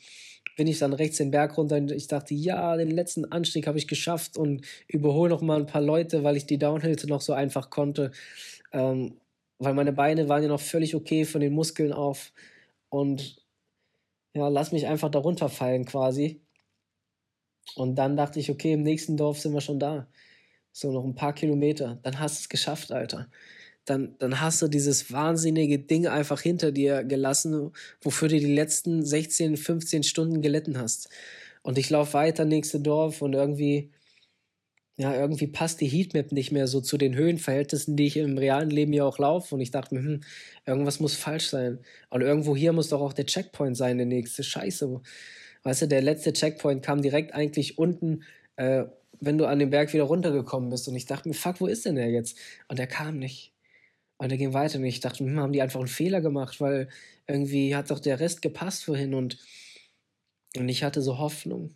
bin 0.59 0.67
ich 0.67 0.79
dann 0.79 0.91
rechts 0.91 1.15
den 1.15 1.31
Berg 1.31 1.57
runter 1.57 1.77
und 1.77 1.89
ich 1.89 2.07
dachte, 2.07 2.33
ja, 2.33 2.75
den 2.75 2.91
letzten 2.91 3.23
Anstieg 3.31 3.65
habe 3.65 3.77
ich 3.77 3.87
geschafft 3.87 4.37
und 4.37 4.65
überhole 4.89 5.29
noch 5.29 5.41
mal 5.41 5.57
ein 5.57 5.67
paar 5.67 5.79
Leute, 5.79 6.25
weil 6.25 6.35
ich 6.35 6.47
die 6.47 6.57
Downhills 6.57 7.05
noch 7.07 7.21
so 7.21 7.31
einfach 7.31 7.69
konnte. 7.69 8.11
Ähm, 8.73 9.21
weil 9.57 9.73
meine 9.73 9.93
Beine 9.93 10.27
waren 10.27 10.43
ja 10.43 10.49
noch 10.49 10.59
völlig 10.59 10.95
okay 10.95 11.23
von 11.23 11.39
den 11.39 11.53
Muskeln 11.53 11.93
auf. 11.93 12.33
Und 12.89 13.41
ja, 14.33 14.49
lass 14.49 14.73
mich 14.73 14.85
einfach 14.85 15.09
darunter 15.09 15.47
fallen 15.47 15.85
quasi. 15.85 16.41
Und 17.75 17.95
dann 17.95 18.17
dachte 18.17 18.41
ich, 18.41 18.51
okay, 18.51 18.73
im 18.73 18.83
nächsten 18.83 19.15
Dorf 19.15 19.39
sind 19.39 19.53
wir 19.53 19.61
schon 19.61 19.79
da. 19.79 20.09
So 20.73 20.91
noch 20.91 21.05
ein 21.05 21.15
paar 21.15 21.33
Kilometer. 21.33 21.99
Dann 22.03 22.19
hast 22.19 22.39
du 22.39 22.41
es 22.41 22.49
geschafft, 22.49 22.91
Alter 22.91 23.29
dann, 23.89 24.15
dann 24.19 24.39
hast 24.41 24.61
du 24.61 24.67
dieses 24.67 25.11
wahnsinnige 25.11 25.79
Ding 25.79 26.07
einfach 26.07 26.41
hinter 26.41 26.71
dir 26.71 27.03
gelassen, 27.03 27.71
wofür 28.01 28.27
du 28.27 28.39
die 28.39 28.53
letzten 28.53 29.03
16, 29.03 29.57
15 29.57 30.03
Stunden 30.03 30.41
gelitten 30.41 30.77
hast. 30.77 31.09
Und 31.63 31.77
ich 31.77 31.89
laufe 31.89 32.13
weiter, 32.13 32.45
nächste 32.45 32.79
Dorf 32.79 33.21
und 33.21 33.33
irgendwie, 33.33 33.91
ja, 34.97 35.15
irgendwie 35.15 35.47
passt 35.47 35.81
die 35.81 35.87
Heatmap 35.87 36.31
nicht 36.31 36.51
mehr 36.51 36.67
so 36.67 36.81
zu 36.81 36.97
den 36.97 37.15
Höhenverhältnissen, 37.15 37.95
die 37.95 38.07
ich 38.07 38.17
im 38.17 38.37
realen 38.37 38.69
Leben 38.69 38.93
ja 38.93 39.05
auch 39.05 39.17
laufe. 39.17 39.55
Und 39.55 39.61
ich 39.61 39.71
dachte 39.71 39.95
mir, 39.95 40.01
hm, 40.01 40.21
irgendwas 40.65 40.99
muss 40.99 41.15
falsch 41.15 41.49
sein. 41.49 41.79
Und 42.09 42.21
irgendwo 42.21 42.55
hier 42.55 42.73
muss 42.73 42.89
doch 42.89 43.01
auch 43.01 43.13
der 43.13 43.25
Checkpoint 43.25 43.77
sein, 43.77 43.97
der 43.97 44.07
nächste. 44.07 44.43
Scheiße. 44.43 45.01
Weißt 45.63 45.81
du, 45.83 45.87
der 45.87 46.01
letzte 46.01 46.33
Checkpoint 46.33 46.83
kam 46.83 47.01
direkt 47.01 47.33
eigentlich 47.33 47.77
unten, 47.77 48.23
äh, 48.55 48.85
wenn 49.19 49.37
du 49.37 49.45
an 49.45 49.59
den 49.59 49.69
Berg 49.69 49.93
wieder 49.93 50.03
runtergekommen 50.03 50.69
bist. 50.69 50.87
Und 50.87 50.95
ich 50.95 51.05
dachte 51.05 51.27
mir, 51.27 51.35
fuck, 51.35 51.59
wo 51.61 51.67
ist 51.67 51.85
denn 51.85 51.95
der 51.95 52.09
jetzt? 52.09 52.37
Und 52.67 52.79
der 52.79 52.87
kam 52.87 53.19
nicht. 53.19 53.53
Und 54.19 54.31
er 54.31 54.37
ging 54.37 54.53
weiter 54.53 54.77
und 54.77 54.83
ich 54.83 54.99
dachte, 54.99 55.23
hm, 55.23 55.39
haben 55.39 55.53
die 55.53 55.61
einfach 55.61 55.79
einen 55.79 55.87
Fehler 55.87 56.19
gemacht, 56.19 56.59
weil 56.59 56.89
irgendwie 57.25 57.73
hat 57.73 57.89
doch 57.89 57.99
der 57.99 58.19
Rest 58.19 58.41
gepasst 58.41 58.83
vorhin 58.83 59.13
und, 59.13 59.37
und 60.57 60.67
ich 60.67 60.83
hatte 60.83 61.01
so 61.01 61.17
Hoffnung. 61.17 61.73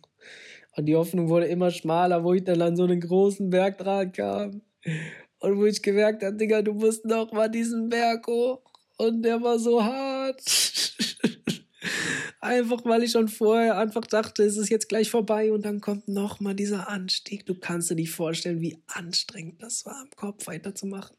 Und 0.76 0.84
die 0.84 0.94
Hoffnung 0.94 1.30
wurde 1.30 1.46
immer 1.46 1.70
schmaler, 1.70 2.22
wo 2.22 2.34
ich 2.34 2.44
dann 2.44 2.60
an 2.60 2.76
so 2.76 2.84
einen 2.84 3.00
großen 3.00 3.48
Berg 3.48 3.78
dran 3.78 4.12
kam. 4.12 4.60
Und 5.38 5.58
wo 5.58 5.64
ich 5.64 5.80
gemerkt 5.80 6.22
habe, 6.22 6.36
Digga, 6.36 6.60
du 6.60 6.74
musst 6.74 7.06
noch 7.06 7.32
mal 7.32 7.48
diesen 7.48 7.88
Berg 7.88 8.26
hoch. 8.26 8.60
Und 8.98 9.22
der 9.22 9.40
war 9.40 9.58
so 9.58 9.82
hart. 9.82 10.42
einfach 12.40 12.84
weil 12.84 13.04
ich 13.04 13.12
schon 13.12 13.28
vorher 13.28 13.78
einfach 13.78 14.06
dachte, 14.06 14.42
es 14.42 14.58
ist 14.58 14.68
jetzt 14.68 14.90
gleich 14.90 15.10
vorbei 15.10 15.50
und 15.50 15.64
dann 15.64 15.80
kommt 15.80 16.08
noch 16.08 16.40
mal 16.40 16.54
dieser 16.54 16.88
Anstieg. 16.90 17.46
Du 17.46 17.54
kannst 17.54 17.90
dir 17.90 17.94
nicht 17.94 18.10
vorstellen, 18.10 18.60
wie 18.60 18.82
anstrengend 18.86 19.62
das 19.62 19.86
war, 19.86 20.02
im 20.02 20.10
Kopf 20.14 20.46
weiterzumachen 20.46 21.16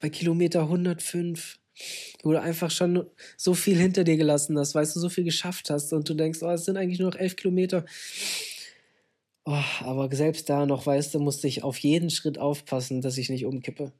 bei 0.00 0.10
Kilometer 0.10 0.62
105, 0.62 1.58
wo 2.22 2.32
du 2.32 2.40
einfach 2.40 2.70
schon 2.70 3.06
so 3.36 3.54
viel 3.54 3.76
hinter 3.76 4.04
dir 4.04 4.16
gelassen 4.16 4.58
hast, 4.58 4.74
weißt 4.74 4.96
du, 4.96 5.00
so 5.00 5.08
viel 5.08 5.24
geschafft 5.24 5.70
hast 5.70 5.92
und 5.92 6.08
du 6.08 6.14
denkst, 6.14 6.42
oh, 6.42 6.50
es 6.50 6.64
sind 6.64 6.76
eigentlich 6.76 6.98
nur 6.98 7.10
noch 7.10 7.18
elf 7.18 7.36
Kilometer. 7.36 7.84
Oh, 9.44 9.62
aber 9.80 10.14
selbst 10.14 10.48
da 10.48 10.66
noch, 10.66 10.86
weißt 10.86 11.14
du, 11.14 11.20
musste 11.20 11.46
ich 11.46 11.62
auf 11.62 11.78
jeden 11.78 12.10
Schritt 12.10 12.38
aufpassen, 12.38 13.00
dass 13.00 13.16
ich 13.16 13.30
nicht 13.30 13.46
umkippe. 13.46 13.92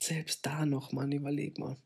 Selbst 0.00 0.44
da 0.46 0.66
noch, 0.66 0.92
Mann, 0.92 1.12
überleg 1.12 1.58
mal. 1.58 1.76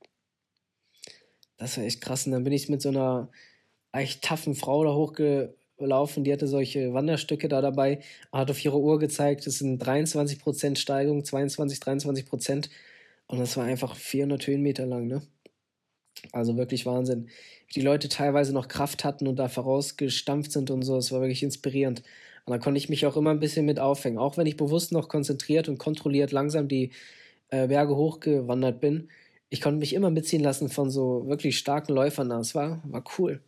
Das 1.57 1.77
war 1.77 1.85
echt 1.85 2.01
krass. 2.01 2.27
Und 2.27 2.33
dann 2.33 2.45
bin 2.45 2.53
ich 2.53 2.69
mit 2.69 2.81
so 2.83 2.89
einer 2.89 3.29
echt 3.93 4.23
taffen 4.23 4.55
Frau 4.55 4.85
da 4.85 4.95
hochgelaufen, 4.95 6.25
die 6.25 6.33
hatte 6.33 6.47
solche 6.47 6.95
Wanderstücke 6.95 7.49
da 7.49 7.61
dabei, 7.61 8.01
hat 8.33 8.51
auf 8.51 8.65
ihre 8.65 8.79
Uhr 8.79 8.99
gezeigt, 8.99 9.47
es 9.47 9.59
sind 9.59 9.83
23% 9.83 10.77
Steigung, 10.77 11.25
22, 11.25 11.79
23%. 11.81 12.71
Und 13.31 13.39
das 13.39 13.57
war 13.57 13.65
einfach 13.65 13.95
400 13.95 14.45
Höhenmeter 14.45 14.87
lang, 14.87 15.07
ne? 15.07 15.23
Also 16.33 16.57
wirklich 16.57 16.85
Wahnsinn. 16.85 17.29
Wie 17.69 17.75
die 17.75 17.81
Leute 17.87 18.09
teilweise 18.09 18.53
noch 18.53 18.67
Kraft 18.67 19.05
hatten 19.05 19.29
und 19.29 19.37
da 19.37 19.49
vorausgestampft 19.49 20.51
sind 20.51 20.69
und 20.73 20.83
so, 20.83 20.97
es 20.97 21.13
war 21.13 21.21
wirklich 21.21 21.45
inspirierend. 21.45 22.03
Und 22.45 22.51
da 22.51 22.59
konnte 22.59 22.79
ich 22.79 22.89
mich 22.89 23.07
auch 23.07 23.17
immer 23.17 23.31
ein 23.31 23.39
bisschen 23.39 23.67
mit 23.67 23.79
aufhängen. 23.79 24.19
Auch 24.19 24.37
wenn 24.37 24.49
ich 24.49 24.57
bewusst 24.57 24.91
noch 24.91 25.09
konzentriert 25.09 25.69
und 25.69 25.79
kontrolliert 25.79 26.33
langsam 26.33 26.67
die 26.67 26.91
äh, 27.51 27.69
Berge 27.69 27.95
hochgewandert 27.95 28.81
bin, 28.81 29.09
ich 29.49 29.61
konnte 29.61 29.79
mich 29.79 29.95
immer 29.95 30.11
mitziehen 30.11 30.43
lassen 30.43 30.69
von 30.69 30.91
so 30.91 31.29
wirklich 31.29 31.57
starken 31.57 31.93
Läufern. 31.93 32.31
Das 32.31 32.57
war, 32.57 32.83
war 32.85 33.05
cool, 33.17 33.41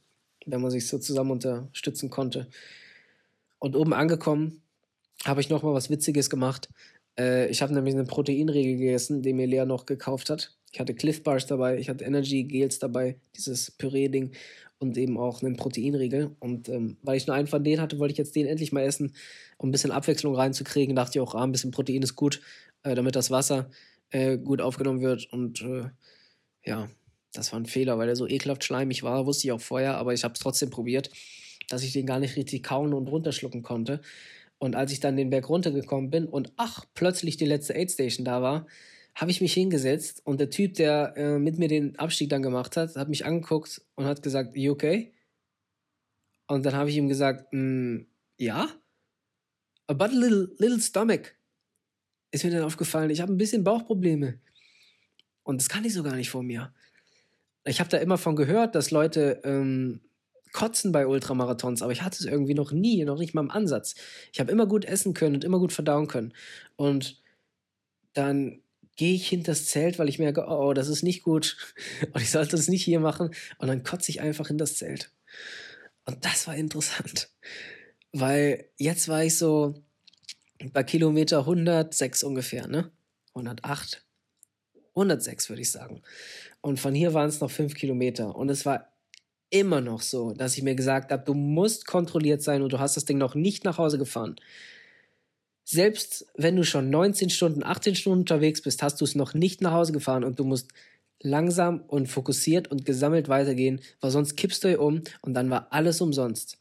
wenn 0.46 0.60
man 0.60 0.70
sich 0.70 0.86
so 0.86 0.98
zusammen 0.98 1.32
unterstützen 1.32 2.08
konnte. 2.08 2.46
Und 3.58 3.74
oben 3.74 3.94
angekommen, 3.94 4.62
habe 5.24 5.40
ich 5.40 5.50
nochmal 5.50 5.74
was 5.74 5.90
Witziges 5.90 6.30
gemacht. 6.30 6.68
Äh, 7.18 7.48
ich 7.48 7.62
habe 7.62 7.74
nämlich 7.74 7.94
einen 7.94 8.06
Proteinriegel 8.06 8.76
gegessen, 8.76 9.22
den 9.22 9.36
mir 9.36 9.46
Lea 9.46 9.64
noch 9.64 9.86
gekauft 9.86 10.30
hat. 10.30 10.56
Ich 10.72 10.80
hatte 10.80 10.94
Cliff 10.94 11.22
Bars 11.22 11.46
dabei, 11.46 11.78
ich 11.78 11.88
hatte 11.88 12.04
Energy 12.04 12.44
Gels 12.44 12.78
dabei, 12.78 13.20
dieses 13.36 13.70
Püree-Ding 13.70 14.32
und 14.78 14.96
eben 14.96 15.18
auch 15.18 15.42
einen 15.42 15.56
Proteinriegel. 15.56 16.34
Und 16.40 16.68
ähm, 16.68 16.96
weil 17.02 17.16
ich 17.16 17.26
nur 17.26 17.36
einen 17.36 17.46
von 17.46 17.62
denen 17.62 17.80
hatte, 17.80 17.98
wollte 17.98 18.12
ich 18.12 18.18
jetzt 18.18 18.34
den 18.34 18.46
endlich 18.46 18.72
mal 18.72 18.82
essen, 18.82 19.14
um 19.58 19.68
ein 19.68 19.72
bisschen 19.72 19.92
Abwechslung 19.92 20.34
reinzukriegen. 20.34 20.96
Dachte 20.96 21.18
ich 21.18 21.20
auch, 21.20 21.34
ah, 21.34 21.44
ein 21.44 21.52
bisschen 21.52 21.70
Protein 21.70 22.02
ist 22.02 22.16
gut, 22.16 22.40
äh, 22.82 22.94
damit 22.94 23.14
das 23.14 23.30
Wasser 23.30 23.70
äh, 24.10 24.38
gut 24.38 24.60
aufgenommen 24.60 25.02
wird. 25.02 25.30
Und 25.32 25.62
äh, 25.62 25.90
ja, 26.64 26.88
das 27.32 27.52
war 27.52 27.60
ein 27.60 27.66
Fehler, 27.66 27.98
weil 27.98 28.08
er 28.08 28.16
so 28.16 28.26
ekelhaft 28.26 28.64
schleimig 28.64 29.02
war, 29.02 29.26
wusste 29.26 29.46
ich 29.46 29.52
auch 29.52 29.60
vorher, 29.60 29.96
aber 29.96 30.14
ich 30.14 30.24
habe 30.24 30.34
es 30.34 30.40
trotzdem 30.40 30.70
probiert, 30.70 31.10
dass 31.68 31.82
ich 31.82 31.92
den 31.92 32.06
gar 32.06 32.18
nicht 32.18 32.36
richtig 32.36 32.62
kauen 32.62 32.92
und 32.92 33.08
runterschlucken 33.08 33.62
konnte. 33.62 34.00
Und 34.62 34.76
als 34.76 34.92
ich 34.92 35.00
dann 35.00 35.16
den 35.16 35.28
Berg 35.28 35.48
runtergekommen 35.48 36.08
bin 36.08 36.24
und 36.24 36.52
ach, 36.56 36.84
plötzlich 36.94 37.36
die 37.36 37.46
letzte 37.46 37.74
Aid 37.74 37.90
Station 37.90 38.24
da 38.24 38.42
war, 38.42 38.68
habe 39.12 39.32
ich 39.32 39.40
mich 39.40 39.52
hingesetzt 39.54 40.22
und 40.24 40.38
der 40.38 40.50
Typ, 40.50 40.74
der 40.74 41.14
äh, 41.16 41.40
mit 41.40 41.58
mir 41.58 41.66
den 41.66 41.98
Abstieg 41.98 42.30
dann 42.30 42.42
gemacht 42.42 42.76
hat, 42.76 42.94
hat 42.94 43.08
mich 43.08 43.26
angeguckt 43.26 43.82
und 43.96 44.04
hat 44.04 44.22
gesagt, 44.22 44.56
you 44.56 44.70
okay? 44.70 45.12
Und 46.46 46.64
dann 46.64 46.76
habe 46.76 46.90
ich 46.90 46.96
ihm 46.96 47.08
gesagt, 47.08 47.52
mm, 47.52 48.02
ja, 48.38 48.68
but 49.88 50.00
a 50.00 50.14
little, 50.14 50.54
little 50.58 50.80
stomach. 50.80 51.32
Ist 52.30 52.44
mir 52.44 52.52
dann 52.52 52.62
aufgefallen, 52.62 53.10
ich 53.10 53.20
habe 53.20 53.32
ein 53.32 53.38
bisschen 53.38 53.64
Bauchprobleme. 53.64 54.38
Und 55.42 55.60
das 55.60 55.68
kann 55.68 55.84
ich 55.84 55.92
so 55.92 56.04
gar 56.04 56.14
nicht 56.14 56.30
vor 56.30 56.44
mir. 56.44 56.72
Ich 57.64 57.80
habe 57.80 57.90
da 57.90 57.96
immer 57.96 58.16
von 58.16 58.36
gehört, 58.36 58.76
dass 58.76 58.92
Leute 58.92 59.40
ähm, 59.42 60.02
kotzen 60.52 60.92
bei 60.92 61.06
Ultramarathons, 61.06 61.82
aber 61.82 61.92
ich 61.92 62.02
hatte 62.02 62.18
es 62.18 62.26
irgendwie 62.26 62.54
noch 62.54 62.72
nie, 62.72 63.04
noch 63.04 63.18
nicht 63.18 63.34
mal 63.34 63.42
im 63.42 63.50
Ansatz. 63.50 63.94
Ich 64.32 64.40
habe 64.40 64.52
immer 64.52 64.66
gut 64.66 64.84
essen 64.84 65.14
können 65.14 65.34
und 65.34 65.44
immer 65.44 65.58
gut 65.58 65.72
verdauen 65.72 66.08
können. 66.08 66.32
Und 66.76 67.20
dann 68.12 68.60
gehe 68.96 69.14
ich 69.14 69.28
hinter 69.28 69.52
das 69.52 69.66
Zelt, 69.66 69.98
weil 69.98 70.08
ich 70.08 70.18
merke, 70.18 70.46
oh, 70.46 70.74
das 70.74 70.88
ist 70.88 71.02
nicht 71.02 71.22
gut 71.22 71.56
und 72.12 72.20
ich 72.20 72.30
sollte 72.30 72.56
das 72.56 72.68
nicht 72.68 72.84
hier 72.84 73.00
machen. 73.00 73.34
Und 73.58 73.68
dann 73.68 73.82
kotze 73.82 74.10
ich 74.10 74.20
einfach 74.20 74.50
in 74.50 74.58
das 74.58 74.76
Zelt. 74.76 75.10
Und 76.04 76.24
das 76.24 76.46
war 76.46 76.56
interessant, 76.56 77.30
weil 78.12 78.68
jetzt 78.76 79.08
war 79.08 79.24
ich 79.24 79.36
so 79.36 79.74
bei 80.72 80.82
Kilometer 80.82 81.40
106 81.40 82.22
ungefähr, 82.22 82.68
ne? 82.68 82.90
108. 83.34 84.04
106 84.94 85.48
würde 85.48 85.62
ich 85.62 85.70
sagen. 85.70 86.02
Und 86.60 86.78
von 86.78 86.94
hier 86.94 87.14
waren 87.14 87.28
es 87.28 87.40
noch 87.40 87.50
fünf 87.50 87.74
Kilometer. 87.74 88.36
Und 88.36 88.50
es 88.50 88.66
war 88.66 88.91
immer 89.52 89.80
noch 89.80 90.00
so, 90.00 90.32
dass 90.32 90.56
ich 90.56 90.62
mir 90.62 90.74
gesagt 90.74 91.12
habe, 91.12 91.24
du 91.24 91.34
musst 91.34 91.86
kontrolliert 91.86 92.42
sein 92.42 92.62
und 92.62 92.72
du 92.72 92.80
hast 92.80 92.96
das 92.96 93.04
Ding 93.04 93.18
noch 93.18 93.34
nicht 93.34 93.64
nach 93.64 93.78
Hause 93.78 93.98
gefahren. 93.98 94.36
Selbst 95.64 96.26
wenn 96.34 96.56
du 96.56 96.64
schon 96.64 96.90
19 96.90 97.30
Stunden, 97.30 97.62
18 97.62 97.94
Stunden 97.94 98.20
unterwegs 98.20 98.62
bist, 98.62 98.82
hast 98.82 99.00
du 99.00 99.04
es 99.04 99.14
noch 99.14 99.34
nicht 99.34 99.60
nach 99.60 99.72
Hause 99.72 99.92
gefahren 99.92 100.24
und 100.24 100.38
du 100.38 100.44
musst 100.44 100.68
langsam 101.20 101.82
und 101.86 102.08
fokussiert 102.08 102.68
und 102.68 102.84
gesammelt 102.84 103.28
weitergehen, 103.28 103.80
weil 104.00 104.10
sonst 104.10 104.36
kippst 104.36 104.64
du 104.64 104.68
hier 104.68 104.80
um 104.80 105.02
und 105.20 105.34
dann 105.34 105.50
war 105.50 105.68
alles 105.70 106.00
umsonst. 106.00 106.58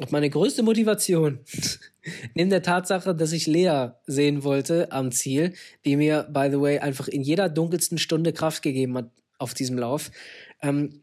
Und 0.00 0.12
meine 0.12 0.30
größte 0.30 0.62
Motivation, 0.62 1.40
neben 2.34 2.50
der 2.50 2.62
Tatsache, 2.62 3.14
dass 3.14 3.32
ich 3.32 3.46
Lea 3.46 3.88
sehen 4.06 4.44
wollte 4.44 4.92
am 4.92 5.12
Ziel, 5.12 5.54
die 5.84 5.96
mir, 5.96 6.22
by 6.32 6.48
the 6.50 6.60
way, 6.60 6.78
einfach 6.78 7.08
in 7.08 7.22
jeder 7.22 7.48
dunkelsten 7.48 7.98
Stunde 7.98 8.32
Kraft 8.32 8.62
gegeben 8.62 8.96
hat 8.96 9.10
auf 9.38 9.54
diesem 9.54 9.76
Lauf, 9.76 10.10
ähm, 10.62 11.02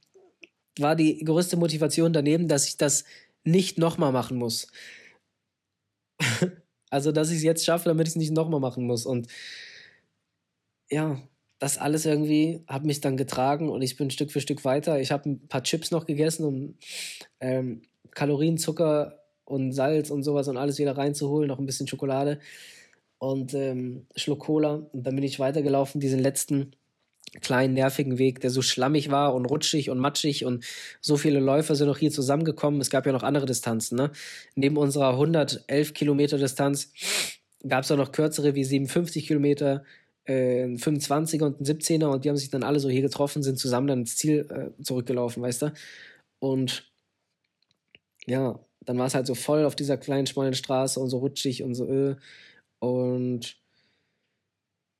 war 0.81 0.95
die 0.95 1.23
größte 1.23 1.57
Motivation 1.57 2.13
daneben, 2.13 2.47
dass 2.47 2.67
ich 2.67 2.77
das 2.77 3.03
nicht 3.43 3.77
nochmal 3.77 4.11
machen 4.11 4.37
muss. 4.37 4.67
also, 6.89 7.11
dass 7.11 7.29
ich 7.31 7.37
es 7.37 7.43
jetzt 7.43 7.65
schaffe, 7.65 7.89
damit 7.89 8.07
ich 8.07 8.13
es 8.13 8.17
nicht 8.17 8.33
nochmal 8.33 8.59
machen 8.59 8.85
muss. 8.85 9.05
Und 9.05 9.27
ja, 10.89 11.21
das 11.59 11.77
alles 11.77 12.05
irgendwie 12.05 12.63
hat 12.67 12.85
mich 12.85 13.01
dann 13.01 13.17
getragen 13.17 13.69
und 13.69 13.81
ich 13.81 13.97
bin 13.97 14.11
Stück 14.11 14.31
für 14.31 14.41
Stück 14.41 14.63
weiter. 14.63 14.99
Ich 14.99 15.11
habe 15.11 15.29
ein 15.29 15.47
paar 15.47 15.63
Chips 15.63 15.91
noch 15.91 16.05
gegessen, 16.05 16.45
um 16.45 16.75
ähm, 17.39 17.81
Kalorien, 18.11 18.57
Zucker 18.57 19.23
und 19.45 19.71
Salz 19.71 20.09
und 20.11 20.23
sowas 20.23 20.47
und 20.47 20.57
alles 20.57 20.77
wieder 20.77 20.97
reinzuholen, 20.97 21.47
noch 21.47 21.59
ein 21.59 21.65
bisschen 21.65 21.87
Schokolade 21.87 22.39
und 23.17 23.53
ähm, 23.53 24.05
Schluck 24.15 24.39
Cola. 24.41 24.87
Und 24.91 25.03
dann 25.03 25.15
bin 25.15 25.23
ich 25.23 25.39
weitergelaufen, 25.39 25.99
diesen 25.99 26.19
letzten 26.19 26.73
kleinen 27.41 27.73
nervigen 27.73 28.17
Weg, 28.17 28.39
der 28.39 28.49
so 28.49 28.61
schlammig 28.61 29.11
war 29.11 29.33
und 29.35 29.45
rutschig 29.45 29.89
und 29.89 29.99
matschig 29.99 30.45
und 30.45 30.65
so 31.01 31.17
viele 31.17 31.39
Läufer 31.39 31.75
sind 31.75 31.87
noch 31.87 31.97
hier 31.97 32.11
zusammengekommen. 32.11 32.81
Es 32.81 32.89
gab 32.89 33.05
ja 33.05 33.11
noch 33.11 33.23
andere 33.23 33.45
Distanzen. 33.45 33.97
Ne? 33.97 34.11
Neben 34.55 34.77
unserer 34.77 35.11
111 35.11 35.93
Kilometer 35.93 36.37
Distanz 36.37 36.91
gab 37.67 37.83
es 37.83 37.91
auch 37.91 37.97
noch 37.97 38.11
kürzere 38.11 38.55
wie 38.55 38.63
57 38.63 39.27
Kilometer, 39.27 39.83
äh, 40.25 40.63
ein 40.63 40.77
25er 40.77 41.43
und 41.43 41.61
ein 41.61 41.65
17er 41.65 42.07
und 42.07 42.25
die 42.25 42.29
haben 42.29 42.37
sich 42.37 42.49
dann 42.49 42.63
alle 42.63 42.79
so 42.79 42.89
hier 42.89 43.01
getroffen, 43.01 43.43
sind 43.43 43.59
zusammen 43.59 43.87
dann 43.87 43.99
ins 43.99 44.15
Ziel 44.15 44.47
äh, 44.49 44.83
zurückgelaufen, 44.83 45.43
weißt 45.43 45.63
du? 45.63 45.73
Und 46.39 46.91
ja, 48.25 48.59
dann 48.81 48.97
war 48.97 49.07
es 49.07 49.15
halt 49.15 49.27
so 49.27 49.35
voll 49.35 49.65
auf 49.65 49.75
dieser 49.75 49.97
kleinen, 49.97 50.27
schmalen 50.27 50.53
Straße 50.53 50.99
und 50.99 51.09
so 51.09 51.17
rutschig 51.19 51.63
und 51.63 51.75
so 51.75 51.85
öh. 51.87 52.15
Und 52.79 53.57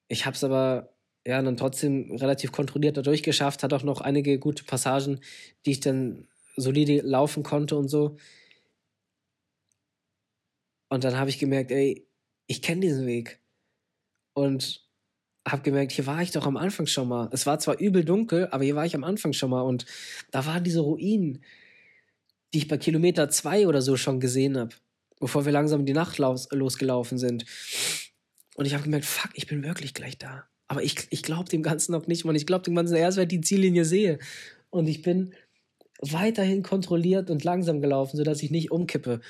ich 0.08 0.26
habe 0.26 0.36
es 0.36 0.44
aber 0.44 0.90
ja 1.28 1.42
dann 1.42 1.58
trotzdem 1.58 2.16
relativ 2.16 2.52
kontrolliert 2.52 2.98
dadurch 2.98 3.22
geschafft, 3.22 3.64
hat 3.64 3.74
auch 3.74 3.84
noch 3.84 4.02
einige 4.02 4.40
gute 4.40 4.64
Passagen, 4.64 5.20
die 5.66 5.72
ich 5.72 5.80
dann 5.82 6.28
solide 6.56 7.02
laufen 7.02 7.44
konnte 7.44 7.76
und 7.76 7.90
so. 7.90 8.18
Und 10.90 11.04
dann 11.04 11.18
habe 11.18 11.30
ich 11.30 11.38
gemerkt, 11.38 11.72
ey, 11.72 12.08
ich 12.48 12.62
kenne 12.62 12.82
diesen 12.82 13.06
Weg. 13.06 13.42
Und 14.34 14.88
habe 15.46 15.64
gemerkt, 15.64 15.92
hier 15.92 16.06
war 16.06 16.22
ich 16.22 16.32
doch 16.32 16.46
am 16.46 16.58
Anfang 16.58 16.86
schon 16.88 17.08
mal. 17.08 17.30
Es 17.32 17.46
war 17.46 17.60
zwar 17.60 17.80
übel 17.80 18.06
dunkel, 18.06 18.48
aber 18.52 18.64
hier 18.64 18.76
war 18.76 18.86
ich 18.86 18.96
am 18.96 19.04
Anfang 19.04 19.34
schon 19.34 19.50
mal. 19.50 19.62
Und 19.62 19.86
da 20.32 20.46
waren 20.46 20.64
diese 20.64 20.82
Ruinen, 20.82 21.44
die 22.54 22.60
ich 22.60 22.68
bei 22.68 22.78
Kilometer 22.78 23.30
zwei 23.30 23.68
oder 23.68 23.82
so 23.82 23.98
schon 23.98 24.20
gesehen 24.20 24.58
habe, 24.58 24.76
bevor 25.20 25.46
wir 25.46 25.52
langsam 25.52 25.82
in 25.82 25.86
die 25.86 25.94
Nacht 25.94 26.18
los, 26.20 26.48
losgelaufen 26.52 27.18
sind. 27.18 27.46
Und 28.56 28.66
ich 28.66 28.74
habe 28.74 28.84
gemerkt, 28.84 29.06
fuck, 29.06 29.32
ich 29.34 29.48
bin 29.48 29.64
wirklich 29.64 29.94
gleich 29.94 30.18
da. 30.18 30.48
Aber 30.68 30.84
ich, 30.84 31.08
ich 31.10 31.24
glaube 31.24 31.50
dem 31.50 31.64
Ganzen 31.64 31.94
noch 31.94 32.08
nicht, 32.08 32.26
man. 32.26 32.36
Ich 32.36 32.46
glaube 32.46 32.66
dem 32.66 32.76
Ganzen 32.76 32.96
erst, 32.96 33.18
wenn 33.18 33.24
ich 33.24 33.30
die 33.30 33.42
Ziellinie 33.42 33.86
sehe. 33.86 34.20
Und 34.70 34.88
ich 34.88 35.02
bin 35.02 35.34
weiterhin 36.02 36.64
kontrolliert 36.64 37.30
und 37.30 37.44
langsam 37.44 37.82
gelaufen, 37.82 38.18
sodass 38.18 38.44
ich 38.44 38.52
nicht 38.52 38.72
umkippe. 38.72 39.22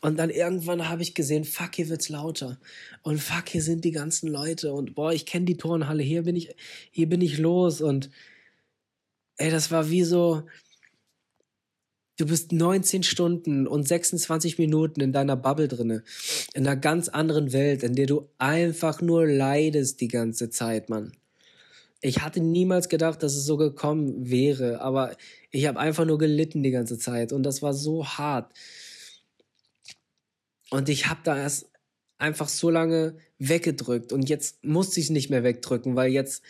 Und 0.00 0.18
dann 0.18 0.30
irgendwann 0.30 0.88
habe 0.88 1.02
ich 1.02 1.14
gesehen, 1.14 1.44
fuck, 1.44 1.74
hier 1.74 1.88
wird's 1.88 2.08
lauter. 2.08 2.58
Und 3.02 3.18
fuck, 3.20 3.48
hier 3.48 3.62
sind 3.62 3.84
die 3.84 3.90
ganzen 3.90 4.28
Leute. 4.28 4.72
Und 4.72 4.94
boah, 4.94 5.12
ich 5.12 5.26
kenne 5.26 5.44
die 5.44 5.58
Turnhalle. 5.58 6.02
Hier 6.02 6.22
bin 6.22 6.36
ich, 6.36 6.54
hier 6.90 7.08
bin 7.08 7.20
ich 7.20 7.38
los. 7.38 7.80
Und 7.80 8.10
ey, 9.36 9.50
das 9.50 9.70
war 9.70 9.90
wie 9.90 10.04
so, 10.04 10.44
du 12.22 12.28
bist 12.28 12.52
19 12.52 13.02
Stunden 13.02 13.66
und 13.66 13.86
26 13.86 14.56
Minuten 14.56 15.00
in 15.00 15.12
deiner 15.12 15.34
Bubble 15.34 15.66
drinne. 15.66 16.04
In 16.54 16.64
einer 16.64 16.76
ganz 16.76 17.08
anderen 17.08 17.52
Welt, 17.52 17.82
in 17.82 17.96
der 17.96 18.06
du 18.06 18.28
einfach 18.38 19.00
nur 19.00 19.26
leidest 19.26 20.00
die 20.00 20.06
ganze 20.06 20.48
Zeit, 20.48 20.88
Mann. 20.88 21.12
Ich 22.00 22.22
hatte 22.22 22.40
niemals 22.40 22.88
gedacht, 22.88 23.24
dass 23.24 23.34
es 23.34 23.44
so 23.44 23.56
gekommen 23.56 24.30
wäre, 24.30 24.80
aber 24.80 25.16
ich 25.50 25.66
habe 25.66 25.80
einfach 25.80 26.04
nur 26.04 26.18
gelitten 26.18 26.62
die 26.62 26.70
ganze 26.70 26.96
Zeit 26.96 27.32
und 27.32 27.42
das 27.42 27.60
war 27.60 27.74
so 27.74 28.06
hart. 28.06 28.52
Und 30.70 30.88
ich 30.88 31.08
habe 31.08 31.20
da 31.24 31.36
erst 31.36 31.70
einfach 32.18 32.48
so 32.48 32.70
lange 32.70 33.16
weggedrückt 33.40 34.12
und 34.12 34.28
jetzt 34.28 34.64
musste 34.64 35.00
ich 35.00 35.10
nicht 35.10 35.28
mehr 35.28 35.42
wegdrücken, 35.42 35.96
weil 35.96 36.12
jetzt 36.12 36.44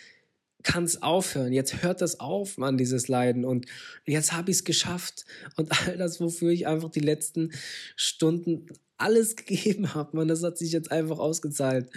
kann 0.63 0.85
es 0.85 1.01
aufhören. 1.01 1.53
Jetzt 1.53 1.83
hört 1.83 2.01
das 2.01 2.19
auf, 2.19 2.57
Mann, 2.57 2.77
dieses 2.77 3.07
Leiden. 3.07 3.45
Und 3.45 3.65
jetzt 4.05 4.33
habe 4.33 4.51
ich 4.51 4.57
es 4.57 4.63
geschafft. 4.63 5.25
Und 5.55 5.71
all 5.87 5.97
das, 5.97 6.19
wofür 6.19 6.51
ich 6.51 6.67
einfach 6.67 6.89
die 6.89 6.99
letzten 6.99 7.51
Stunden 7.95 8.67
alles 8.97 9.35
gegeben 9.35 9.93
habe, 9.93 10.17
Mann, 10.17 10.27
das 10.27 10.43
hat 10.43 10.57
sich 10.57 10.71
jetzt 10.71 10.91
einfach 10.91 11.19
ausgezahlt. 11.19 11.89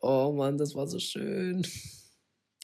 Oh 0.00 0.32
Mann, 0.32 0.58
das 0.58 0.74
war 0.74 0.86
so 0.86 0.98
schön. 0.98 1.66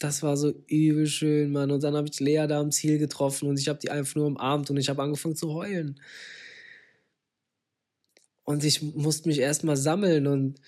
Das 0.00 0.22
war 0.22 0.36
so 0.36 0.52
übel 0.66 1.06
schön, 1.06 1.52
Mann. 1.52 1.70
Und 1.70 1.84
dann 1.84 1.94
habe 1.94 2.08
ich 2.10 2.18
Lea 2.20 2.46
da 2.48 2.60
am 2.60 2.72
Ziel 2.72 2.98
getroffen 2.98 3.48
und 3.48 3.58
ich 3.58 3.68
habe 3.68 3.78
die 3.78 3.90
einfach 3.90 4.16
nur 4.16 4.26
umarmt 4.26 4.70
und 4.70 4.76
ich 4.76 4.88
habe 4.88 5.02
angefangen 5.02 5.36
zu 5.36 5.54
heulen. 5.54 6.00
Und 8.44 8.64
ich 8.64 8.82
musste 8.82 9.28
mich 9.28 9.38
erstmal 9.38 9.76
sammeln 9.76 10.26
und 10.26 10.60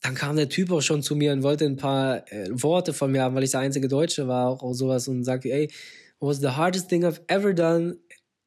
dann 0.00 0.14
kam 0.14 0.36
der 0.36 0.48
Typ 0.48 0.70
auch 0.70 0.80
schon 0.80 1.02
zu 1.02 1.16
mir 1.16 1.32
und 1.32 1.42
wollte 1.42 1.64
ein 1.64 1.76
paar 1.76 2.30
äh, 2.32 2.48
Worte 2.50 2.92
von 2.92 3.10
mir 3.10 3.22
haben, 3.22 3.34
weil 3.34 3.44
ich 3.44 3.50
der 3.50 3.60
einzige 3.60 3.88
Deutsche 3.88 4.28
war 4.28 4.48
auch, 4.48 4.62
auch 4.62 4.72
sowas 4.72 5.08
und 5.08 5.24
sagte, 5.24 5.50
ey, 5.50 5.70
was 6.20 6.38
the 6.38 6.48
hardest 6.48 6.88
thing 6.88 7.04
I've 7.04 7.20
ever 7.28 7.52
done 7.52 7.98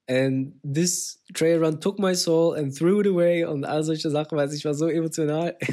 and 0.08 0.54
this 0.64 1.22
trail 1.34 1.60
run 1.60 1.80
took 1.80 2.00
my 2.00 2.16
soul 2.16 2.56
and 2.56 2.76
threw 2.76 3.02
it 3.02 3.08
away 3.08 3.46
und 3.46 3.66
all 3.66 3.84
solche 3.84 4.10
Sachen, 4.10 4.38
weil 4.38 4.54
ich 4.54 4.66
war 4.66 4.74
so 4.74 4.88
emotional. 4.88 5.58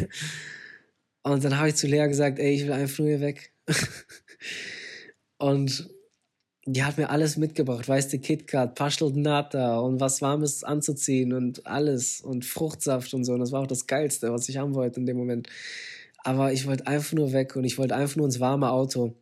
Und 1.25 1.45
dann 1.45 1.59
habe 1.59 1.69
ich 1.69 1.75
zu 1.75 1.87
Lea 1.87 2.07
gesagt, 2.07 2.39
ey, 2.39 2.55
ich 2.55 2.65
will 2.65 2.73
einfach 2.73 3.01
nur 3.01 3.09
hier 3.09 3.21
weg. 3.21 3.53
und 5.39 5.91
die 6.71 6.85
hat 6.85 6.99
mir 6.99 7.09
alles 7.09 7.39
mitgebracht, 7.39 7.89
weißt 7.89 8.13
du, 8.13 8.19
KitKat, 8.19 8.75
Paschel 8.75 9.11
Nata 9.15 9.79
und 9.79 10.01
was 10.01 10.21
Warmes 10.21 10.65
anzuziehen 10.65 11.33
und 11.33 11.67
alles 11.67 12.21
und 12.21 12.45
Fruchtsaft 12.45 13.15
und 13.15 13.25
so. 13.25 13.33
Und 13.33 13.41
das 13.41 13.53
war 13.53 13.63
auch 13.63 13.67
das 13.67 13.87
Geilste, 13.87 14.31
was 14.33 14.51
ich 14.51 14.59
haben 14.59 14.75
wollte 14.75 15.01
in 15.01 15.07
dem 15.07 15.17
Moment. 15.17 15.49
Aber 16.25 16.53
ich 16.53 16.67
wollte 16.67 16.87
einfach 16.87 17.15
nur 17.15 17.33
weg 17.33 17.57
und 17.57 17.65
ich 17.65 17.79
wollte 17.79 17.97
einfach 17.97 18.17
nur 18.17 18.27
ins 18.27 18.39
warme 18.39 18.71
Auto. 18.71 19.15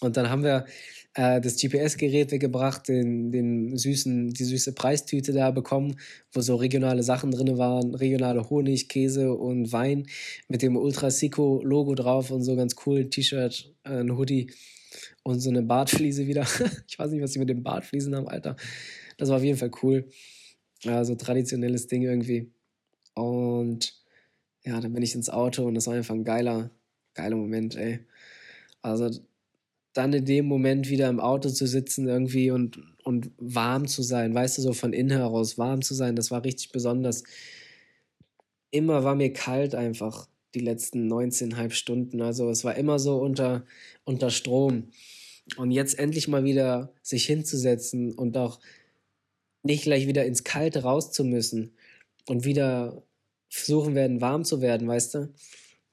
Und 0.00 0.16
dann 0.16 0.30
haben 0.30 0.42
wir 0.42 0.66
äh, 1.14 1.40
das 1.40 1.56
GPS-Gerät 1.60 2.32
weggebracht, 2.32 2.88
den, 2.88 3.30
den 3.30 3.76
süßen, 3.76 4.30
die 4.30 4.44
süße 4.44 4.72
Preistüte 4.72 5.32
da 5.32 5.52
bekommen, 5.52 5.96
wo 6.32 6.40
so 6.40 6.56
regionale 6.56 7.04
Sachen 7.04 7.30
drin 7.30 7.56
waren, 7.56 7.94
regionale 7.94 8.50
Honig, 8.50 8.88
Käse 8.88 9.32
und 9.32 9.70
Wein 9.70 10.08
mit 10.48 10.62
dem 10.62 10.76
Ultra 10.76 11.12
Sico 11.12 11.62
Logo 11.62 11.94
drauf 11.94 12.32
und 12.32 12.42
so 12.42 12.56
ganz 12.56 12.74
cool, 12.84 13.08
T-Shirt, 13.08 13.72
äh, 13.84 14.00
ein 14.00 14.16
Hoodie 14.16 14.50
und 15.22 15.40
so 15.40 15.50
eine 15.50 15.62
Bartfliese 15.62 16.26
wieder. 16.26 16.42
ich 16.88 16.98
weiß 16.98 17.10
nicht, 17.10 17.22
was 17.22 17.32
sie 17.32 17.38
mit 17.38 17.48
den 17.48 17.62
Bartfliesen 17.62 18.14
haben, 18.14 18.28
Alter. 18.28 18.56
Das 19.16 19.28
war 19.28 19.36
auf 19.36 19.44
jeden 19.44 19.58
Fall 19.58 19.70
cool. 19.82 20.08
Ja, 20.82 21.04
so 21.04 21.14
traditionelles 21.14 21.86
Ding 21.86 22.02
irgendwie. 22.02 22.50
Und 23.14 23.94
ja, 24.64 24.80
dann 24.80 24.92
bin 24.92 25.02
ich 25.02 25.14
ins 25.14 25.30
Auto 25.30 25.64
und 25.64 25.74
das 25.74 25.86
war 25.86 25.94
einfach 25.94 26.14
ein 26.14 26.24
geiler, 26.24 26.70
geiler 27.14 27.36
Moment, 27.36 27.76
ey. 27.76 28.00
Also 28.80 29.10
dann 29.92 30.12
in 30.12 30.24
dem 30.24 30.46
Moment 30.46 30.88
wieder 30.88 31.08
im 31.08 31.20
Auto 31.20 31.50
zu 31.50 31.66
sitzen 31.66 32.08
irgendwie 32.08 32.50
und, 32.50 32.80
und 33.04 33.30
warm 33.36 33.86
zu 33.86 34.02
sein, 34.02 34.34
weißt 34.34 34.58
du, 34.58 34.62
so 34.62 34.72
von 34.72 34.92
innen 34.92 35.18
heraus 35.18 35.58
warm 35.58 35.82
zu 35.82 35.94
sein, 35.94 36.16
das 36.16 36.30
war 36.30 36.44
richtig 36.44 36.72
besonders. 36.72 37.24
Immer 38.70 39.04
war 39.04 39.14
mir 39.14 39.32
kalt 39.32 39.74
einfach 39.74 40.28
die 40.54 40.60
letzten 40.60 41.10
19,5 41.12 41.70
Stunden. 41.70 42.20
Also 42.20 42.50
es 42.50 42.64
war 42.64 42.76
immer 42.76 42.98
so 42.98 43.16
unter, 43.16 43.64
unter 44.04 44.30
Strom. 44.30 44.88
Und 45.56 45.70
jetzt 45.70 45.98
endlich 45.98 46.28
mal 46.28 46.44
wieder 46.44 46.92
sich 47.02 47.26
hinzusetzen 47.26 48.12
und 48.12 48.36
auch 48.36 48.60
nicht 49.62 49.84
gleich 49.84 50.06
wieder 50.06 50.24
ins 50.24 50.44
Kalte 50.44 50.82
raus 50.82 51.12
zu 51.12 51.24
müssen 51.24 51.76
und 52.26 52.44
wieder 52.44 53.02
versuchen 53.48 53.94
werden, 53.94 54.20
warm 54.20 54.44
zu 54.44 54.60
werden, 54.60 54.88
weißt 54.88 55.14
du? 55.14 55.34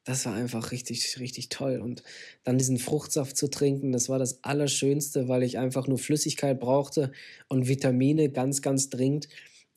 Das 0.05 0.25
war 0.25 0.33
einfach 0.33 0.71
richtig, 0.71 1.19
richtig 1.19 1.49
toll. 1.49 1.79
Und 1.79 2.03
dann 2.43 2.57
diesen 2.57 2.77
Fruchtsaft 2.77 3.37
zu 3.37 3.49
trinken, 3.49 3.91
das 3.91 4.09
war 4.09 4.17
das 4.17 4.43
Allerschönste, 4.43 5.27
weil 5.27 5.43
ich 5.43 5.57
einfach 5.57 5.87
nur 5.87 5.99
Flüssigkeit 5.99 6.59
brauchte 6.59 7.11
und 7.47 7.67
Vitamine 7.67 8.29
ganz, 8.29 8.61
ganz 8.61 8.89
dringend. 8.89 9.27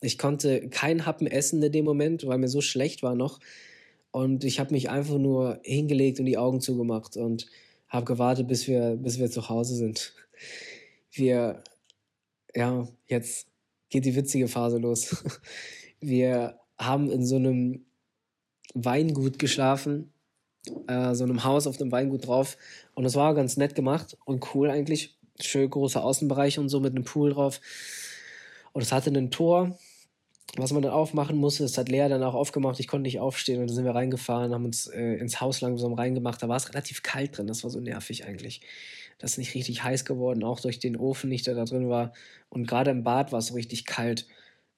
Ich 0.01 0.17
konnte 0.17 0.69
kein 0.69 1.05
Happen 1.05 1.27
essen 1.27 1.61
in 1.61 1.71
dem 1.71 1.85
Moment, 1.85 2.25
weil 2.25 2.37
mir 2.37 2.47
so 2.47 2.61
schlecht 2.61 3.03
war 3.03 3.15
noch. 3.15 3.39
Und 4.13 4.43
ich 4.43 4.59
habe 4.59 4.71
mich 4.71 4.91
einfach 4.91 5.17
nur 5.17 5.59
hingelegt 5.63 6.19
und 6.19 6.27
die 6.27 6.37
Augen 6.37 6.61
zugemacht 6.61 7.17
und 7.17 7.47
habe 7.89 8.05
gewartet, 8.05 8.47
bis 8.47 8.67
wir, 8.67 8.95
bis 8.95 9.17
wir 9.17 9.31
zu 9.31 9.49
Hause 9.49 9.75
sind. 9.75 10.13
Wir, 11.11 11.63
ja, 12.53 12.87
jetzt 13.07 13.47
geht 13.89 14.05
die 14.05 14.15
witzige 14.15 14.47
Phase 14.47 14.77
los. 14.77 15.23
Wir 15.99 16.59
haben 16.77 17.09
in 17.09 17.25
so 17.25 17.37
einem 17.37 17.85
Weingut 18.75 19.39
geschlafen, 19.39 20.13
äh, 20.87 21.15
so 21.15 21.23
einem 21.23 21.43
Haus 21.43 21.65
auf 21.65 21.77
dem 21.77 21.91
Weingut 21.91 22.27
drauf. 22.27 22.57
Und 22.93 23.05
das 23.05 23.15
war 23.15 23.33
ganz 23.33 23.57
nett 23.57 23.73
gemacht 23.73 24.15
und 24.25 24.53
cool 24.53 24.69
eigentlich. 24.69 25.17
Schön 25.41 25.71
großer 25.71 26.03
Außenbereich 26.03 26.59
und 26.59 26.69
so 26.69 26.79
mit 26.79 26.93
einem 26.95 27.03
Pool 27.03 27.33
drauf. 27.33 27.61
Und 28.73 28.83
es 28.83 28.91
hatte 28.91 29.09
ein 29.09 29.31
Tor 29.31 29.79
was 30.55 30.71
man 30.71 30.83
dann 30.83 30.91
aufmachen 30.91 31.37
musste, 31.37 31.63
das 31.63 31.77
hat 31.77 31.89
Lea 31.89 32.07
dann 32.09 32.21
auch 32.21 32.35
aufgemacht. 32.35 32.79
Ich 32.79 32.87
konnte 32.87 33.03
nicht 33.03 33.19
aufstehen 33.19 33.59
und 33.61 33.67
dann 33.67 33.75
sind 33.75 33.85
wir 33.85 33.95
reingefahren, 33.95 34.53
haben 34.53 34.65
uns 34.65 34.87
äh, 34.87 35.15
ins 35.15 35.41
Haus 35.41 35.61
langsam 35.61 35.93
reingemacht. 35.93 36.41
Da 36.43 36.47
war 36.49 36.57
es 36.57 36.69
relativ 36.69 37.01
kalt 37.01 37.37
drin, 37.37 37.47
das 37.47 37.63
war 37.63 37.71
so 37.71 37.79
nervig 37.79 38.25
eigentlich. 38.25 38.61
Das 39.17 39.31
ist 39.31 39.37
nicht 39.37 39.55
richtig 39.55 39.83
heiß 39.83 40.05
geworden, 40.05 40.43
auch 40.43 40.59
durch 40.59 40.79
den 40.79 40.97
Ofen 40.97 41.29
nicht, 41.29 41.47
der 41.47 41.55
da 41.55 41.65
drin 41.65 41.89
war. 41.89 42.13
Und 42.49 42.67
gerade 42.67 42.91
im 42.91 43.03
Bad 43.03 43.31
war 43.31 43.39
es 43.39 43.47
so 43.47 43.55
richtig 43.55 43.85
kalt. 43.85 44.27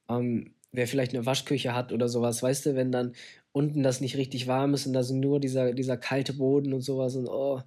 Ähm, 0.09 0.53
wer 0.71 0.87
vielleicht 0.87 1.13
eine 1.13 1.25
Waschküche 1.25 1.73
hat 1.73 1.91
oder 1.91 2.07
sowas, 2.07 2.41
weißt 2.41 2.67
du, 2.67 2.75
wenn 2.75 2.91
dann 2.91 3.13
unten 3.51 3.83
das 3.83 4.01
nicht 4.01 4.17
richtig 4.17 4.47
warm 4.47 4.73
ist 4.73 4.85
und 4.85 4.93
da 4.93 5.03
sind 5.03 5.19
nur 5.19 5.39
dieser, 5.39 5.73
dieser 5.73 5.97
kalte 5.97 6.33
Boden 6.33 6.73
und 6.73 6.81
sowas 6.81 7.15
und 7.15 7.27
oh. 7.27 7.61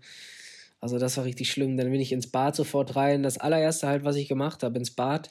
Also 0.81 0.99
das 0.99 1.17
war 1.17 1.25
richtig 1.25 1.51
schlimm. 1.51 1.77
Dann 1.77 1.91
bin 1.91 2.01
ich 2.01 2.13
ins 2.13 2.29
Bad 2.29 2.55
sofort 2.55 2.95
rein. 2.95 3.25
Das 3.25 3.39
allererste 3.39 3.89
halt, 3.89 4.05
was 4.05 4.15
ich 4.15 4.29
gemacht 4.29 4.63
habe, 4.63 4.79
ins 4.79 4.93
Bad. 4.93 5.29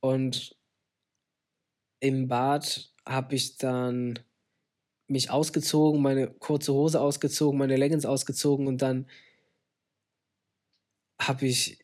Und 0.00 0.57
im 2.00 2.28
Bad 2.28 2.92
habe 3.06 3.34
ich 3.34 3.56
dann 3.56 4.18
mich 5.08 5.30
ausgezogen, 5.30 6.02
meine 6.02 6.28
kurze 6.28 6.72
Hose 6.74 7.00
ausgezogen, 7.00 7.58
meine 7.58 7.76
Leggings 7.76 8.04
ausgezogen 8.04 8.66
und 8.66 8.82
dann 8.82 9.06
habe 11.20 11.46
ich 11.46 11.78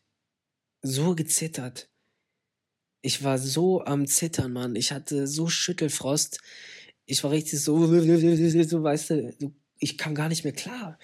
so 0.81 1.15
gezittert. 1.15 1.89
Ich 3.01 3.23
war 3.23 3.37
so 3.37 3.83
am 3.83 4.07
Zittern, 4.07 4.53
Mann. 4.53 4.75
Ich 4.75 4.91
hatte 4.91 5.27
so 5.27 5.47
Schüttelfrost. 5.47 6.39
Ich 7.05 7.23
war 7.23 7.31
richtig 7.31 7.61
so, 7.61 7.85
so 7.87 8.83
weißt 8.83 9.09
du, 9.09 9.53
ich 9.79 9.97
kam 9.97 10.15
gar 10.15 10.29
nicht 10.29 10.43
mehr 10.43 10.53
klar. 10.53 10.97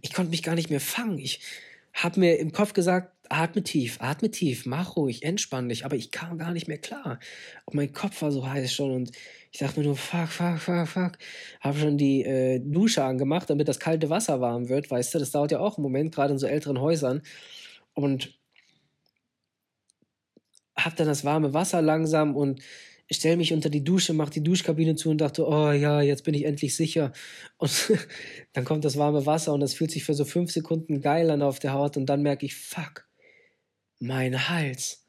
Ich 0.00 0.12
konnte 0.12 0.30
mich 0.30 0.42
gar 0.42 0.54
nicht 0.54 0.70
mehr 0.70 0.80
fangen. 0.80 1.18
Ich 1.18 1.40
habe 1.92 2.20
mir 2.20 2.38
im 2.38 2.52
Kopf 2.52 2.72
gesagt, 2.72 3.12
atme 3.28 3.62
tief, 3.62 3.98
atme 4.00 4.30
tief, 4.30 4.66
mach 4.66 4.96
ruhig, 4.96 5.22
entspann 5.22 5.68
dich. 5.68 5.84
Aber 5.84 5.96
ich 5.96 6.10
kam 6.10 6.38
gar 6.38 6.52
nicht 6.52 6.68
mehr 6.68 6.78
klar. 6.78 7.18
Und 7.64 7.74
mein 7.74 7.92
Kopf 7.92 8.22
war 8.22 8.32
so 8.32 8.48
heiß 8.48 8.72
schon 8.72 8.92
und 8.92 9.12
ich 9.50 9.60
dachte 9.60 9.80
mir 9.80 9.86
nur, 9.86 9.96
fuck, 9.96 10.28
fuck, 10.28 10.58
fuck, 10.58 10.88
fuck. 10.88 11.12
Habe 11.60 11.78
schon 11.78 11.98
die 11.98 12.24
äh, 12.24 12.60
Dusche 12.60 13.04
angemacht, 13.04 13.48
damit 13.50 13.68
das 13.68 13.80
kalte 13.80 14.10
Wasser 14.10 14.40
warm 14.40 14.68
wird, 14.68 14.90
weißt 14.90 15.14
du. 15.14 15.18
Das 15.18 15.30
dauert 15.30 15.52
ja 15.52 15.60
auch 15.60 15.78
einen 15.78 15.82
Moment, 15.82 16.14
gerade 16.14 16.32
in 16.32 16.38
so 16.38 16.46
älteren 16.46 16.80
Häusern. 16.80 17.22
Und 17.94 18.38
habe 20.76 20.96
dann 20.96 21.08
das 21.08 21.24
warme 21.24 21.54
Wasser 21.54 21.82
langsam 21.82 22.36
und 22.36 22.62
stelle 23.10 23.36
mich 23.36 23.52
unter 23.52 23.70
die 23.70 23.84
Dusche, 23.84 24.12
mache 24.12 24.30
die 24.30 24.42
Duschkabine 24.42 24.94
zu 24.94 25.10
und 25.10 25.20
dachte, 25.20 25.46
oh 25.46 25.72
ja, 25.72 26.02
jetzt 26.02 26.24
bin 26.24 26.34
ich 26.34 26.44
endlich 26.44 26.76
sicher. 26.76 27.12
Und 27.56 27.92
dann 28.52 28.64
kommt 28.64 28.84
das 28.84 28.96
warme 28.96 29.26
Wasser 29.26 29.52
und 29.54 29.60
das 29.60 29.74
fühlt 29.74 29.90
sich 29.90 30.04
für 30.04 30.14
so 30.14 30.24
fünf 30.24 30.52
Sekunden 30.52 31.00
geil 31.00 31.30
an 31.30 31.42
auf 31.42 31.58
der 31.58 31.72
Haut 31.72 31.96
und 31.96 32.06
dann 32.06 32.22
merke 32.22 32.46
ich, 32.46 32.54
fuck, 32.54 33.07
mein 33.98 34.48
Hals. 34.48 35.04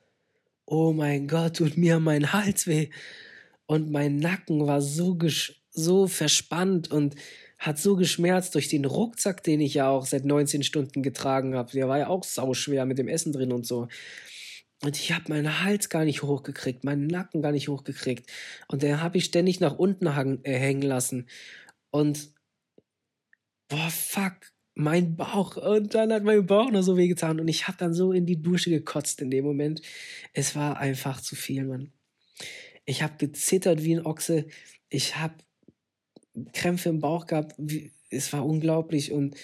Oh 0.66 0.94
mein 0.94 1.28
Gott, 1.28 1.58
tut 1.58 1.78
mir 1.78 2.00
mein 2.00 2.34
Hals 2.34 2.68
weh. 2.68 2.90
Und 3.66 3.92
mein 3.92 4.18
Nacken 4.18 4.66
war 4.68 4.82
so, 4.82 5.18
so 5.72 6.08
verspannt 6.08 6.92
und 6.92 7.16
hat 7.58 7.78
so 7.78 7.96
geschmerzt 7.96 8.56
durch 8.56 8.70
den 8.70 8.86
Rucksack, 8.86 9.44
den 9.44 9.62
ich 9.62 9.74
ja 9.74 9.90
auch 9.90 10.06
seit 10.06 10.26
19 10.26 10.64
Stunden 10.64 11.04
getragen 11.04 11.56
habe. 11.56 11.72
Der 11.72 11.90
war 11.90 12.00
ja 12.00 12.08
auch 12.08 12.24
sauschwer 12.24 12.86
mit 12.86 12.98
dem 12.98 13.08
Essen 13.08 13.34
drin 13.34 13.52
und 13.52 13.66
so. 13.66 13.88
Und 14.82 14.98
ich 14.98 15.12
habe 15.12 15.26
meinen 15.28 15.64
Hals 15.64 15.90
gar 15.90 16.06
nicht 16.06 16.24
hochgekriegt, 16.24 16.86
meinen 16.86 17.08
Nacken 17.08 17.42
gar 17.42 17.52
nicht 17.52 17.68
hochgekriegt. 17.68 18.32
Und 18.70 18.82
den 18.82 19.02
habe 19.02 19.18
ich 19.18 19.26
ständig 19.26 19.60
nach 19.60 19.78
unten 19.78 20.08
äh, 20.08 20.58
hängen 20.58 20.82
lassen. 20.82 21.28
Und 21.92 22.32
boah, 23.68 23.90
fuck, 23.90 24.38
mein 24.80 25.18
Bauch. 25.18 25.58
Und 25.58 25.94
dann 25.94 26.14
hat 26.14 26.24
mein 26.24 26.46
Bauch 26.46 26.72
noch 26.72 26.82
so 26.82 26.96
wehgetan. 26.96 27.40
Und 27.40 27.50
ich 27.50 27.68
habe 27.68 27.78
dann 27.78 27.94
so 27.94 28.14
in 28.14 28.26
die 28.26 28.42
Dusche 28.42 28.70
gekotzt 28.70 29.22
in 29.22 29.30
dem 29.30 29.44
Moment. 29.44 29.82
Es 30.34 30.56
war 30.56 30.78
einfach 30.78 31.22
zu 31.22 31.36
viel, 31.36 31.66
Mann. 31.66 31.92
Ich 32.86 33.04
habe 33.04 33.18
gezittert 33.18 33.84
wie 33.84 33.96
ein 33.96 34.06
Ochse. 34.06 34.46
Ich 34.90 35.18
habe 35.18 35.36
Krämpfe 36.54 36.90
im 36.90 37.00
Bauch 37.00 37.28
gehabt. 37.28 37.56
Es 38.10 38.32
war 38.32 38.46
unglaublich. 38.46 39.12
Und 39.12 39.36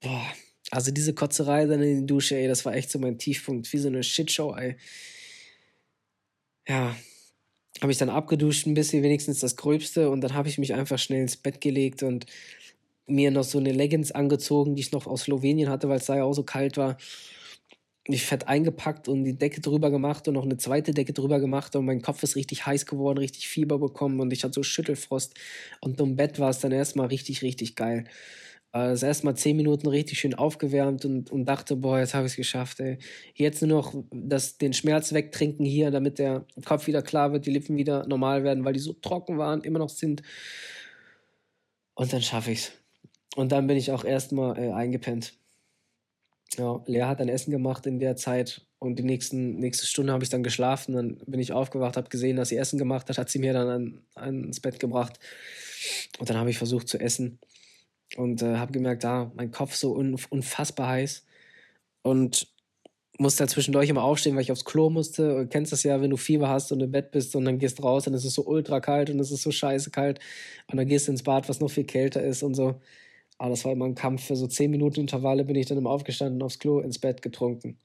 boah, 0.00 0.24
also 0.70 0.92
diese 0.92 1.12
Kotzerei 1.12 1.66
dann 1.66 1.82
in 1.82 2.00
die 2.02 2.06
Dusche, 2.06 2.36
ey, 2.36 2.46
das 2.46 2.64
war 2.64 2.74
echt 2.74 2.90
so 2.90 3.00
mein 3.00 3.18
Tiefpunkt, 3.18 3.72
wie 3.72 3.78
so 3.78 3.88
eine 3.88 4.04
Shitshow, 4.04 4.54
ey. 4.54 4.76
Ja, 6.68 6.96
habe 7.82 7.90
ich 7.90 7.98
dann 7.98 8.10
abgeduscht, 8.10 8.66
ein 8.66 8.74
bisschen 8.74 9.02
wenigstens 9.02 9.40
das 9.40 9.56
Gröbste 9.56 10.10
und 10.10 10.20
dann 10.20 10.34
habe 10.34 10.48
ich 10.48 10.58
mich 10.58 10.74
einfach 10.74 10.98
schnell 10.98 11.22
ins 11.22 11.36
Bett 11.36 11.60
gelegt 11.60 12.02
und 12.02 12.26
mir 13.10 13.30
noch 13.30 13.44
so 13.44 13.58
eine 13.58 13.72
Leggings 13.72 14.12
angezogen, 14.12 14.74
die 14.74 14.82
ich 14.82 14.92
noch 14.92 15.06
aus 15.06 15.22
Slowenien 15.22 15.68
hatte, 15.68 15.88
weil 15.88 15.98
es 15.98 16.06
da 16.06 16.16
ja 16.16 16.24
auch 16.24 16.32
so 16.32 16.44
kalt 16.44 16.76
war. 16.76 16.96
Mich 18.08 18.24
fett 18.24 18.48
eingepackt 18.48 19.08
und 19.08 19.24
die 19.24 19.38
Decke 19.38 19.60
drüber 19.60 19.90
gemacht 19.90 20.26
und 20.26 20.34
noch 20.34 20.44
eine 20.44 20.56
zweite 20.56 20.92
Decke 20.92 21.12
drüber 21.12 21.38
gemacht 21.38 21.76
und 21.76 21.84
mein 21.84 22.02
Kopf 22.02 22.22
ist 22.22 22.34
richtig 22.34 22.66
heiß 22.66 22.86
geworden, 22.86 23.18
richtig 23.18 23.48
Fieber 23.48 23.78
bekommen 23.78 24.20
und 24.20 24.32
ich 24.32 24.42
hatte 24.42 24.54
so 24.54 24.62
Schüttelfrost 24.62 25.34
und 25.80 26.00
im 26.00 26.16
Bett 26.16 26.38
war 26.38 26.50
es 26.50 26.60
dann 26.60 26.72
erstmal 26.72 27.08
richtig, 27.08 27.42
richtig 27.42 27.76
geil. 27.76 28.04
Also 28.72 29.06
erstmal 29.06 29.36
zehn 29.36 29.56
Minuten 29.56 29.88
richtig 29.88 30.20
schön 30.20 30.34
aufgewärmt 30.34 31.04
und, 31.04 31.30
und 31.30 31.44
dachte, 31.44 31.74
boah, 31.74 31.98
jetzt 31.98 32.14
habe 32.14 32.26
ich 32.26 32.32
es 32.32 32.36
geschafft, 32.36 32.78
ey. 32.78 32.98
Jetzt 33.34 33.62
nur 33.62 33.82
noch 33.82 33.94
das, 34.12 34.58
den 34.58 34.72
Schmerz 34.72 35.12
wegtrinken 35.12 35.66
hier, 35.66 35.90
damit 35.90 36.20
der 36.20 36.46
Kopf 36.64 36.86
wieder 36.86 37.02
klar 37.02 37.32
wird, 37.32 37.46
die 37.46 37.50
Lippen 37.50 37.76
wieder 37.76 38.06
normal 38.06 38.44
werden, 38.44 38.64
weil 38.64 38.72
die 38.74 38.78
so 38.78 38.92
trocken 38.92 39.38
waren, 39.38 39.62
immer 39.62 39.80
noch 39.80 39.88
sind. 39.88 40.22
Und 41.94 42.12
dann 42.12 42.22
schaffe 42.22 42.52
ich's. 42.52 42.79
Und 43.36 43.52
dann 43.52 43.66
bin 43.66 43.76
ich 43.76 43.92
auch 43.92 44.04
erstmal 44.04 44.58
äh, 44.58 44.72
eingepennt. 44.72 45.34
Ja, 46.58 46.82
Lea 46.86 47.02
hat 47.02 47.20
dann 47.20 47.28
Essen 47.28 47.52
gemacht 47.52 47.86
in 47.86 48.00
der 48.00 48.16
Zeit 48.16 48.66
und 48.80 48.98
die 48.98 49.04
nächsten, 49.04 49.56
nächste 49.56 49.86
Stunde 49.86 50.12
habe 50.12 50.24
ich 50.24 50.30
dann 50.30 50.42
geschlafen. 50.42 50.94
Dann 50.94 51.16
bin 51.26 51.38
ich 51.38 51.52
aufgewacht, 51.52 51.96
habe 51.96 52.08
gesehen, 52.08 52.36
dass 52.36 52.48
sie 52.48 52.56
Essen 52.56 52.78
gemacht 52.78 53.08
hat, 53.08 53.18
hat 53.18 53.30
sie 53.30 53.38
mir 53.38 53.52
dann 53.52 53.68
an, 53.68 54.00
ans 54.14 54.60
Bett 54.60 54.80
gebracht. 54.80 55.20
Und 56.18 56.28
dann 56.28 56.36
habe 56.36 56.50
ich 56.50 56.58
versucht 56.58 56.88
zu 56.88 56.98
essen 56.98 57.38
und 58.16 58.42
äh, 58.42 58.56
habe 58.56 58.72
gemerkt, 58.72 59.04
da 59.04 59.22
ah, 59.22 59.32
mein 59.36 59.52
Kopf 59.52 59.74
so 59.74 59.94
un 59.94 60.16
unfassbar 60.30 60.88
heiß 60.88 61.24
und 62.02 62.48
musste 63.18 63.40
halt 63.40 63.50
zwischendurch 63.50 63.88
immer 63.90 64.02
aufstehen, 64.02 64.34
weil 64.34 64.42
ich 64.42 64.52
aufs 64.52 64.64
Klo 64.64 64.90
musste. 64.90 65.42
Du 65.42 65.46
kennst 65.46 65.72
das 65.72 65.82
ja, 65.82 66.00
wenn 66.00 66.10
du 66.10 66.16
Fieber 66.16 66.48
hast 66.48 66.72
und 66.72 66.80
im 66.80 66.90
Bett 66.90 67.10
bist 67.12 67.36
und 67.36 67.44
dann 67.44 67.58
gehst 67.58 67.82
raus 67.82 68.06
es 68.06 68.24
ist 68.24 68.34
so 68.34 68.46
ultra 68.46 68.80
kalt 68.80 69.10
und 69.10 69.20
es 69.20 69.30
ist 69.30 69.42
so 69.42 69.50
scheiße 69.52 69.90
kalt 69.90 70.20
und 70.68 70.78
dann 70.78 70.88
gehst 70.88 71.06
du 71.06 71.12
ins 71.12 71.22
Bad, 71.22 71.48
was 71.48 71.60
noch 71.60 71.70
viel 71.70 71.84
kälter 71.84 72.22
ist 72.22 72.42
und 72.42 72.54
so. 72.54 72.80
Aber 73.40 73.48
das 73.48 73.64
war 73.64 73.72
immer 73.72 73.86
ein 73.86 73.94
Kampf. 73.94 74.26
Für 74.26 74.36
so 74.36 74.46
10 74.46 74.70
Minuten 74.70 75.00
Intervalle 75.00 75.46
bin 75.46 75.56
ich 75.56 75.64
dann 75.64 75.78
immer 75.78 75.88
aufgestanden, 75.88 76.42
aufs 76.42 76.58
Klo, 76.58 76.80
ins 76.80 76.98
Bett 76.98 77.22
getrunken. 77.22 77.78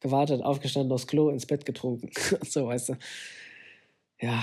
Gewartet, 0.00 0.42
aufgestanden, 0.42 0.90
aufs 0.90 1.06
Klo, 1.06 1.28
ins 1.28 1.44
Bett 1.44 1.66
getrunken. 1.66 2.10
so, 2.48 2.66
weißt 2.66 2.88
du. 2.88 2.94
Ja, 4.22 4.42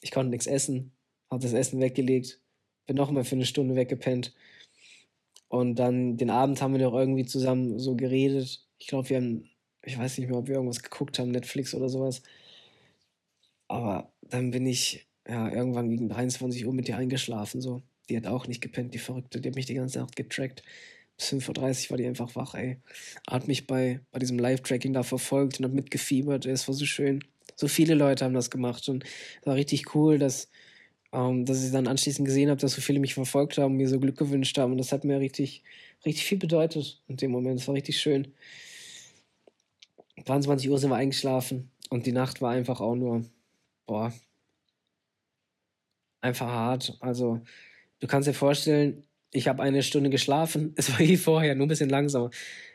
ich 0.00 0.12
konnte 0.12 0.30
nichts 0.30 0.46
essen, 0.46 0.92
habe 1.30 1.42
das 1.42 1.52
Essen 1.52 1.78
weggelegt, 1.78 2.40
bin 2.86 2.96
noch 2.96 3.10
mal 3.10 3.22
für 3.22 3.34
eine 3.34 3.44
Stunde 3.44 3.76
weggepennt. 3.76 4.34
Und 5.48 5.74
dann 5.78 6.16
den 6.16 6.30
Abend 6.30 6.62
haben 6.62 6.72
wir 6.72 6.82
noch 6.82 6.94
irgendwie 6.94 7.26
zusammen 7.26 7.78
so 7.78 7.96
geredet. 7.96 8.66
Ich 8.78 8.86
glaube, 8.86 9.10
wir 9.10 9.18
haben, 9.18 9.50
ich 9.82 9.98
weiß 9.98 10.16
nicht 10.16 10.30
mehr, 10.30 10.38
ob 10.38 10.48
wir 10.48 10.54
irgendwas 10.54 10.82
geguckt 10.82 11.18
haben, 11.18 11.32
Netflix 11.32 11.74
oder 11.74 11.90
sowas. 11.90 12.22
Aber 13.68 14.10
dann 14.22 14.52
bin 14.52 14.64
ich 14.64 15.06
ja 15.28 15.50
irgendwann 15.50 15.90
gegen 15.90 16.08
23 16.08 16.66
Uhr 16.66 16.72
mit 16.72 16.88
ihr 16.88 16.96
eingeschlafen. 16.96 17.60
So. 17.60 17.82
Die 18.08 18.16
hat 18.16 18.26
auch 18.26 18.46
nicht 18.46 18.60
gepennt, 18.60 18.94
die 18.94 18.98
Verrückte. 18.98 19.40
Die 19.40 19.48
hat 19.48 19.56
mich 19.56 19.66
die 19.66 19.74
ganze 19.74 19.98
Nacht 19.98 20.16
getrackt. 20.16 20.62
Bis 21.16 21.32
5.30 21.32 21.84
Uhr 21.84 21.90
war 21.90 21.96
die 21.96 22.06
einfach 22.06 22.34
wach, 22.36 22.54
ey. 22.54 22.78
Hat 23.28 23.48
mich 23.48 23.66
bei, 23.66 24.00
bei 24.10 24.18
diesem 24.18 24.38
Live-Tracking 24.38 24.92
da 24.92 25.02
verfolgt 25.02 25.58
und 25.58 25.66
hat 25.66 25.72
mitgefiebert. 25.72 26.46
Es 26.46 26.66
war 26.68 26.74
so 26.74 26.86
schön. 26.86 27.24
So 27.56 27.68
viele 27.68 27.94
Leute 27.94 28.24
haben 28.24 28.34
das 28.34 28.50
gemacht 28.50 28.88
und 28.88 29.04
es 29.04 29.46
war 29.46 29.54
richtig 29.54 29.94
cool, 29.94 30.18
dass 30.18 30.48
ähm, 31.14 31.44
dass 31.46 31.64
ich 31.64 31.70
dann 31.70 31.86
anschließend 31.86 32.26
gesehen 32.26 32.50
habe, 32.50 32.60
dass 32.60 32.72
so 32.72 32.80
viele 32.80 32.98
mich 32.98 33.14
verfolgt 33.14 33.56
haben, 33.58 33.76
mir 33.76 33.88
so 33.88 34.00
Glück 34.00 34.18
gewünscht 34.18 34.58
haben. 34.58 34.72
Und 34.72 34.78
das 34.78 34.92
hat 34.92 35.04
mir 35.04 35.20
richtig, 35.20 35.62
richtig 36.04 36.24
viel 36.24 36.38
bedeutet 36.38 37.00
in 37.06 37.16
dem 37.16 37.30
Moment. 37.30 37.60
Es 37.60 37.68
war 37.68 37.74
richtig 37.74 38.00
schön. 38.00 38.34
23 40.24 40.68
Uhr 40.68 40.78
sind 40.78 40.90
wir 40.90 40.96
eingeschlafen 40.96 41.70
und 41.90 42.06
die 42.06 42.12
Nacht 42.12 42.42
war 42.42 42.50
einfach 42.50 42.80
auch 42.80 42.96
nur, 42.96 43.24
boah, 43.86 44.12
einfach 46.20 46.46
hart. 46.48 46.96
Also, 47.00 47.42
du 48.04 48.08
kannst 48.08 48.28
dir 48.28 48.34
vorstellen, 48.34 49.02
ich 49.32 49.48
habe 49.48 49.62
eine 49.62 49.82
Stunde 49.82 50.10
geschlafen. 50.10 50.74
Es 50.76 50.92
war 50.92 50.98
wie 50.98 51.16
vorher, 51.16 51.54
nur 51.54 51.66
ein 51.66 51.68
bisschen 51.68 51.90
langsamer. 51.90 52.30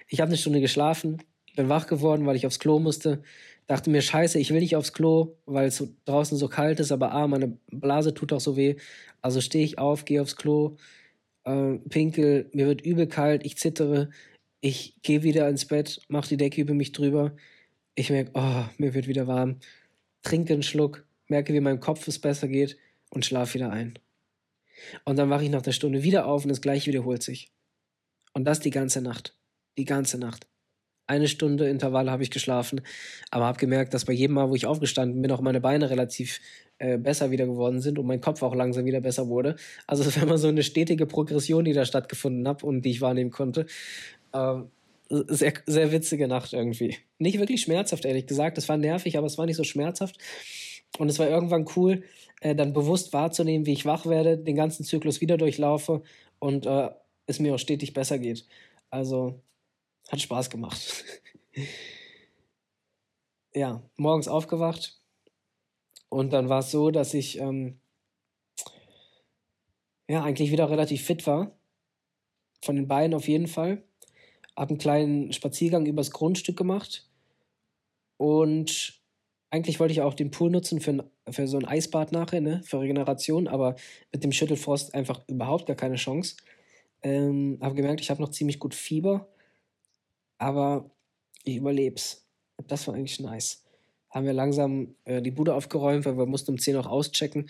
Ich 0.07 0.19
habe 0.19 0.29
eine 0.29 0.37
Stunde 0.37 0.59
geschlafen, 0.59 1.21
bin 1.55 1.69
wach 1.69 1.87
geworden, 1.87 2.25
weil 2.25 2.35
ich 2.35 2.45
aufs 2.45 2.59
Klo 2.59 2.79
musste 2.79 3.21
dachte 3.69 3.91
mir, 3.91 4.01
scheiße, 4.01 4.39
ich 4.39 4.49
will 4.51 4.61
nicht 4.61 4.75
aufs 4.75 4.93
Klo, 4.93 5.37
weil 5.45 5.67
es 5.67 5.77
so 5.77 5.89
draußen 6.05 6.37
so 6.39 6.47
kalt 6.47 6.79
ist, 6.79 6.91
aber 6.91 7.11
ah, 7.11 7.27
meine 7.27 7.59
Blase 7.71 8.15
tut 8.15 8.33
auch 8.33 8.39
so 8.39 8.57
weh. 8.57 8.77
Also 9.21 9.41
stehe 9.41 9.63
ich 9.63 9.77
auf, 9.77 10.05
gehe 10.05 10.23
aufs 10.23 10.35
Klo, 10.35 10.77
äh, 11.43 11.75
pinkel, 11.89 12.49
mir 12.51 12.65
wird 12.65 12.81
übel 12.81 13.07
kalt, 13.07 13.45
ich 13.45 13.57
zittere, 13.57 14.09
ich 14.59 14.95
gehe 15.03 15.21
wieder 15.21 15.47
ins 15.47 15.65
Bett, 15.65 16.01
mache 16.07 16.29
die 16.29 16.37
Decke 16.37 16.61
über 16.61 16.73
mich 16.73 16.93
drüber. 16.93 17.35
Ich 17.93 18.09
merke, 18.09 18.31
oh, 18.33 18.63
mir 18.79 18.95
wird 18.95 19.07
wieder 19.07 19.27
warm. 19.27 19.59
Trinke 20.23 20.53
einen 20.53 20.63
Schluck, 20.63 21.05
merke, 21.27 21.53
wie 21.53 21.59
meinem 21.59 21.79
Kopf 21.79 22.07
es 22.07 22.17
besser 22.19 22.47
geht 22.47 22.75
und 23.11 23.23
schlafe 23.23 23.53
wieder 23.53 23.71
ein. 23.71 23.99
Und 25.05 25.17
dann 25.17 25.29
wache 25.29 25.43
ich 25.43 25.49
nach 25.49 25.61
der 25.61 25.71
Stunde 25.71 26.03
wieder 26.03 26.25
auf 26.25 26.43
und 26.43 26.49
das 26.49 26.61
gleiche 26.61 26.87
wiederholt 26.87 27.23
sich. 27.23 27.51
Und 28.33 28.45
das 28.45 28.59
die 28.59 28.71
ganze 28.71 29.01
Nacht. 29.01 29.37
Die 29.77 29.85
ganze 29.85 30.17
Nacht 30.17 30.47
eine 31.09 31.27
Stunde 31.27 31.67
Intervalle 31.67 32.11
habe 32.11 32.21
ich 32.21 32.29
geschlafen, 32.29 32.81
aber 33.31 33.45
habe 33.45 33.57
gemerkt, 33.57 33.93
dass 33.93 34.05
bei 34.05 34.13
jedem 34.13 34.35
Mal, 34.35 34.49
wo 34.49 34.55
ich 34.55 34.67
aufgestanden 34.67 35.21
bin, 35.21 35.31
auch 35.31 35.41
meine 35.41 35.59
Beine 35.59 35.89
relativ 35.89 36.39
äh, 36.77 36.99
besser 36.99 37.31
wieder 37.31 37.47
geworden 37.47 37.81
sind 37.81 37.97
und 37.97 38.05
mein 38.05 38.21
Kopf 38.21 38.43
auch 38.43 38.53
langsam 38.53 38.85
wieder 38.85 39.01
besser 39.01 39.27
wurde. 39.27 39.55
Also 39.87 40.03
es 40.07 40.15
war 40.15 40.23
immer 40.23 40.37
so 40.37 40.47
eine 40.47 40.61
stetige 40.61 41.07
Progression, 41.07 41.65
die 41.65 41.73
da 41.73 41.83
stattgefunden 41.83 42.47
hat 42.47 42.63
und 42.63 42.83
die 42.83 42.91
ich 42.91 43.01
wahrnehmen 43.01 43.31
konnte. 43.31 43.65
Ähm, 44.33 44.69
sehr, 45.09 45.53
sehr 45.65 45.91
witzige 45.91 46.27
Nacht 46.27 46.53
irgendwie. 46.53 46.97
Nicht 47.17 47.39
wirklich 47.39 47.61
schmerzhaft, 47.61 48.05
ehrlich 48.05 48.27
gesagt. 48.27 48.59
Es 48.59 48.69
war 48.69 48.77
nervig, 48.77 49.17
aber 49.17 49.25
es 49.25 49.39
war 49.39 49.47
nicht 49.47 49.57
so 49.57 49.63
schmerzhaft. 49.63 50.19
Und 50.99 51.09
es 51.09 51.17
war 51.17 51.27
irgendwann 51.27 51.65
cool, 51.75 52.03
äh, 52.41 52.55
dann 52.55 52.73
bewusst 52.73 53.13
wahrzunehmen, 53.13 53.65
wie 53.65 53.73
ich 53.73 53.85
wach 53.85 54.05
werde, 54.05 54.37
den 54.37 54.55
ganzen 54.55 54.83
Zyklus 54.83 55.21
wieder 55.21 55.37
durchlaufe 55.37 56.03
und 56.39 56.65
äh, 56.65 56.89
es 57.27 57.39
mir 57.39 57.55
auch 57.55 57.59
stetig 57.59 57.93
besser 57.93 58.17
geht. 58.19 58.45
Also 58.89 59.41
hat 60.09 60.21
Spaß 60.21 60.49
gemacht. 60.49 61.05
ja, 63.53 63.83
morgens 63.97 64.27
aufgewacht, 64.27 64.99
Und 66.09 66.33
dann 66.33 66.49
war 66.49 66.59
es 66.59 66.71
so, 66.71 66.91
dass 66.91 67.13
ich 67.13 67.39
ähm, 67.39 67.79
ja 70.07 70.23
eigentlich 70.23 70.51
wieder 70.51 70.69
relativ 70.69 71.03
fit 71.05 71.27
war. 71.27 71.57
Von 72.61 72.75
den 72.75 72.87
beiden 72.87 73.13
auf 73.13 73.27
jeden 73.27 73.47
Fall. 73.47 73.83
Hab 74.55 74.69
einen 74.69 74.79
kleinen 74.79 75.31
Spaziergang 75.33 75.85
übers 75.85 76.11
Grundstück 76.11 76.57
gemacht. 76.57 77.07
Und 78.17 78.98
eigentlich 79.51 79.79
wollte 79.79 79.93
ich 79.93 80.01
auch 80.01 80.13
den 80.13 80.31
Pool 80.31 80.51
nutzen 80.51 80.79
für, 80.79 81.09
für 81.29 81.47
so 81.47 81.57
ein 81.57 81.65
Eisbad 81.65 82.11
nachher, 82.11 82.41
ne? 82.41 82.61
Für 82.63 82.81
Regeneration, 82.81 83.47
aber 83.47 83.75
mit 84.11 84.23
dem 84.23 84.31
Schüttelfrost 84.31 84.93
einfach 84.93 85.21
überhaupt 85.27 85.65
gar 85.65 85.75
keine 85.75 85.95
Chance. 85.95 86.35
Ähm, 87.01 87.57
habe 87.61 87.75
gemerkt, 87.75 88.01
ich 88.01 88.09
habe 88.09 88.21
noch 88.21 88.29
ziemlich 88.29 88.59
gut 88.59 88.75
Fieber, 88.75 89.27
aber 90.37 90.91
ich 91.43 91.55
überleb's. 91.55 92.27
Das 92.67 92.87
war 92.87 92.95
eigentlich 92.95 93.19
nice. 93.19 93.63
Haben 94.09 94.25
wir 94.25 94.33
langsam 94.33 94.95
äh, 95.05 95.21
die 95.21 95.31
Bude 95.31 95.53
aufgeräumt, 95.53 96.05
weil 96.05 96.17
wir 96.17 96.25
mussten 96.25 96.51
um 96.51 96.59
10 96.59 96.75
Uhr 96.75 96.89
auschecken. 96.89 97.49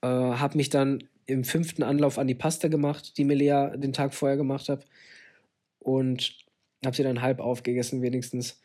Äh, 0.00 0.06
habe 0.06 0.56
mich 0.56 0.70
dann 0.70 1.04
im 1.26 1.44
fünften 1.44 1.82
Anlauf 1.82 2.18
an 2.18 2.26
die 2.26 2.34
Pasta 2.34 2.68
gemacht, 2.68 3.16
die 3.18 3.24
mir 3.24 3.34
Lea 3.34 3.76
den 3.76 3.92
Tag 3.92 4.14
vorher 4.14 4.36
gemacht 4.36 4.68
hat. 4.68 4.86
Und 5.78 6.44
habe 6.84 6.96
sie 6.96 7.02
dann 7.02 7.22
halb 7.22 7.40
aufgegessen, 7.40 8.02
wenigstens. 8.02 8.60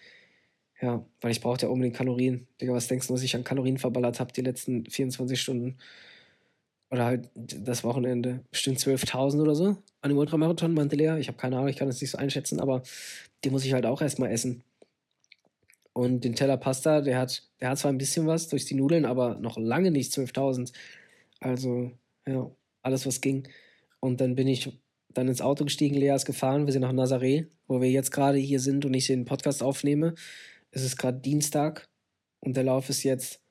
Ja, 0.82 1.06
weil 1.22 1.32
ich 1.32 1.42
brauchte 1.42 1.66
ja 1.66 1.72
unbedingt 1.72 1.98
Kalorien. 1.98 2.48
Digga, 2.62 2.74
was 2.74 2.88
denkst 2.88 3.08
du, 3.08 3.14
was 3.14 3.24
ich 3.24 3.36
an 3.36 3.44
Kalorien 3.44 3.78
verballert 3.78 4.20
habe 4.20 4.32
die 4.32 4.42
letzten 4.42 4.86
24 4.86 5.40
Stunden? 5.40 5.78
Oder 6.90 7.06
halt 7.06 7.30
das 7.36 7.84
Wochenende. 7.84 8.44
Bestimmt 8.50 8.80
12.000 8.80 9.42
oder 9.42 9.56
so 9.56 9.78
an 10.02 10.10
dem 10.10 10.18
Ultramarathon, 10.18 10.74
meinte 10.74 10.96
Lea. 10.96 11.18
Ich 11.20 11.28
habe 11.28 11.38
keine 11.38 11.58
Ahnung, 11.58 11.68
ich 11.68 11.76
kann 11.76 11.88
das 11.88 12.02
nicht 12.02 12.12
so 12.12 12.18
einschätzen, 12.18 12.60
aber 12.60 12.84
die 13.44 13.50
muss 13.50 13.66
ich 13.66 13.74
halt 13.74 13.86
auch 13.86 14.02
erstmal 14.02 14.32
essen. 14.32 14.64
Und 15.94 16.24
den 16.24 16.36
Teller 16.36 16.58
Pasta, 16.58 17.02
der 17.02 17.18
hat, 17.18 17.44
der 17.60 17.70
hat 17.70 17.80
zwar 17.80 17.92
ein 17.92 17.98
bisschen 17.98 18.28
was 18.28 18.48
durch 18.48 18.66
die 18.66 18.76
Nudeln, 18.76 19.06
aber 19.06 19.36
noch 19.36 19.58
lange 19.58 19.92
nicht 19.92 20.14
12.000. 20.14 20.72
Also, 21.42 21.92
ja, 22.28 22.50
alles 22.82 23.06
was 23.06 23.22
ging. 23.22 23.48
Und 24.00 24.22
dann 24.22 24.36
bin 24.36 24.48
ich 24.48 24.72
dann 25.10 25.28
ins 25.28 25.42
Auto 25.42 25.66
gestiegen, 25.66 25.96
Lea 25.96 26.16
ist 26.16 26.26
gefahren, 26.26 26.66
wir 26.66 26.74
sind 26.74 26.84
nach 26.84 26.94
Nazaré, 26.94 27.48
wo 27.68 27.82
wir 27.82 27.90
jetzt 27.90 28.12
gerade 28.12 28.38
hier 28.38 28.60
sind 28.60 28.86
und 28.86 28.94
ich 28.94 29.08
den 29.08 29.26
Podcast 29.26 29.64
aufnehme. 29.64 30.14
Es 30.72 30.84
ist 30.84 30.98
gerade 30.98 31.20
Dienstag 31.20 31.90
und 32.40 32.56
der 32.56 32.64
Lauf 32.64 32.90
ist 32.90 33.04
jetzt 33.04 33.42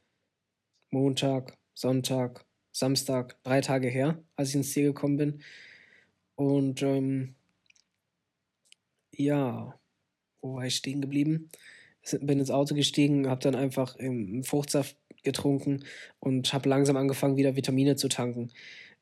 Montag, 0.90 1.56
Sonntag, 1.74 2.44
Samstag, 2.72 3.42
drei 3.42 3.60
Tage 3.60 3.88
her, 3.88 4.22
als 4.36 4.50
ich 4.50 4.54
ins 4.56 4.72
Ziel 4.72 4.86
gekommen 4.86 5.16
bin. 5.16 5.42
Und 6.36 6.82
ähm, 6.82 7.34
ja, 9.12 9.78
wo 10.40 10.54
war 10.54 10.66
ich 10.66 10.76
stehen 10.76 11.00
geblieben? 11.00 11.50
Bin 12.20 12.38
ins 12.38 12.50
Auto 12.50 12.74
gestiegen, 12.74 13.28
habe 13.28 13.42
dann 13.42 13.54
einfach 13.54 13.96
im 13.96 14.44
Fruchtsaft 14.44 14.96
getrunken 15.24 15.84
und 16.20 16.52
habe 16.52 16.68
langsam 16.68 16.96
angefangen, 16.96 17.36
wieder 17.36 17.56
Vitamine 17.56 17.96
zu 17.96 18.08
tanken. 18.08 18.50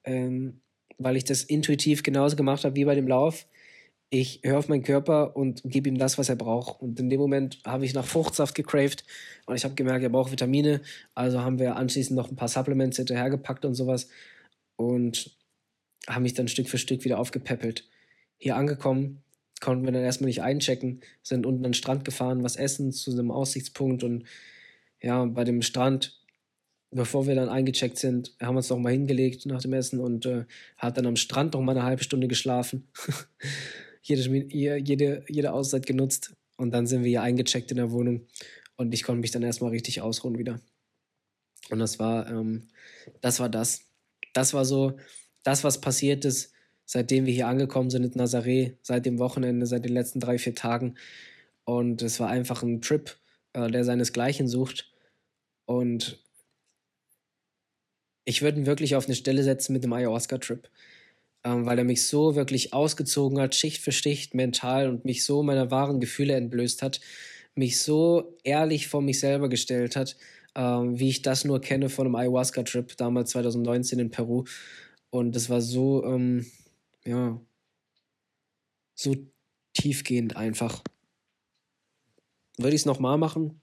Ähm, 0.04 0.60
weil 0.98 1.16
ich 1.16 1.24
das 1.24 1.44
intuitiv 1.44 2.02
genauso 2.02 2.36
gemacht 2.36 2.64
habe 2.64 2.74
wie 2.76 2.86
bei 2.86 2.94
dem 2.94 3.06
Lauf. 3.06 3.46
Ich 4.08 4.40
höre 4.44 4.58
auf 4.58 4.68
meinen 4.68 4.84
Körper 4.84 5.36
und 5.36 5.62
gebe 5.64 5.88
ihm 5.88 5.98
das, 5.98 6.16
was 6.16 6.28
er 6.28 6.36
braucht. 6.36 6.80
Und 6.80 7.00
in 7.00 7.10
dem 7.10 7.20
Moment 7.20 7.58
habe 7.66 7.84
ich 7.84 7.92
nach 7.92 8.04
Fruchtsaft 8.04 8.54
gecraved 8.54 9.04
und 9.46 9.56
ich 9.56 9.64
habe 9.64 9.74
gemerkt, 9.74 10.04
er 10.04 10.10
braucht 10.10 10.30
Vitamine. 10.30 10.80
Also 11.14 11.40
haben 11.40 11.58
wir 11.58 11.76
anschließend 11.76 12.16
noch 12.16 12.30
ein 12.30 12.36
paar 12.36 12.48
Supplements 12.48 12.98
hinterhergepackt 12.98 13.64
und 13.64 13.74
sowas 13.74 14.08
und 14.76 15.36
haben 16.08 16.22
mich 16.22 16.34
dann 16.34 16.46
Stück 16.46 16.68
für 16.68 16.78
Stück 16.78 17.04
wieder 17.04 17.18
aufgepäppelt. 17.18 17.88
Hier 18.36 18.56
angekommen, 18.56 19.22
konnten 19.60 19.84
wir 19.84 19.92
dann 19.92 20.04
erstmal 20.04 20.28
nicht 20.28 20.42
einchecken, 20.42 21.00
sind 21.22 21.44
unten 21.44 21.64
an 21.64 21.70
den 21.70 21.74
Strand 21.74 22.04
gefahren, 22.04 22.44
was 22.44 22.56
essen 22.56 22.92
zu 22.92 23.10
einem 23.10 23.32
Aussichtspunkt 23.32 24.04
und 24.04 24.24
ja, 25.02 25.24
bei 25.24 25.42
dem 25.42 25.62
Strand 25.62 26.16
bevor 26.90 27.26
wir 27.26 27.34
dann 27.34 27.48
eingecheckt 27.48 27.98
sind, 27.98 28.34
haben 28.40 28.54
wir 28.54 28.58
uns 28.58 28.70
noch 28.70 28.78
mal 28.78 28.92
hingelegt 28.92 29.46
nach 29.46 29.60
dem 29.60 29.72
Essen 29.72 30.00
und 30.00 30.26
äh, 30.26 30.44
hat 30.76 30.96
dann 30.96 31.06
am 31.06 31.16
Strand 31.16 31.54
noch 31.54 31.60
mal 31.60 31.72
eine 31.72 31.84
halbe 31.84 32.02
Stunde 32.02 32.28
geschlafen. 32.28 32.88
jede, 34.08 34.46
jede, 34.78 35.24
jede 35.28 35.52
Auszeit 35.52 35.86
genutzt 35.86 36.34
und 36.56 36.72
dann 36.72 36.86
sind 36.86 37.02
wir 37.02 37.08
hier 37.08 37.22
eingecheckt 37.22 37.70
in 37.70 37.76
der 37.76 37.90
Wohnung 37.90 38.26
und 38.76 38.92
ich 38.94 39.02
konnte 39.02 39.20
mich 39.20 39.30
dann 39.30 39.42
erstmal 39.42 39.70
richtig 39.70 40.00
ausruhen 40.00 40.38
wieder. 40.38 40.60
Und 41.70 41.78
das 41.78 41.98
war, 41.98 42.28
ähm, 42.30 42.68
das 43.20 43.40
war 43.40 43.48
das. 43.48 43.80
Das 44.32 44.54
war 44.54 44.64
so 44.64 44.98
das, 45.42 45.64
was 45.64 45.80
passiert 45.80 46.24
ist, 46.24 46.52
seitdem 46.84 47.26
wir 47.26 47.32
hier 47.32 47.48
angekommen 47.48 47.90
sind 47.90 48.04
in 48.04 48.12
Nazaré, 48.12 48.76
seit 48.82 49.06
dem 49.06 49.18
Wochenende, 49.18 49.66
seit 49.66 49.84
den 49.84 49.92
letzten 49.92 50.20
drei, 50.20 50.38
vier 50.38 50.54
Tagen. 50.54 50.96
Und 51.64 52.02
es 52.02 52.20
war 52.20 52.28
einfach 52.28 52.62
ein 52.62 52.80
Trip, 52.80 53.16
äh, 53.52 53.70
der 53.70 53.84
seinesgleichen 53.84 54.46
sucht. 54.46 54.92
Und 55.64 56.22
ich 58.24 58.42
würde 58.42 58.58
ihn 58.58 58.66
wirklich 58.66 58.94
auf 58.94 59.06
eine 59.06 59.14
Stelle 59.14 59.42
setzen 59.42 59.72
mit 59.72 59.84
dem 59.84 59.92
Ayahuasca-Trip, 59.92 60.68
ähm, 61.46 61.64
weil 61.64 61.78
er 61.78 61.84
mich 61.84 62.04
so 62.06 62.34
wirklich 62.34 62.72
ausgezogen 62.72 63.40
hat, 63.40 63.54
Schicht 63.54 63.80
für 63.80 63.92
Schicht, 63.92 64.34
mental 64.34 64.88
und 64.88 65.04
mich 65.04 65.24
so 65.24 65.44
meiner 65.44 65.70
wahren 65.70 66.00
Gefühle 66.00 66.34
entblößt 66.34 66.82
hat, 66.82 67.00
mich 67.54 67.80
so 67.80 68.36
ehrlich 68.42 68.88
vor 68.88 69.00
mich 69.00 69.20
selber 69.20 69.48
gestellt 69.48 69.94
hat, 69.94 70.16
ähm, 70.56 70.98
wie 70.98 71.08
ich 71.08 71.22
das 71.22 71.44
nur 71.44 71.60
kenne 71.60 71.88
von 71.88 72.06
einem 72.06 72.16
Ayahuasca-Trip 72.16 72.96
damals 72.96 73.30
2019 73.30 74.00
in 74.00 74.10
Peru. 74.10 74.44
Und 75.10 75.36
das 75.36 75.48
war 75.48 75.60
so, 75.60 76.04
ähm, 76.04 76.46
ja, 77.04 77.40
so 78.96 79.14
tiefgehend 79.72 80.34
einfach. 80.34 80.82
Würde 82.58 82.74
ich 82.74 82.82
es 82.82 82.86
nochmal 82.86 83.18
machen? 83.18 83.60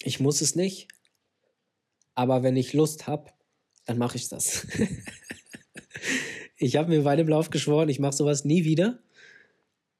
Ich 0.00 0.20
muss 0.20 0.40
es 0.42 0.54
nicht, 0.54 0.86
aber 2.14 2.44
wenn 2.44 2.56
ich 2.56 2.72
Lust 2.72 3.08
habe, 3.08 3.32
dann 3.84 3.98
mache 3.98 4.16
ich 4.16 4.28
das. 4.28 4.64
ich 6.58 6.76
habe 6.76 6.90
mir 6.90 7.02
bei 7.02 7.16
dem 7.16 7.28
Lauf 7.28 7.50
geschworen, 7.50 7.88
ich 7.88 8.00
mache 8.00 8.16
sowas 8.16 8.44
nie 8.44 8.64
wieder. 8.64 8.98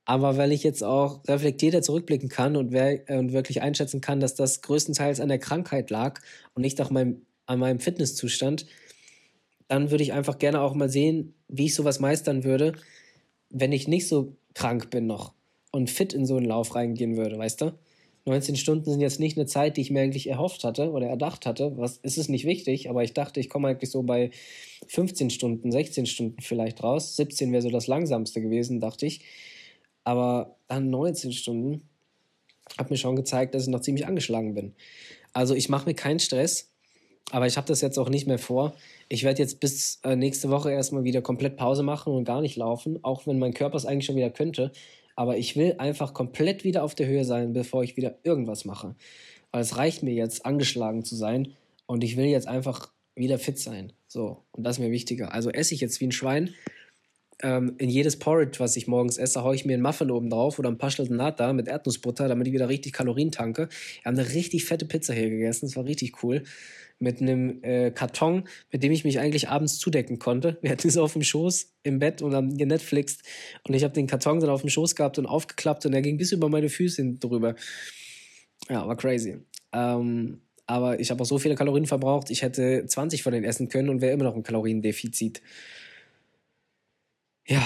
Aber 0.05 0.37
weil 0.37 0.53
ich 0.53 0.63
jetzt 0.63 0.85
auch 0.85 1.27
reflektierter 1.27 1.83
zurückblicken 1.83 2.29
kann 2.29 2.57
und, 2.57 2.73
äh, 2.75 3.03
und 3.09 3.33
wirklich 3.33 3.61
einschätzen 3.61 4.01
kann, 4.01 4.21
dass 4.21 4.37
das 4.37 4.63
größtenteils 4.63 5.19
an 5.21 5.29
der 5.29 5.41
Krankheit 5.41 5.91
lag 5.91 6.21
und 6.55 6.63
nicht 6.63 6.81
auch 6.81 6.91
mein, 6.91 7.23
an 7.47 7.59
meinem 7.59 7.81
Fitnesszustand, 7.81 8.67
dann 9.67 9.91
würde 9.91 10.05
ich 10.05 10.13
einfach 10.13 10.39
gerne 10.39 10.61
auch 10.61 10.75
mal 10.75 10.89
sehen, 10.89 11.35
wie 11.49 11.67
ich 11.67 11.75
sowas 11.75 11.99
meistern 11.99 12.45
würde, 12.45 12.73
wenn 13.51 13.73
ich 13.73 13.89
nicht 13.89 14.07
so 14.07 14.37
krank 14.55 14.91
bin 14.91 15.07
noch 15.07 15.33
und 15.73 15.91
fit 15.91 16.13
in 16.13 16.25
so 16.25 16.37
einen 16.37 16.47
Lauf 16.47 16.77
reingehen 16.77 17.17
würde, 17.17 17.37
weißt 17.37 17.63
du? 17.63 17.73
19 18.27 18.57
Stunden 18.57 18.91
sind 18.91 19.01
jetzt 19.01 19.21
nicht 19.21 19.39
eine 19.39 19.47
Zeit, 19.47 19.77
die 19.77 19.81
ich 19.81 19.91
mir 19.91 20.01
eigentlich 20.01 20.29
erhofft 20.29 20.65
hatte 20.65 20.91
oder 20.91 21.07
erdacht 21.07 21.47
hatte. 21.47 21.73
Was 21.77 21.99
ist 21.99 22.19
es 22.19 22.29
nicht 22.29 22.45
wichtig, 22.45 22.91
aber 22.91 23.05
ich 23.05 23.13
dachte, 23.13 23.39
ich 23.39 23.49
komme 23.49 23.69
eigentlich 23.69 23.91
so 23.91 24.03
bei 24.03 24.31
15 24.89 25.31
Stunden, 25.31 25.71
16 25.71 26.07
Stunden 26.07 26.43
vielleicht 26.43 26.83
raus. 26.83 27.15
17 27.17 27.53
wäre 27.53 27.63
so 27.63 27.71
das 27.71 27.87
langsamste 27.87 28.41
gewesen, 28.41 28.81
dachte 28.81 29.07
ich. 29.07 29.21
Aber 30.03 30.57
dann 30.67 30.91
19 30.91 31.33
Stunden 31.33 31.89
hat 32.77 32.91
mir 32.91 32.97
schon 32.97 33.15
gezeigt, 33.15 33.55
dass 33.55 33.63
ich 33.63 33.69
noch 33.69 33.81
ziemlich 33.81 34.07
angeschlagen 34.07 34.55
bin. 34.55 34.75
Also 35.33 35.55
ich 35.55 35.69
mache 35.69 35.87
mir 35.87 35.95
keinen 35.95 36.19
Stress, 36.19 36.73
aber 37.31 37.47
ich 37.47 37.57
habe 37.57 37.69
das 37.69 37.81
jetzt 37.81 37.99
auch 37.99 38.09
nicht 38.09 38.27
mehr 38.27 38.39
vor. 38.39 38.75
Ich 39.09 39.23
werde 39.23 39.41
jetzt 39.41 39.61
bis 39.61 40.01
äh, 40.03 40.17
nächste 40.17 40.51
Woche 40.51 40.73
erstmal 40.73 41.05
wieder 41.05 41.23
komplett 41.23 41.57
Pause 41.57 41.85
machen 41.85 42.13
und 42.13 42.25
gar 42.25 42.41
nicht 42.41 42.57
laufen, 42.57 42.99
auch 43.05 43.27
wenn 43.29 43.39
mein 43.39 43.55
Körper 43.55 43.77
es 43.77 43.87
eigentlich 43.87 44.07
schon 44.07 44.17
wieder 44.17 44.31
könnte. 44.31 44.73
Aber 45.17 45.39
ich 45.39 45.57
will 45.57 45.75
einfach 45.79 46.15
komplett 46.15 46.63
wieder 46.63 46.85
auf 46.85 46.95
der 46.95 47.07
Höhe 47.07 47.25
sein, 47.25 47.53
bevor 47.53 47.83
ich 47.83 47.97
wieder 47.97 48.19
irgendwas 48.23 48.65
mache. 48.65 48.95
Weil 49.51 49.63
es 49.63 49.77
reicht 49.77 50.03
mir 50.03 50.15
jetzt, 50.15 50.47
angeschlagen 50.47 51.05
zu 51.05 51.17
sein. 51.17 51.55
Und 51.87 52.05
ich 52.05 52.17
will 52.17 52.27
jetzt 52.27 52.47
einfach 52.47 52.93
wieder 53.15 53.39
fit 53.39 53.59
sein. 53.59 53.93
So, 54.07 54.45
und 54.53 54.65
das 54.65 54.77
ist 54.77 54.85
mir 54.85 54.91
wichtiger. 54.91 55.33
Also 55.33 55.51
esse 55.51 55.75
ich 55.75 55.81
jetzt 55.81 56.01
wie 56.01 56.07
ein 56.07 56.13
Schwein. 56.13 56.55
Ähm, 57.43 57.75
in 57.79 57.91
jedes 57.91 58.19
Porridge, 58.19 58.61
was 58.61 58.77
ich 58.77 58.87
morgens 58.87 59.19
esse, 59.19 59.43
haue 59.43 59.55
ich 59.55 59.65
mir 59.65 59.75
einen 59.75 59.83
Muffin 59.83 60.11
oben 60.11 60.31
drauf 60.31 60.59
oder 60.59 60.71
ein 60.71 60.79
paar 60.79 60.93
Nata 61.09 61.53
mit 61.53 61.69
Erdnussbutter, 61.69 62.29
damit 62.29 62.47
ich 62.47 62.53
wieder 62.53 62.69
richtig 62.69 62.93
Kalorien 62.93 63.31
tanke. 63.31 63.69
Wir 64.03 64.05
haben 64.05 64.19
eine 64.19 64.29
richtig 64.35 64.65
fette 64.65 64.87
Pizza 64.87 65.13
hier 65.13 65.31
gegessen. 65.31 65.67
Das 65.67 65.77
war 65.77 65.85
richtig 65.85 66.23
cool 66.23 66.45
mit 66.99 67.21
einem 67.21 67.63
äh, 67.63 67.91
Karton, 67.91 68.45
mit 68.73 68.83
dem 68.83 68.93
ich 68.93 69.05
mich 69.05 69.19
eigentlich 69.19 69.49
abends 69.49 69.79
zudecken 69.79 70.19
konnte. 70.19 70.59
Wir 70.63 70.71
hatten 70.71 70.89
es 70.89 70.97
auf 70.97 71.13
dem 71.13 71.23
Schoß 71.23 71.75
im 71.83 71.99
Bett 71.99 72.23
und 72.23 72.35
haben 72.35 72.57
genetflixt. 72.57 73.23
Und 73.67 73.75
ich 73.75 73.85
habe 73.85 73.95
den 73.95 74.07
Karton 74.07 74.41
dann 74.41 74.51
auf 74.51 74.63
dem 74.63 74.71
Schoß 74.71 74.95
gehabt 74.97 75.19
und 75.19 75.27
aufgeklappt 75.27 75.87
und 75.87 75.93
er 75.93 76.03
ging 76.03 76.17
bis 76.17 76.33
über 76.33 76.49
meine 76.49 76.69
Füße 76.69 77.15
drüber. 77.15 77.55
Ja, 78.69 78.87
war 78.87 78.97
crazy. 78.97 79.39
Ähm, 79.73 80.41
aber 80.67 80.99
ich 80.99 81.11
habe 81.11 81.23
auch 81.23 81.27
so 81.27 81.39
viele 81.39 81.55
Kalorien 81.55 81.87
verbraucht, 81.87 82.31
ich 82.31 82.43
hätte 82.43 82.85
20 82.87 83.23
von 83.23 83.33
denen 83.33 83.45
essen 83.45 83.69
können 83.69 83.89
und 83.89 84.01
wäre 84.01 84.13
immer 84.13 84.25
noch 84.25 84.35
ein 84.35 84.43
Kaloriendefizit. 84.43 85.41
Ja. 87.47 87.63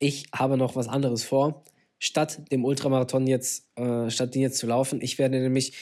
Ich 0.00 0.26
habe 0.34 0.56
noch 0.56 0.74
was 0.74 0.88
anderes 0.88 1.22
vor. 1.22 1.62
Statt 1.98 2.50
dem 2.50 2.64
Ultramarathon 2.64 3.26
jetzt, 3.26 3.68
äh, 3.76 4.10
statt 4.10 4.34
den 4.34 4.42
jetzt 4.42 4.58
zu 4.58 4.66
laufen, 4.66 5.00
ich 5.02 5.18
werde 5.18 5.38
nämlich 5.38 5.74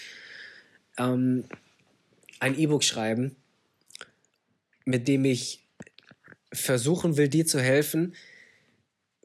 ähm, 0.98 1.44
ein 2.40 2.58
E-Book 2.58 2.84
schreiben, 2.84 3.36
mit 4.84 5.08
dem 5.08 5.24
ich 5.24 5.66
versuchen 6.52 7.16
will, 7.16 7.28
dir 7.28 7.46
zu 7.46 7.60
helfen, 7.60 8.14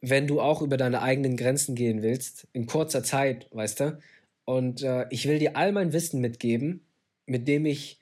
wenn 0.01 0.27
du 0.27 0.41
auch 0.41 0.61
über 0.61 0.77
deine 0.77 1.01
eigenen 1.01 1.37
Grenzen 1.37 1.75
gehen 1.75 2.01
willst, 2.01 2.47
in 2.51 2.65
kurzer 2.65 3.03
Zeit, 3.03 3.47
weißt 3.51 3.79
du. 3.79 3.99
Und 4.45 4.83
äh, 4.83 5.05
ich 5.09 5.27
will 5.27 5.39
dir 5.39 5.55
all 5.55 5.71
mein 5.71 5.93
Wissen 5.93 6.19
mitgeben, 6.19 6.85
mit 7.25 7.47
dem 7.47 7.65
ich 7.65 7.99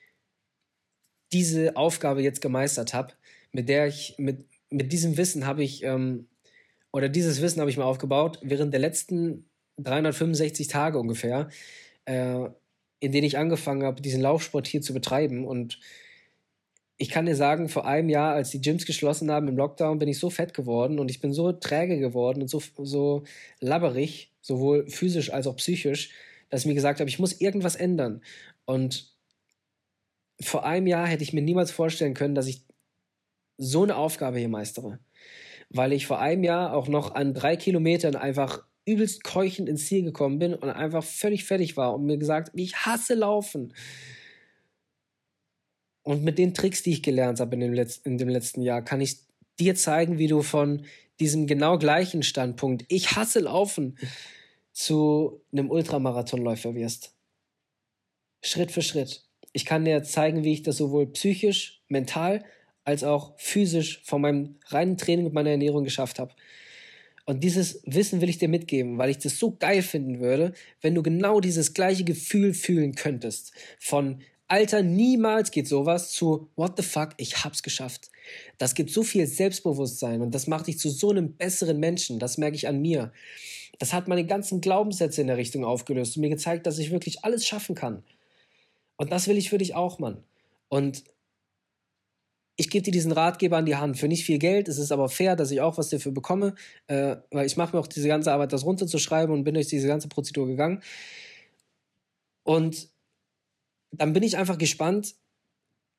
diese 1.32 1.76
Aufgabe 1.76 2.22
jetzt 2.22 2.40
gemeistert 2.40 2.92
habe, 2.92 3.14
mit 3.52 3.68
der 3.68 3.86
ich, 3.86 4.16
mit, 4.18 4.44
mit 4.70 4.92
diesem 4.92 5.16
Wissen 5.16 5.46
habe 5.46 5.62
ich, 5.62 5.84
ähm, 5.84 6.28
oder 6.92 7.08
dieses 7.08 7.40
Wissen 7.40 7.60
habe 7.60 7.70
ich 7.70 7.76
mir 7.76 7.84
aufgebaut 7.84 8.38
während 8.42 8.72
der 8.72 8.80
letzten 8.80 9.48
365 9.78 10.66
Tage 10.68 10.98
ungefähr, 10.98 11.48
äh, 12.04 12.48
in 13.02 13.10
denen 13.10 13.26
ich 13.26 13.36
angefangen 13.36 13.82
habe, 13.82 14.00
diesen 14.00 14.22
Laufsport 14.22 14.68
hier 14.68 14.80
zu 14.80 14.94
betreiben. 14.94 15.44
Und 15.44 15.80
ich 16.98 17.08
kann 17.10 17.26
dir 17.26 17.34
sagen, 17.34 17.68
vor 17.68 17.84
einem 17.84 18.08
Jahr, 18.08 18.32
als 18.32 18.50
die 18.50 18.60
Gyms 18.60 18.86
geschlossen 18.86 19.28
haben 19.28 19.48
im 19.48 19.56
Lockdown, 19.56 19.98
bin 19.98 20.08
ich 20.08 20.20
so 20.20 20.30
fett 20.30 20.54
geworden 20.54 21.00
und 21.00 21.10
ich 21.10 21.20
bin 21.20 21.32
so 21.32 21.50
träge 21.50 21.98
geworden 21.98 22.42
und 22.42 22.48
so, 22.48 22.62
so 22.78 23.24
labberig, 23.58 24.30
sowohl 24.40 24.88
physisch 24.88 25.32
als 25.32 25.48
auch 25.48 25.56
psychisch, 25.56 26.10
dass 26.48 26.60
ich 26.60 26.66
mir 26.66 26.74
gesagt 26.74 27.00
habe, 27.00 27.10
ich 27.10 27.18
muss 27.18 27.40
irgendwas 27.40 27.74
ändern. 27.74 28.22
Und 28.66 29.12
vor 30.40 30.64
einem 30.64 30.86
Jahr 30.86 31.08
hätte 31.08 31.24
ich 31.24 31.32
mir 31.32 31.42
niemals 31.42 31.72
vorstellen 31.72 32.14
können, 32.14 32.36
dass 32.36 32.46
ich 32.46 32.62
so 33.58 33.82
eine 33.82 33.96
Aufgabe 33.96 34.38
hier 34.38 34.48
meistere. 34.48 35.00
Weil 35.70 35.92
ich 35.92 36.06
vor 36.06 36.20
einem 36.20 36.44
Jahr 36.44 36.72
auch 36.72 36.86
noch 36.86 37.16
an 37.16 37.34
drei 37.34 37.56
Kilometern 37.56 38.14
einfach 38.14 38.62
übelst 38.84 39.24
keuchend 39.24 39.68
ins 39.68 39.86
Ziel 39.86 40.02
gekommen 40.02 40.38
bin 40.38 40.54
und 40.54 40.68
einfach 40.68 41.04
völlig 41.04 41.44
fertig 41.44 41.76
war 41.76 41.94
und 41.94 42.04
mir 42.04 42.18
gesagt, 42.18 42.50
ich 42.54 42.76
hasse 42.76 43.14
Laufen. 43.14 43.74
Und 46.02 46.24
mit 46.24 46.38
den 46.38 46.52
Tricks, 46.52 46.82
die 46.82 46.92
ich 46.92 47.02
gelernt 47.02 47.38
habe 47.38 47.54
in 47.54 47.60
dem, 47.60 47.72
Letz 47.72 47.98
in 47.98 48.18
dem 48.18 48.28
letzten 48.28 48.62
Jahr, 48.62 48.82
kann 48.82 49.00
ich 49.00 49.18
dir 49.60 49.76
zeigen, 49.76 50.18
wie 50.18 50.26
du 50.26 50.42
von 50.42 50.84
diesem 51.20 51.46
genau 51.46 51.78
gleichen 51.78 52.22
Standpunkt, 52.22 52.84
ich 52.88 53.14
hasse 53.14 53.40
Laufen, 53.40 53.96
zu 54.72 55.42
einem 55.52 55.70
Ultramarathonläufer 55.70 56.74
wirst. 56.74 57.14
Schritt 58.42 58.72
für 58.72 58.82
Schritt. 58.82 59.22
Ich 59.52 59.66
kann 59.66 59.84
dir 59.84 60.02
zeigen, 60.02 60.44
wie 60.44 60.52
ich 60.54 60.62
das 60.62 60.78
sowohl 60.78 61.06
psychisch, 61.12 61.82
mental 61.88 62.44
als 62.84 63.04
auch 63.04 63.38
physisch 63.38 64.02
von 64.04 64.22
meinem 64.22 64.58
reinen 64.66 64.96
Training 64.96 65.26
und 65.26 65.34
meiner 65.34 65.50
Ernährung 65.50 65.84
geschafft 65.84 66.18
habe. 66.18 66.34
Und 67.24 67.44
dieses 67.44 67.82
Wissen 67.84 68.20
will 68.20 68.28
ich 68.28 68.38
dir 68.38 68.48
mitgeben, 68.48 68.98
weil 68.98 69.10
ich 69.10 69.18
das 69.18 69.38
so 69.38 69.56
geil 69.56 69.82
finden 69.82 70.20
würde, 70.20 70.52
wenn 70.80 70.94
du 70.94 71.02
genau 71.02 71.40
dieses 71.40 71.72
gleiche 71.72 72.04
Gefühl 72.04 72.52
fühlen 72.52 72.94
könntest. 72.94 73.52
Von 73.78 74.22
Alter, 74.48 74.82
niemals 74.82 75.50
geht 75.50 75.66
sowas 75.66 76.10
zu 76.10 76.50
What 76.56 76.76
the 76.76 76.82
fuck, 76.82 77.10
ich 77.16 77.44
hab's 77.44 77.62
geschafft. 77.62 78.10
Das 78.58 78.74
gibt 78.74 78.90
so 78.90 79.02
viel 79.02 79.26
Selbstbewusstsein 79.26 80.20
und 80.20 80.34
das 80.34 80.46
macht 80.46 80.66
dich 80.66 80.78
zu 80.78 80.90
so 80.90 81.10
einem 81.10 81.36
besseren 81.36 81.78
Menschen. 81.78 82.18
Das 82.18 82.38
merke 82.38 82.56
ich 82.56 82.68
an 82.68 82.82
mir. 82.82 83.12
Das 83.78 83.92
hat 83.92 84.08
meine 84.08 84.26
ganzen 84.26 84.60
Glaubenssätze 84.60 85.22
in 85.22 85.28
der 85.28 85.38
Richtung 85.38 85.64
aufgelöst 85.64 86.16
und 86.16 86.20
mir 86.20 86.28
gezeigt, 86.28 86.66
dass 86.66 86.78
ich 86.78 86.90
wirklich 86.90 87.24
alles 87.24 87.46
schaffen 87.46 87.74
kann. 87.74 88.02
Und 88.96 89.10
das 89.10 89.26
will 89.26 89.38
ich 89.38 89.48
für 89.48 89.58
dich 89.58 89.74
auch, 89.74 89.98
Mann. 89.98 90.22
Und 90.68 91.04
ich 92.62 92.70
gebe 92.70 92.84
dir 92.84 92.92
diesen 92.92 93.10
Ratgeber 93.10 93.56
an 93.56 93.66
die 93.66 93.74
Hand. 93.74 93.98
Für 93.98 94.06
nicht 94.06 94.24
viel 94.24 94.38
Geld. 94.38 94.68
Es 94.68 94.78
ist 94.78 94.92
aber 94.92 95.08
fair, 95.08 95.34
dass 95.34 95.50
ich 95.50 95.60
auch 95.60 95.78
was 95.78 95.88
dafür 95.88 96.12
bekomme, 96.12 96.54
äh, 96.86 97.16
weil 97.32 97.44
ich 97.44 97.56
mache 97.56 97.74
mir 97.74 97.80
auch 97.80 97.88
diese 97.88 98.06
ganze 98.06 98.32
Arbeit, 98.32 98.52
das 98.52 98.64
runterzuschreiben 98.64 99.34
und 99.34 99.42
bin 99.42 99.54
durch 99.54 99.66
diese 99.66 99.88
ganze 99.88 100.06
Prozedur 100.06 100.46
gegangen. 100.46 100.80
Und 102.44 102.88
dann 103.90 104.12
bin 104.12 104.22
ich 104.22 104.36
einfach 104.36 104.58
gespannt, 104.58 105.16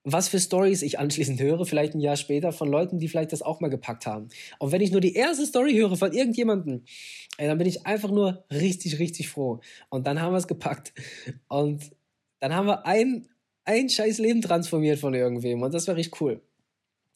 was 0.05 0.29
für 0.29 0.39
Stories 0.39 0.83
ich 0.83 0.99
anschließend 0.99 1.41
höre, 1.41 1.65
vielleicht 1.65 1.95
ein 1.95 1.99
Jahr 1.99 2.15
später, 2.15 2.53
von 2.53 2.69
Leuten, 2.69 2.97
die 2.97 3.09
vielleicht 3.09 3.33
das 3.33 3.41
auch 3.41 3.59
mal 3.59 3.69
gepackt 3.69 4.05
haben. 4.05 4.29
Und 4.59 4.71
wenn 4.71 4.81
ich 4.81 4.91
nur 4.91 5.01
die 5.01 5.15
erste 5.15 5.45
Story 5.45 5.73
höre 5.73 5.97
von 5.97 6.13
irgendjemandem, 6.13 6.85
ey, 7.37 7.47
dann 7.47 7.57
bin 7.57 7.67
ich 7.67 7.85
einfach 7.85 8.09
nur 8.09 8.45
richtig, 8.49 8.99
richtig 8.99 9.27
froh. 9.27 9.59
Und 9.89 10.07
dann 10.07 10.21
haben 10.21 10.31
wir 10.31 10.37
es 10.37 10.47
gepackt. 10.47 10.93
Und 11.49 11.91
dann 12.39 12.55
haben 12.55 12.67
wir 12.67 12.85
ein, 12.85 13.27
ein 13.65 13.89
scheiß 13.89 14.17
Leben 14.19 14.41
transformiert 14.41 14.99
von 14.99 15.13
irgendwem. 15.13 15.61
Und 15.61 15.73
das 15.73 15.87
wäre 15.87 15.97
richtig 15.97 16.21
cool. 16.21 16.41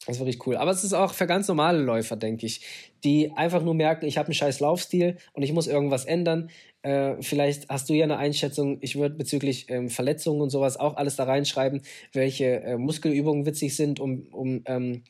Das 0.06 0.20
wäre 0.20 0.28
richtig 0.28 0.48
cool. 0.48 0.56
Aber 0.56 0.72
es 0.72 0.84
ist 0.84 0.94
auch 0.94 1.14
für 1.14 1.28
ganz 1.28 1.48
normale 1.48 1.80
Läufer, 1.80 2.16
denke 2.16 2.46
ich, 2.46 2.62
die 3.04 3.32
einfach 3.36 3.64
nur 3.64 3.74
merken, 3.74 4.06
ich 4.06 4.18
habe 4.18 4.28
einen 4.28 4.36
scheiß 4.36 4.60
Laufstil 4.60 5.18
und 5.34 5.44
ich 5.44 5.52
muss 5.52 5.68
irgendwas 5.68 6.06
ändern. 6.06 6.50
Äh, 6.82 7.22
vielleicht 7.22 7.68
hast 7.70 7.90
du 7.90 7.94
ja 7.94 8.06
eine 8.06 8.18
Einschätzung. 8.18 8.78
Ich 8.82 8.96
würde 8.96 9.16
bezüglich 9.16 9.70
ähm, 9.70 9.90
Verletzungen 9.90 10.42
und 10.42 10.50
sowas 10.50 10.78
auch 10.78 10.96
alles 10.96 11.16
da 11.16 11.26
reinschreiben, 11.26 11.82
welche 12.14 12.62
äh, 12.62 12.78
Muskelübungen 12.78 13.46
witzig 13.46 13.76
sind, 13.76 14.00
um, 14.00 14.28
um 14.32 14.62
ähm, 14.66 15.04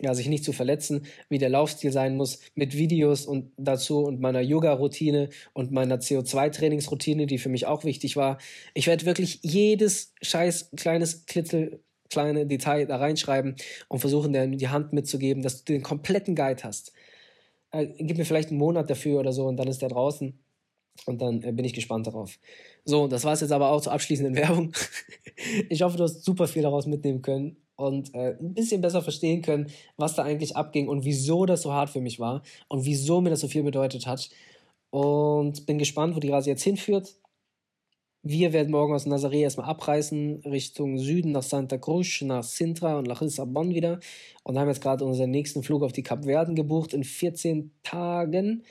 ja, 0.00 0.14
sich 0.14 0.28
nicht 0.28 0.44
zu 0.44 0.52
verletzen, 0.52 1.06
wie 1.28 1.38
der 1.38 1.50
Laufstil 1.50 1.92
sein 1.92 2.16
muss, 2.16 2.38
mit 2.54 2.76
Videos 2.76 3.26
und 3.26 3.52
dazu 3.56 4.04
und 4.04 4.20
meiner 4.20 4.40
Yoga-Routine 4.40 5.28
und 5.52 5.72
meiner 5.72 5.98
CO2-Trainingsroutine, 5.98 7.26
die 7.26 7.38
für 7.38 7.48
mich 7.48 7.66
auch 7.66 7.84
wichtig 7.84 8.16
war. 8.16 8.38
Ich 8.74 8.86
werde 8.86 9.06
wirklich 9.06 9.40
jedes 9.42 10.14
scheiß 10.22 10.70
kleines 10.76 11.26
Klitzel 11.26 11.80
kleine 12.10 12.46
Detail 12.46 12.86
da 12.86 12.96
reinschreiben 12.96 13.56
und 13.88 14.00
versuchen, 14.00 14.32
dir 14.32 14.46
die 14.46 14.68
Hand 14.68 14.92
mitzugeben, 14.92 15.42
dass 15.42 15.64
du 15.64 15.72
den 15.72 15.82
kompletten 15.82 16.34
Guide 16.34 16.62
hast. 16.62 16.92
Äh, 17.70 17.88
gib 17.98 18.16
mir 18.16 18.24
vielleicht 18.24 18.50
einen 18.50 18.58
Monat 18.58 18.88
dafür 18.90 19.20
oder 19.20 19.32
so 19.32 19.46
und 19.46 19.56
dann 19.56 19.68
ist 19.68 19.82
der 19.82 19.90
draußen. 19.90 20.38
Und 21.06 21.22
dann 21.22 21.42
äh, 21.42 21.52
bin 21.52 21.64
ich 21.64 21.74
gespannt 21.74 22.06
darauf. 22.06 22.38
So, 22.84 23.06
das 23.06 23.24
war 23.24 23.32
es 23.32 23.40
jetzt 23.40 23.52
aber 23.52 23.70
auch 23.70 23.80
zur 23.80 23.92
abschließenden 23.92 24.34
Werbung. 24.36 24.72
ich 25.68 25.82
hoffe, 25.82 25.96
du 25.96 26.04
hast 26.04 26.24
super 26.24 26.48
viel 26.48 26.62
daraus 26.62 26.86
mitnehmen 26.86 27.22
können 27.22 27.56
und 27.76 28.14
äh, 28.14 28.36
ein 28.40 28.54
bisschen 28.54 28.80
besser 28.80 29.02
verstehen 29.02 29.42
können, 29.42 29.70
was 29.96 30.14
da 30.14 30.24
eigentlich 30.24 30.56
abging 30.56 30.88
und 30.88 31.04
wieso 31.04 31.46
das 31.46 31.62
so 31.62 31.72
hart 31.72 31.90
für 31.90 32.00
mich 32.00 32.18
war 32.18 32.42
und 32.68 32.84
wieso 32.84 33.20
mir 33.20 33.30
das 33.30 33.40
so 33.40 33.48
viel 33.48 33.62
bedeutet 33.62 34.06
hat. 34.06 34.30
Und 34.90 35.66
bin 35.66 35.78
gespannt, 35.78 36.16
wo 36.16 36.20
die 36.20 36.30
Reise 36.30 36.50
jetzt 36.50 36.62
hinführt. 36.62 37.14
Wir 38.22 38.52
werden 38.52 38.72
morgen 38.72 38.94
aus 38.94 39.06
Nazaré 39.06 39.42
erstmal 39.42 39.68
abreisen, 39.68 40.40
Richtung 40.44 40.98
Süden 40.98 41.30
nach 41.30 41.44
Santa 41.44 41.78
Cruz, 41.78 42.20
nach 42.22 42.42
Sintra 42.42 42.98
und 42.98 43.06
nach 43.06 43.20
Lissabon 43.20 43.70
wieder. 43.74 44.00
Und 44.42 44.58
haben 44.58 44.68
jetzt 44.68 44.80
gerade 44.80 45.04
unseren 45.04 45.30
nächsten 45.30 45.62
Flug 45.62 45.84
auf 45.84 45.92
die 45.92 46.02
Kapverden 46.02 46.56
gebucht 46.56 46.94
in 46.94 47.04
14 47.04 47.70
Tagen. 47.84 48.64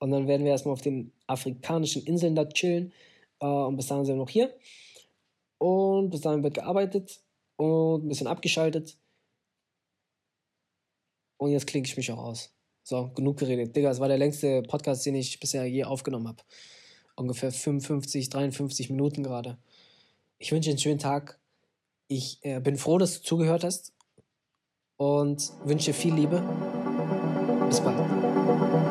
Und 0.00 0.10
dann 0.10 0.26
werden 0.26 0.44
wir 0.44 0.50
erstmal 0.50 0.72
auf 0.72 0.80
den 0.80 1.12
afrikanischen 1.28 2.04
Inseln 2.04 2.34
da 2.34 2.44
chillen. 2.46 2.92
Äh, 3.40 3.46
und 3.46 3.76
bis 3.76 3.86
dahin 3.86 4.04
sind 4.04 4.16
wir 4.16 4.20
noch 4.20 4.30
hier. 4.30 4.52
Und 5.58 6.10
bis 6.10 6.22
dahin 6.22 6.42
wird 6.42 6.54
gearbeitet 6.54 7.20
und 7.56 8.04
ein 8.04 8.08
bisschen 8.08 8.26
abgeschaltet. 8.26 8.98
Und 11.36 11.52
jetzt 11.52 11.68
klinke 11.68 11.88
ich 11.88 11.96
mich 11.96 12.10
auch 12.10 12.18
aus. 12.18 12.52
So, 12.82 13.10
genug 13.14 13.38
geredet. 13.38 13.76
Digga, 13.76 13.90
es 13.90 14.00
war 14.00 14.08
der 14.08 14.18
längste 14.18 14.62
Podcast, 14.62 15.06
den 15.06 15.14
ich 15.14 15.38
bisher 15.38 15.66
je 15.66 15.84
aufgenommen 15.84 16.26
habe 16.26 16.42
ungefähr 17.18 17.52
55, 17.52 18.30
53 18.30 18.90
Minuten 18.90 19.22
gerade. 19.22 19.58
Ich 20.38 20.52
wünsche 20.52 20.68
dir 20.68 20.72
einen 20.72 20.78
schönen 20.78 20.98
Tag. 20.98 21.38
Ich 22.06 22.38
äh, 22.42 22.60
bin 22.60 22.76
froh, 22.76 22.98
dass 22.98 23.18
du 23.18 23.22
zugehört 23.22 23.64
hast 23.64 23.92
und 24.96 25.52
wünsche 25.64 25.92
viel 25.92 26.14
Liebe. 26.14 26.42
Bis 27.68 27.80
bald. 27.80 28.87